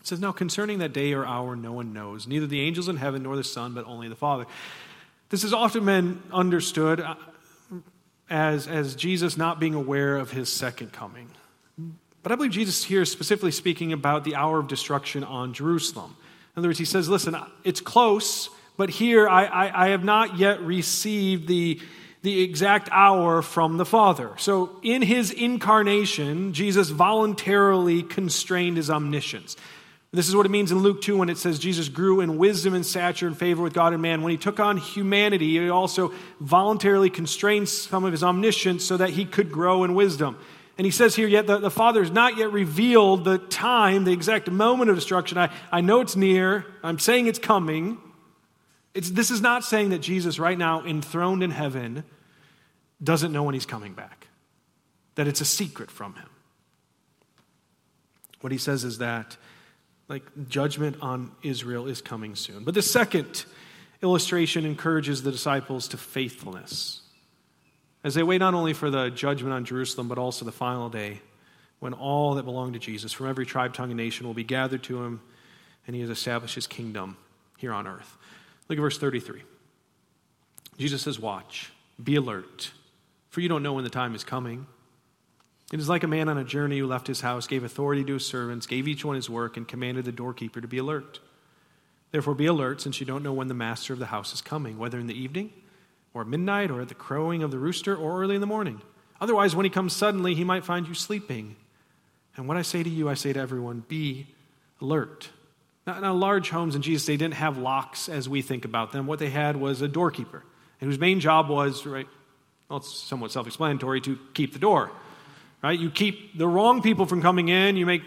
It 0.00 0.06
says, 0.06 0.20
Now 0.20 0.32
concerning 0.32 0.78
that 0.80 0.92
day 0.92 1.12
or 1.12 1.24
hour, 1.24 1.54
no 1.54 1.72
one 1.72 1.92
knows, 1.92 2.26
neither 2.26 2.46
the 2.46 2.60
angels 2.60 2.88
in 2.88 2.96
heaven 2.96 3.22
nor 3.22 3.36
the 3.36 3.44
Son, 3.44 3.74
but 3.74 3.84
only 3.86 4.08
the 4.08 4.16
Father. 4.16 4.46
This 5.28 5.42
has 5.42 5.52
often 5.52 5.84
been 5.84 6.22
understood 6.32 7.00
uh, 7.00 7.14
as, 8.30 8.66
as 8.66 8.94
Jesus 8.96 9.36
not 9.36 9.60
being 9.60 9.74
aware 9.74 10.16
of 10.16 10.30
his 10.30 10.48
second 10.48 10.92
coming. 10.92 11.28
But 12.22 12.32
I 12.32 12.34
believe 12.34 12.52
Jesus 12.52 12.82
here 12.82 13.02
is 13.02 13.12
specifically 13.12 13.52
speaking 13.52 13.92
about 13.92 14.24
the 14.24 14.34
hour 14.34 14.58
of 14.58 14.66
destruction 14.66 15.22
on 15.22 15.52
Jerusalem. 15.52 16.16
In 16.56 16.60
other 16.60 16.68
words, 16.68 16.78
he 16.78 16.86
says, 16.86 17.06
Listen, 17.06 17.36
it's 17.64 17.82
close, 17.82 18.48
but 18.78 18.88
here 18.88 19.28
I, 19.28 19.44
I, 19.44 19.84
I 19.84 19.88
have 19.88 20.04
not 20.04 20.38
yet 20.38 20.62
received 20.62 21.48
the, 21.48 21.78
the 22.22 22.42
exact 22.42 22.88
hour 22.90 23.42
from 23.42 23.76
the 23.76 23.84
Father. 23.84 24.30
So 24.38 24.80
in 24.82 25.02
his 25.02 25.30
incarnation, 25.30 26.54
Jesus 26.54 26.88
voluntarily 26.88 28.02
constrained 28.02 28.78
his 28.78 28.88
omniscience. 28.88 29.56
This 30.12 30.28
is 30.28 30.36
what 30.36 30.46
it 30.46 30.50
means 30.50 30.72
in 30.72 30.78
Luke 30.78 31.02
2 31.02 31.18
when 31.18 31.28
it 31.28 31.36
says 31.36 31.58
Jesus 31.58 31.90
grew 31.90 32.22
in 32.22 32.38
wisdom 32.38 32.72
and 32.72 32.86
stature 32.86 33.26
and 33.26 33.36
favor 33.36 33.62
with 33.62 33.74
God 33.74 33.92
and 33.92 34.00
man. 34.00 34.22
When 34.22 34.30
he 34.30 34.38
took 34.38 34.58
on 34.58 34.78
humanity, 34.78 35.58
he 35.58 35.68
also 35.68 36.14
voluntarily 36.40 37.10
constrained 37.10 37.68
some 37.68 38.04
of 38.04 38.12
his 38.12 38.24
omniscience 38.24 38.82
so 38.82 38.96
that 38.96 39.10
he 39.10 39.26
could 39.26 39.52
grow 39.52 39.84
in 39.84 39.94
wisdom. 39.94 40.38
And 40.78 40.84
he 40.84 40.90
says 40.90 41.16
here, 41.16 41.26
yet 41.26 41.46
the, 41.46 41.58
the 41.58 41.70
Father 41.70 42.02
has 42.02 42.12
not 42.12 42.36
yet 42.36 42.52
revealed 42.52 43.24
the 43.24 43.38
time, 43.38 44.04
the 44.04 44.12
exact 44.12 44.50
moment 44.50 44.90
of 44.90 44.96
destruction. 44.96 45.38
I, 45.38 45.50
I 45.72 45.80
know 45.80 46.00
it's 46.00 46.16
near. 46.16 46.66
I'm 46.82 46.98
saying 46.98 47.28
it's 47.28 47.38
coming. 47.38 47.98
It's, 48.92 49.10
this 49.10 49.30
is 49.30 49.40
not 49.40 49.64
saying 49.64 49.90
that 49.90 50.00
Jesus, 50.00 50.38
right 50.38 50.58
now, 50.58 50.84
enthroned 50.84 51.42
in 51.42 51.50
heaven, 51.50 52.04
doesn't 53.02 53.32
know 53.32 53.42
when 53.42 53.54
he's 53.54 53.66
coming 53.66 53.94
back, 53.94 54.28
that 55.14 55.26
it's 55.26 55.40
a 55.40 55.46
secret 55.46 55.90
from 55.90 56.14
him. 56.14 56.28
What 58.42 58.52
he 58.52 58.58
says 58.58 58.84
is 58.84 58.98
that 58.98 59.36
like 60.08 60.22
judgment 60.48 60.96
on 61.00 61.32
Israel 61.42 61.86
is 61.86 62.00
coming 62.00 62.36
soon. 62.36 62.64
But 62.64 62.74
the 62.74 62.82
second 62.82 63.44
illustration 64.02 64.66
encourages 64.66 65.22
the 65.22 65.32
disciples 65.32 65.88
to 65.88 65.96
faithfulness 65.96 67.00
as 68.06 68.14
they 68.14 68.22
wait 68.22 68.38
not 68.38 68.54
only 68.54 68.72
for 68.72 68.88
the 68.88 69.10
judgment 69.10 69.52
on 69.52 69.64
Jerusalem, 69.64 70.06
but 70.06 70.16
also 70.16 70.44
the 70.44 70.52
final 70.52 70.88
day 70.88 71.20
when 71.80 71.92
all 71.92 72.36
that 72.36 72.44
belong 72.44 72.72
to 72.74 72.78
Jesus 72.78 73.12
from 73.12 73.26
every 73.26 73.44
tribe, 73.44 73.74
tongue, 73.74 73.90
and 73.90 73.96
nation 73.96 74.28
will 74.28 74.32
be 74.32 74.44
gathered 74.44 74.84
to 74.84 75.02
him 75.02 75.20
and 75.88 75.96
he 75.96 76.02
has 76.02 76.10
established 76.10 76.54
his 76.54 76.68
kingdom 76.68 77.16
here 77.58 77.72
on 77.72 77.88
earth. 77.88 78.16
Look 78.68 78.78
at 78.78 78.82
verse 78.82 78.96
33. 78.96 79.42
Jesus 80.78 81.02
says, 81.02 81.18
Watch, 81.18 81.72
be 82.02 82.14
alert, 82.14 82.70
for 83.28 83.40
you 83.40 83.48
don't 83.48 83.64
know 83.64 83.72
when 83.72 83.82
the 83.82 83.90
time 83.90 84.14
is 84.14 84.22
coming. 84.22 84.68
It 85.72 85.80
is 85.80 85.88
like 85.88 86.04
a 86.04 86.08
man 86.08 86.28
on 86.28 86.38
a 86.38 86.44
journey 86.44 86.78
who 86.78 86.86
left 86.86 87.08
his 87.08 87.22
house, 87.22 87.48
gave 87.48 87.64
authority 87.64 88.04
to 88.04 88.14
his 88.14 88.26
servants, 88.26 88.68
gave 88.68 88.86
each 88.86 89.04
one 89.04 89.16
his 89.16 89.28
work, 89.28 89.56
and 89.56 89.66
commanded 89.66 90.04
the 90.04 90.12
doorkeeper 90.12 90.60
to 90.60 90.68
be 90.68 90.78
alert. 90.78 91.18
Therefore, 92.12 92.36
be 92.36 92.46
alert, 92.46 92.80
since 92.80 93.00
you 93.00 93.06
don't 93.06 93.24
know 93.24 93.32
when 93.32 93.48
the 93.48 93.54
master 93.54 93.92
of 93.92 93.98
the 93.98 94.06
house 94.06 94.32
is 94.32 94.40
coming, 94.40 94.78
whether 94.78 95.00
in 95.00 95.08
the 95.08 95.20
evening, 95.20 95.50
or 96.16 96.24
midnight, 96.24 96.70
or 96.70 96.80
at 96.80 96.88
the 96.88 96.94
crowing 96.94 97.42
of 97.42 97.50
the 97.50 97.58
rooster, 97.58 97.94
or 97.94 98.22
early 98.22 98.34
in 98.34 98.40
the 98.40 98.46
morning. 98.46 98.80
Otherwise, 99.20 99.54
when 99.54 99.64
he 99.64 99.70
comes 99.70 99.94
suddenly, 99.94 100.34
he 100.34 100.44
might 100.44 100.64
find 100.64 100.88
you 100.88 100.94
sleeping. 100.94 101.56
And 102.36 102.48
what 102.48 102.56
I 102.56 102.62
say 102.62 102.82
to 102.82 102.90
you, 102.90 103.08
I 103.08 103.14
say 103.14 103.32
to 103.32 103.40
everyone 103.40 103.84
be 103.86 104.26
alert. 104.80 105.30
Now, 105.86 106.00
now 106.00 106.14
large 106.14 106.50
homes 106.50 106.74
in 106.74 106.82
Jesus, 106.82 107.06
they 107.06 107.16
didn't 107.16 107.34
have 107.34 107.58
locks 107.58 108.08
as 108.08 108.28
we 108.28 108.42
think 108.42 108.64
about 108.64 108.92
them. 108.92 109.06
What 109.06 109.18
they 109.18 109.30
had 109.30 109.56
was 109.56 109.82
a 109.82 109.88
doorkeeper, 109.88 110.42
and 110.80 110.90
whose 110.90 110.98
main 110.98 111.20
job 111.20 111.48
was, 111.48 111.86
right, 111.86 112.08
well, 112.68 112.78
it's 112.78 112.92
somewhat 112.92 113.30
self 113.30 113.46
explanatory, 113.46 114.00
to 114.02 114.18
keep 114.34 114.52
the 114.52 114.58
door. 114.58 114.90
Right? 115.62 115.78
You 115.78 115.90
keep 115.90 116.36
the 116.36 116.48
wrong 116.48 116.82
people 116.82 117.06
from 117.06 117.22
coming 117.22 117.48
in. 117.48 117.76
You 117.76 117.86
make 117.86 118.02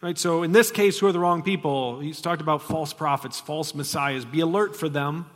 right. 0.00 0.18
So 0.18 0.42
in 0.42 0.52
this 0.52 0.70
case, 0.70 0.98
who 0.98 1.06
are 1.06 1.12
the 1.12 1.18
wrong 1.18 1.42
people? 1.42 2.00
He's 2.00 2.20
talked 2.20 2.40
about 2.40 2.62
false 2.62 2.92
prophets, 2.92 3.40
false 3.40 3.74
messiahs. 3.74 4.24
Be 4.24 4.40
alert 4.40 4.76
for 4.76 4.88
them. 4.88 5.26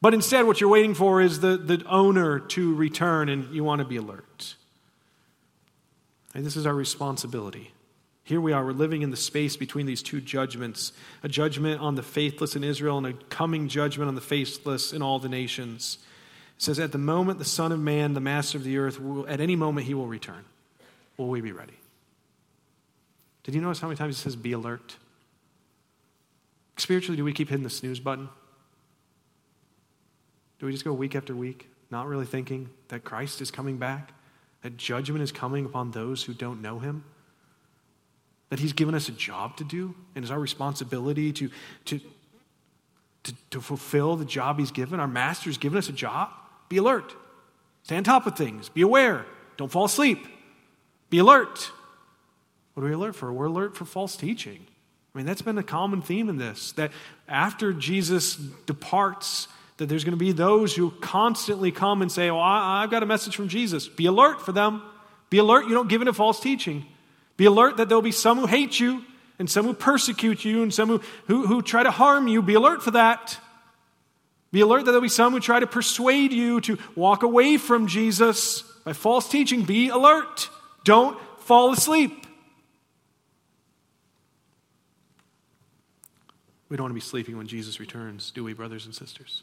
But 0.00 0.14
instead, 0.14 0.46
what 0.46 0.60
you're 0.60 0.70
waiting 0.70 0.94
for 0.94 1.20
is 1.20 1.40
the, 1.40 1.56
the 1.56 1.84
owner 1.86 2.40
to 2.40 2.74
return, 2.74 3.28
and 3.28 3.54
you 3.54 3.64
want 3.64 3.80
to 3.80 3.84
be 3.84 3.96
alert. 3.96 4.54
And 6.34 6.44
this 6.44 6.56
is 6.56 6.66
our 6.66 6.74
responsibility. 6.74 7.72
Here 8.24 8.40
we 8.40 8.52
are, 8.52 8.64
we're 8.64 8.72
living 8.72 9.02
in 9.02 9.10
the 9.10 9.16
space 9.16 9.56
between 9.56 9.86
these 9.86 10.02
two 10.02 10.20
judgments 10.20 10.92
a 11.22 11.28
judgment 11.28 11.80
on 11.80 11.96
the 11.96 12.02
faithless 12.02 12.54
in 12.54 12.62
Israel 12.62 12.96
and 12.98 13.06
a 13.06 13.12
coming 13.24 13.68
judgment 13.68 14.08
on 14.08 14.14
the 14.14 14.20
faithless 14.20 14.92
in 14.92 15.02
all 15.02 15.18
the 15.18 15.28
nations. 15.28 15.98
It 16.56 16.62
says, 16.62 16.78
At 16.78 16.92
the 16.92 16.98
moment, 16.98 17.38
the 17.38 17.44
Son 17.44 17.72
of 17.72 17.80
Man, 17.80 18.14
the 18.14 18.20
master 18.20 18.56
of 18.56 18.64
the 18.64 18.78
earth, 18.78 19.00
will, 19.00 19.28
at 19.28 19.40
any 19.40 19.56
moment, 19.56 19.86
he 19.86 19.94
will 19.94 20.06
return 20.06 20.44
will 21.16 21.28
we 21.28 21.42
be 21.42 21.52
ready? 21.52 21.74
Did 23.42 23.54
you 23.54 23.60
notice 23.60 23.80
how 23.80 23.88
many 23.88 23.98
times 23.98 24.16
he 24.16 24.22
says, 24.22 24.36
be 24.36 24.52
alert? 24.52 24.96
Spiritually, 26.78 27.16
do 27.16 27.24
we 27.24 27.34
keep 27.34 27.50
hitting 27.50 27.62
the 27.62 27.68
snooze 27.68 28.00
button? 28.00 28.30
Do 30.60 30.66
we 30.66 30.72
just 30.72 30.84
go 30.84 30.92
week 30.92 31.16
after 31.16 31.34
week, 31.34 31.68
not 31.90 32.06
really 32.06 32.26
thinking 32.26 32.68
that 32.88 33.02
Christ 33.02 33.40
is 33.40 33.50
coming 33.50 33.78
back, 33.78 34.12
that 34.62 34.76
judgment 34.76 35.22
is 35.22 35.32
coming 35.32 35.64
upon 35.64 35.90
those 35.90 36.22
who 36.22 36.34
don't 36.34 36.60
know 36.60 36.78
him? 36.78 37.02
That 38.50 38.58
he's 38.58 38.74
given 38.74 38.94
us 38.94 39.08
a 39.08 39.12
job 39.12 39.56
to 39.56 39.64
do, 39.64 39.94
and 40.14 40.22
it's 40.22 40.30
our 40.30 40.38
responsibility 40.38 41.32
to, 41.32 41.50
to, 41.86 42.00
to, 43.22 43.34
to 43.50 43.60
fulfill 43.60 44.16
the 44.16 44.24
job 44.26 44.58
he's 44.58 44.70
given. 44.70 45.00
Our 45.00 45.08
master's 45.08 45.56
given 45.56 45.78
us 45.78 45.88
a 45.88 45.92
job. 45.92 46.30
Be 46.68 46.76
alert. 46.76 47.14
Stay 47.84 47.96
on 47.96 48.04
top 48.04 48.26
of 48.26 48.36
things. 48.36 48.68
Be 48.68 48.82
aware. 48.82 49.24
Don't 49.56 49.72
fall 49.72 49.86
asleep. 49.86 50.26
Be 51.08 51.18
alert. 51.18 51.70
What 52.74 52.82
are 52.84 52.86
we 52.86 52.94
alert 52.94 53.16
for? 53.16 53.32
We're 53.32 53.46
alert 53.46 53.76
for 53.76 53.86
false 53.86 54.14
teaching. 54.14 54.66
I 55.14 55.18
mean, 55.18 55.26
that's 55.26 55.42
been 55.42 55.58
a 55.58 55.62
common 55.62 56.02
theme 56.02 56.28
in 56.28 56.36
this 56.36 56.72
that 56.72 56.92
after 57.28 57.72
Jesus 57.72 58.36
departs, 58.36 59.48
that 59.80 59.88
there's 59.88 60.04
going 60.04 60.12
to 60.12 60.18
be 60.18 60.32
those 60.32 60.76
who 60.76 60.90
constantly 61.00 61.72
come 61.72 62.02
and 62.02 62.12
say, 62.12 62.28
Oh, 62.28 62.38
I've 62.38 62.90
got 62.90 63.02
a 63.02 63.06
message 63.06 63.34
from 63.34 63.48
Jesus. 63.48 63.88
Be 63.88 64.04
alert 64.04 64.42
for 64.42 64.52
them. 64.52 64.82
Be 65.30 65.38
alert 65.38 65.66
you 65.68 65.74
don't 65.74 65.88
give 65.88 66.02
into 66.02 66.12
false 66.12 66.38
teaching. 66.38 66.84
Be 67.38 67.46
alert 67.46 67.78
that 67.78 67.88
there'll 67.88 68.02
be 68.02 68.12
some 68.12 68.38
who 68.38 68.46
hate 68.46 68.78
you 68.78 69.02
and 69.38 69.48
some 69.48 69.64
who 69.64 69.72
persecute 69.72 70.44
you 70.44 70.62
and 70.62 70.72
some 70.72 70.88
who, 70.88 71.00
who, 71.28 71.46
who 71.46 71.62
try 71.62 71.82
to 71.82 71.90
harm 71.90 72.28
you. 72.28 72.42
Be 72.42 72.54
alert 72.54 72.82
for 72.82 72.90
that. 72.90 73.38
Be 74.52 74.60
alert 74.60 74.80
that 74.80 74.90
there'll 74.90 75.00
be 75.00 75.08
some 75.08 75.32
who 75.32 75.40
try 75.40 75.60
to 75.60 75.66
persuade 75.66 76.32
you 76.32 76.60
to 76.60 76.76
walk 76.94 77.22
away 77.22 77.56
from 77.56 77.86
Jesus 77.86 78.60
by 78.84 78.92
false 78.92 79.30
teaching. 79.30 79.64
Be 79.64 79.88
alert. 79.88 80.50
Don't 80.84 81.18
fall 81.38 81.72
asleep. 81.72 82.26
We 86.68 86.76
don't 86.76 86.84
want 86.84 86.90
to 86.90 86.94
be 86.94 87.00
sleeping 87.00 87.38
when 87.38 87.46
Jesus 87.46 87.80
returns, 87.80 88.30
do 88.30 88.44
we, 88.44 88.52
brothers 88.52 88.84
and 88.84 88.94
sisters? 88.94 89.42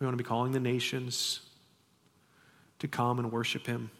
We 0.00 0.06
want 0.06 0.16
to 0.16 0.22
be 0.22 0.26
calling 0.26 0.52
the 0.52 0.60
nations 0.60 1.40
to 2.80 2.88
come 2.88 3.18
and 3.18 3.30
worship 3.30 3.66
Him. 3.66 3.90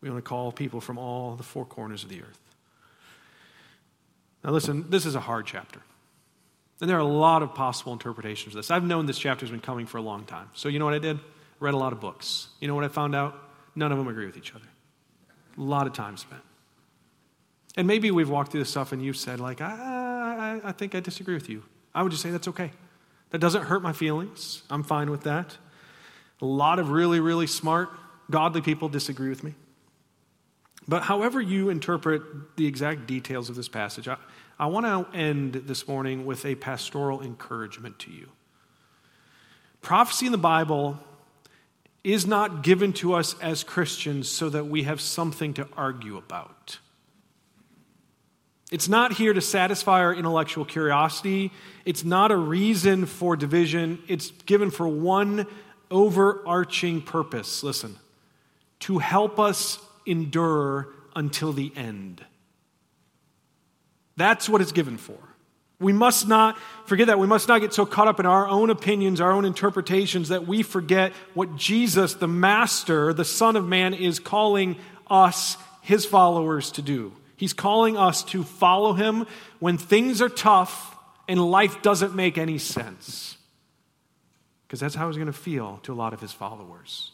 We 0.00 0.10
want 0.10 0.22
to 0.22 0.28
call 0.28 0.52
people 0.52 0.80
from 0.80 0.98
all 0.98 1.36
the 1.36 1.44
four 1.44 1.64
corners 1.64 2.02
of 2.02 2.08
the 2.08 2.20
earth. 2.20 2.38
Now, 4.44 4.50
listen, 4.50 4.90
this 4.90 5.06
is 5.06 5.14
a 5.14 5.20
hard 5.20 5.46
chapter. 5.46 5.80
And 6.80 6.90
there 6.90 6.96
are 6.96 7.00
a 7.00 7.04
lot 7.04 7.42
of 7.42 7.54
possible 7.54 7.92
interpretations 7.92 8.56
of 8.56 8.58
this. 8.58 8.72
I've 8.72 8.82
known 8.82 9.06
this 9.06 9.18
chapter 9.18 9.46
has 9.46 9.52
been 9.52 9.60
coming 9.60 9.86
for 9.86 9.98
a 9.98 10.02
long 10.02 10.24
time. 10.24 10.50
So, 10.54 10.68
you 10.68 10.80
know 10.80 10.84
what 10.84 10.94
I 10.94 10.98
did? 10.98 11.20
read 11.62 11.74
a 11.74 11.78
lot 11.78 11.92
of 11.92 12.00
books. 12.00 12.48
You 12.60 12.68
know 12.68 12.74
what 12.74 12.84
I 12.84 12.88
found 12.88 13.14
out? 13.14 13.38
None 13.74 13.92
of 13.92 13.98
them 13.98 14.08
agree 14.08 14.26
with 14.26 14.36
each 14.36 14.54
other. 14.54 14.64
A 15.56 15.60
lot 15.60 15.86
of 15.86 15.92
time 15.92 16.16
spent. 16.16 16.42
And 17.76 17.86
maybe 17.86 18.10
we've 18.10 18.28
walked 18.28 18.50
through 18.50 18.60
this 18.60 18.70
stuff 18.70 18.92
and 18.92 19.02
you've 19.02 19.16
said, 19.16 19.40
like, 19.40 19.60
I, 19.60 20.60
I, 20.64 20.68
I 20.68 20.72
think 20.72 20.94
I 20.94 21.00
disagree 21.00 21.34
with 21.34 21.48
you. 21.48 21.62
I 21.94 22.02
would 22.02 22.10
just 22.10 22.22
say 22.22 22.30
that's 22.30 22.48
okay. 22.48 22.72
That 23.32 23.40
doesn't 23.40 23.64
hurt 23.64 23.82
my 23.82 23.92
feelings. 23.92 24.62
I'm 24.70 24.84
fine 24.84 25.10
with 25.10 25.22
that. 25.22 25.56
A 26.40 26.44
lot 26.44 26.78
of 26.78 26.90
really, 26.90 27.18
really 27.18 27.46
smart, 27.46 27.90
godly 28.30 28.60
people 28.60 28.88
disagree 28.88 29.30
with 29.30 29.42
me. 29.42 29.54
But 30.86 31.04
however 31.04 31.40
you 31.40 31.70
interpret 31.70 32.22
the 32.56 32.66
exact 32.66 33.06
details 33.06 33.48
of 33.48 33.56
this 33.56 33.68
passage, 33.68 34.06
I, 34.06 34.16
I 34.58 34.66
want 34.66 34.86
to 34.86 35.16
end 35.16 35.54
this 35.54 35.88
morning 35.88 36.26
with 36.26 36.44
a 36.44 36.56
pastoral 36.56 37.22
encouragement 37.22 37.98
to 38.00 38.10
you. 38.10 38.28
Prophecy 39.80 40.26
in 40.26 40.32
the 40.32 40.38
Bible 40.38 40.98
is 42.04 42.26
not 42.26 42.62
given 42.62 42.92
to 42.92 43.14
us 43.14 43.34
as 43.40 43.64
Christians 43.64 44.28
so 44.28 44.48
that 44.50 44.66
we 44.66 44.82
have 44.82 45.00
something 45.00 45.54
to 45.54 45.68
argue 45.76 46.16
about. 46.16 46.78
It's 48.72 48.88
not 48.88 49.12
here 49.12 49.34
to 49.34 49.40
satisfy 49.42 50.00
our 50.00 50.14
intellectual 50.14 50.64
curiosity. 50.64 51.52
It's 51.84 52.04
not 52.04 52.32
a 52.32 52.36
reason 52.36 53.04
for 53.04 53.36
division. 53.36 54.02
It's 54.08 54.30
given 54.46 54.70
for 54.70 54.88
one 54.88 55.46
overarching 55.90 57.02
purpose. 57.02 57.62
Listen, 57.62 57.98
to 58.80 58.98
help 58.98 59.38
us 59.38 59.78
endure 60.06 60.88
until 61.14 61.52
the 61.52 61.70
end. 61.76 62.24
That's 64.16 64.48
what 64.48 64.62
it's 64.62 64.72
given 64.72 64.96
for. 64.96 65.18
We 65.78 65.92
must 65.92 66.26
not 66.26 66.58
forget 66.86 67.08
that. 67.08 67.18
We 67.18 67.26
must 67.26 67.48
not 67.48 67.60
get 67.60 67.74
so 67.74 67.84
caught 67.84 68.08
up 68.08 68.20
in 68.20 68.26
our 68.26 68.48
own 68.48 68.70
opinions, 68.70 69.20
our 69.20 69.32
own 69.32 69.44
interpretations, 69.44 70.28
that 70.30 70.46
we 70.46 70.62
forget 70.62 71.12
what 71.34 71.56
Jesus, 71.56 72.14
the 72.14 72.28
Master, 72.28 73.12
the 73.12 73.24
Son 73.24 73.54
of 73.56 73.68
Man, 73.68 73.92
is 73.92 74.18
calling 74.18 74.76
us, 75.10 75.58
his 75.82 76.06
followers, 76.06 76.70
to 76.72 76.82
do. 76.82 77.12
He's 77.42 77.52
calling 77.52 77.96
us 77.96 78.22
to 78.26 78.44
follow 78.44 78.92
him 78.92 79.26
when 79.58 79.76
things 79.76 80.22
are 80.22 80.28
tough 80.28 80.96
and 81.26 81.44
life 81.44 81.82
doesn't 81.82 82.14
make 82.14 82.38
any 82.38 82.56
sense. 82.56 83.36
Because 84.64 84.78
that's 84.78 84.94
how 84.94 85.08
he's 85.08 85.16
going 85.16 85.26
to 85.26 85.32
feel 85.32 85.80
to 85.82 85.92
a 85.92 85.96
lot 85.96 86.12
of 86.12 86.20
his 86.20 86.30
followers. 86.30 87.10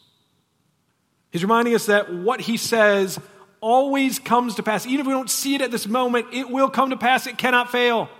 He's 1.30 1.42
reminding 1.42 1.74
us 1.74 1.86
that 1.86 2.12
what 2.12 2.42
he 2.42 2.58
says 2.58 3.18
always 3.62 4.18
comes 4.18 4.56
to 4.56 4.62
pass. 4.62 4.86
Even 4.86 5.00
if 5.00 5.06
we 5.06 5.14
don't 5.14 5.30
see 5.30 5.54
it 5.54 5.62
at 5.62 5.70
this 5.70 5.88
moment, 5.88 6.26
it 6.34 6.50
will 6.50 6.68
come 6.68 6.90
to 6.90 6.98
pass. 6.98 7.26
It 7.26 7.38
cannot 7.38 7.72
fail. 7.72 8.10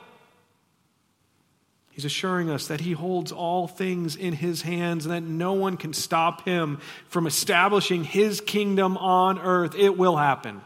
He's 1.90 2.06
assuring 2.06 2.48
us 2.48 2.68
that 2.68 2.80
he 2.80 2.92
holds 2.92 3.32
all 3.32 3.68
things 3.68 4.16
in 4.16 4.32
his 4.32 4.62
hands 4.62 5.04
and 5.04 5.14
that 5.14 5.24
no 5.24 5.52
one 5.52 5.76
can 5.76 5.92
stop 5.92 6.46
him 6.46 6.80
from 7.09 7.26
establishing 7.26 8.02
his 8.02 8.40
kingdom 8.40 8.96
on 8.96 9.38
earth. 9.38 9.74
It 9.74 9.98
will 9.98 10.16
happen. 10.16 10.62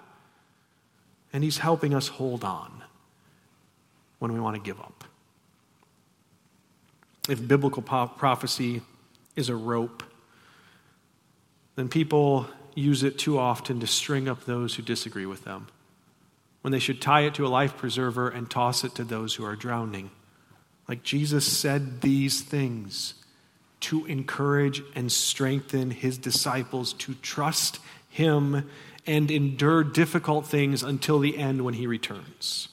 And 1.32 1.42
he's 1.42 1.58
helping 1.58 1.94
us 1.94 2.08
hold 2.08 2.44
on 2.44 2.82
when 4.18 4.32
we 4.32 4.40
want 4.40 4.56
to 4.56 4.62
give 4.62 4.78
up. 4.78 5.04
If 7.28 7.46
biblical 7.46 7.82
prophecy 7.82 8.82
is 9.36 9.48
a 9.48 9.56
rope, 9.56 10.02
then 11.76 11.88
people 11.88 12.46
use 12.74 13.02
it 13.02 13.18
too 13.18 13.38
often 13.38 13.80
to 13.80 13.86
string 13.86 14.28
up 14.28 14.44
those 14.44 14.74
who 14.74 14.82
disagree 14.82 15.26
with 15.26 15.44
them, 15.44 15.68
when 16.60 16.72
they 16.72 16.78
should 16.78 17.00
tie 17.00 17.22
it 17.22 17.34
to 17.34 17.46
a 17.46 17.48
life 17.48 17.76
preserver 17.76 18.28
and 18.28 18.50
toss 18.50 18.84
it 18.84 18.94
to 18.94 19.04
those 19.04 19.34
who 19.34 19.44
are 19.44 19.56
drowning. 19.56 20.10
Like 20.88 21.02
Jesus 21.02 21.46
said 21.46 22.00
these 22.00 22.42
things 22.42 23.14
to 23.80 24.04
encourage 24.06 24.82
and 24.94 25.10
strengthen 25.10 25.90
his 25.90 26.18
disciples 26.18 26.92
to 26.94 27.14
trust 27.14 27.78
him 28.08 28.68
and 29.06 29.30
endure 29.30 29.82
difficult 29.82 30.46
things 30.46 30.82
until 30.82 31.18
the 31.18 31.36
end 31.38 31.64
when 31.64 31.74
he 31.74 31.86
returns 31.86 32.68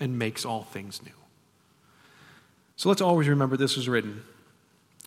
and 0.00 0.18
makes 0.18 0.44
all 0.44 0.62
things 0.64 1.02
new. 1.02 1.12
So 2.76 2.88
let's 2.88 3.00
always 3.00 3.28
remember 3.28 3.56
this 3.56 3.76
was 3.76 3.88
written 3.88 4.22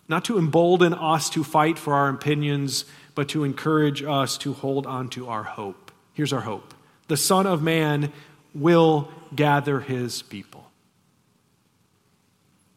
not 0.08 0.24
to 0.26 0.38
embolden 0.38 0.92
us 0.92 1.30
to 1.30 1.44
fight 1.44 1.78
for 1.78 1.94
our 1.94 2.08
opinions, 2.08 2.84
but 3.14 3.28
to 3.30 3.44
encourage 3.44 4.02
us 4.02 4.36
to 4.38 4.52
hold 4.52 4.86
on 4.86 5.08
to 5.10 5.28
our 5.28 5.42
hope. 5.42 5.92
Here's 6.12 6.32
our 6.32 6.40
hope 6.40 6.74
the 7.08 7.16
Son 7.16 7.46
of 7.46 7.62
Man 7.62 8.12
will 8.54 9.10
gather 9.34 9.80
his 9.80 10.22
people. 10.22 10.70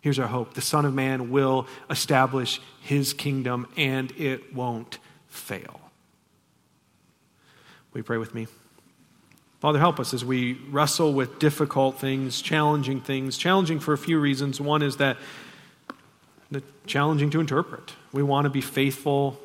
Here's 0.01 0.19
our 0.19 0.27
hope 0.27 0.53
the 0.53 0.61
Son 0.61 0.85
of 0.85 0.93
Man 0.93 1.29
will 1.31 1.67
establish 1.89 2.61
his 2.81 3.13
kingdom, 3.13 3.67
and 3.75 4.11
it 4.17 4.53
won't 4.53 4.99
fail. 5.27 5.84
You 7.95 8.03
pray 8.03 8.17
with 8.17 8.35
me? 8.35 8.47
Father, 9.61 9.79
help 9.79 9.99
us 9.99 10.13
as 10.13 10.23
we 10.23 10.59
wrestle 10.69 11.13
with 11.13 11.39
difficult 11.39 11.97
things, 11.97 12.41
challenging 12.41 12.99
things, 12.99 13.37
challenging 13.37 13.79
for 13.79 13.93
a 13.93 13.97
few 13.97 14.19
reasons. 14.19 14.59
One 14.59 14.81
is 14.81 14.97
that 14.97 15.17
challenging 16.85 17.31
to 17.31 17.39
interpret. 17.39 17.93
We 18.11 18.21
want 18.21 18.45
to 18.45 18.49
be 18.49 18.61
faithful 18.61 19.39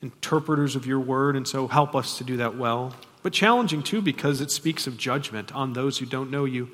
interpreters 0.00 0.74
of 0.74 0.86
your 0.86 1.00
word, 1.00 1.36
and 1.36 1.46
so 1.46 1.68
help 1.68 1.94
us 1.94 2.18
to 2.18 2.24
do 2.24 2.38
that 2.38 2.56
well. 2.56 2.94
But 3.22 3.32
challenging 3.32 3.82
too 3.82 4.00
because 4.00 4.40
it 4.40 4.50
speaks 4.50 4.86
of 4.86 4.96
judgment 4.96 5.54
on 5.54 5.74
those 5.74 5.98
who 5.98 6.06
don't 6.06 6.30
know 6.30 6.44
you, 6.44 6.70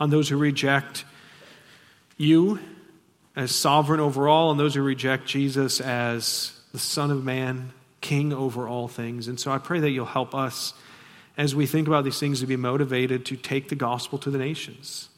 on 0.00 0.10
those 0.10 0.28
who 0.28 0.36
reject 0.36 1.04
you 2.16 2.60
as 3.36 3.54
sovereign 3.54 4.00
over 4.00 4.26
all, 4.26 4.50
and 4.50 4.58
those 4.58 4.74
who 4.74 4.82
reject 4.82 5.26
Jesus 5.26 5.80
as 5.80 6.58
the 6.72 6.78
Son 6.78 7.10
of 7.10 7.22
Man, 7.24 7.72
King 8.02 8.34
over 8.34 8.68
all 8.68 8.88
things. 8.88 9.28
And 9.28 9.40
so 9.40 9.50
I 9.50 9.56
pray 9.56 9.80
that 9.80 9.90
you'll 9.90 10.04
help 10.04 10.34
us 10.34 10.74
as 11.38 11.54
we 11.54 11.64
think 11.64 11.88
about 11.88 12.04
these 12.04 12.20
things 12.20 12.40
to 12.40 12.46
be 12.46 12.56
motivated 12.56 13.24
to 13.26 13.36
take 13.36 13.70
the 13.70 13.74
gospel 13.74 14.18
to 14.18 14.30
the 14.30 14.36
nations. 14.36 15.08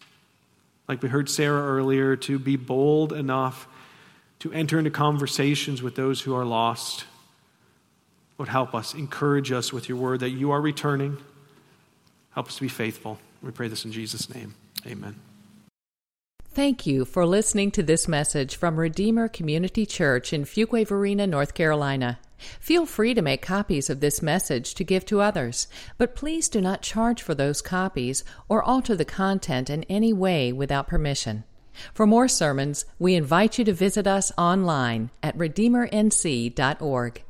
Like 0.87 1.03
we 1.03 1.09
heard 1.09 1.28
Sarah 1.28 1.62
earlier, 1.62 2.14
to 2.14 2.39
be 2.39 2.57
bold 2.57 3.12
enough 3.12 3.66
to 4.41 4.53
enter 4.53 4.78
into 4.78 4.91
conversations 4.91 5.82
with 5.82 5.97
those 5.97 6.20
who 6.20 6.35
are 6.35 6.45
lost. 6.45 7.07
Would 8.37 8.49
help 8.49 8.74
us, 8.74 8.95
encourage 8.95 9.53
us 9.53 9.72
with 9.72 9.89
your 9.89 9.97
word 9.97 10.20
that 10.20 10.30
you 10.30 10.51
are 10.51 10.61
returning. 10.61 11.16
Help 12.32 12.49
us 12.49 12.57
to 12.57 12.61
be 12.61 12.68
faithful. 12.68 13.18
We 13.43 13.53
pray 13.53 13.68
this 13.68 13.85
in 13.85 13.93
Jesus' 13.93 14.32
name. 14.32 14.55
Amen. 14.87 15.34
Thank 16.55 16.86
you 16.86 17.05
for 17.05 17.26
listening 17.26 17.72
to 17.72 17.82
this 17.82 18.07
message 18.07 18.55
from 18.55 18.78
Redeemer 18.78 19.26
Community 19.26 19.84
Church 19.84 20.32
in 20.32 20.44
Fuquay-Varina, 20.44 21.26
North 21.26 21.52
Carolina. 21.52 22.20
Feel 22.61 22.86
free 22.86 23.12
to 23.12 23.22
make 23.22 23.42
copies 23.42 23.90
of 23.90 23.98
this 23.98 24.22
message 24.22 24.72
to 24.74 24.84
give 24.84 25.05
to 25.07 25.20
others, 25.20 25.66
but 25.98 26.14
please 26.14 26.48
do 26.48 26.61
not 26.61 26.80
charge 26.80 27.20
for 27.20 27.34
those 27.34 27.61
copies 27.61 28.22
or 28.48 28.62
alter 28.62 28.94
the 28.94 29.05
content 29.05 29.68
in 29.68 29.82
any 29.84 30.12
way 30.12 30.52
without 30.52 30.86
permission. 30.86 31.42
For 31.92 32.07
more 32.07 32.28
sermons, 32.28 32.84
we 33.00 33.16
invite 33.16 33.59
you 33.59 33.64
to 33.64 33.72
visit 33.72 34.07
us 34.07 34.30
online 34.38 35.11
at 35.24 35.36
redeemernc.org. 35.36 37.24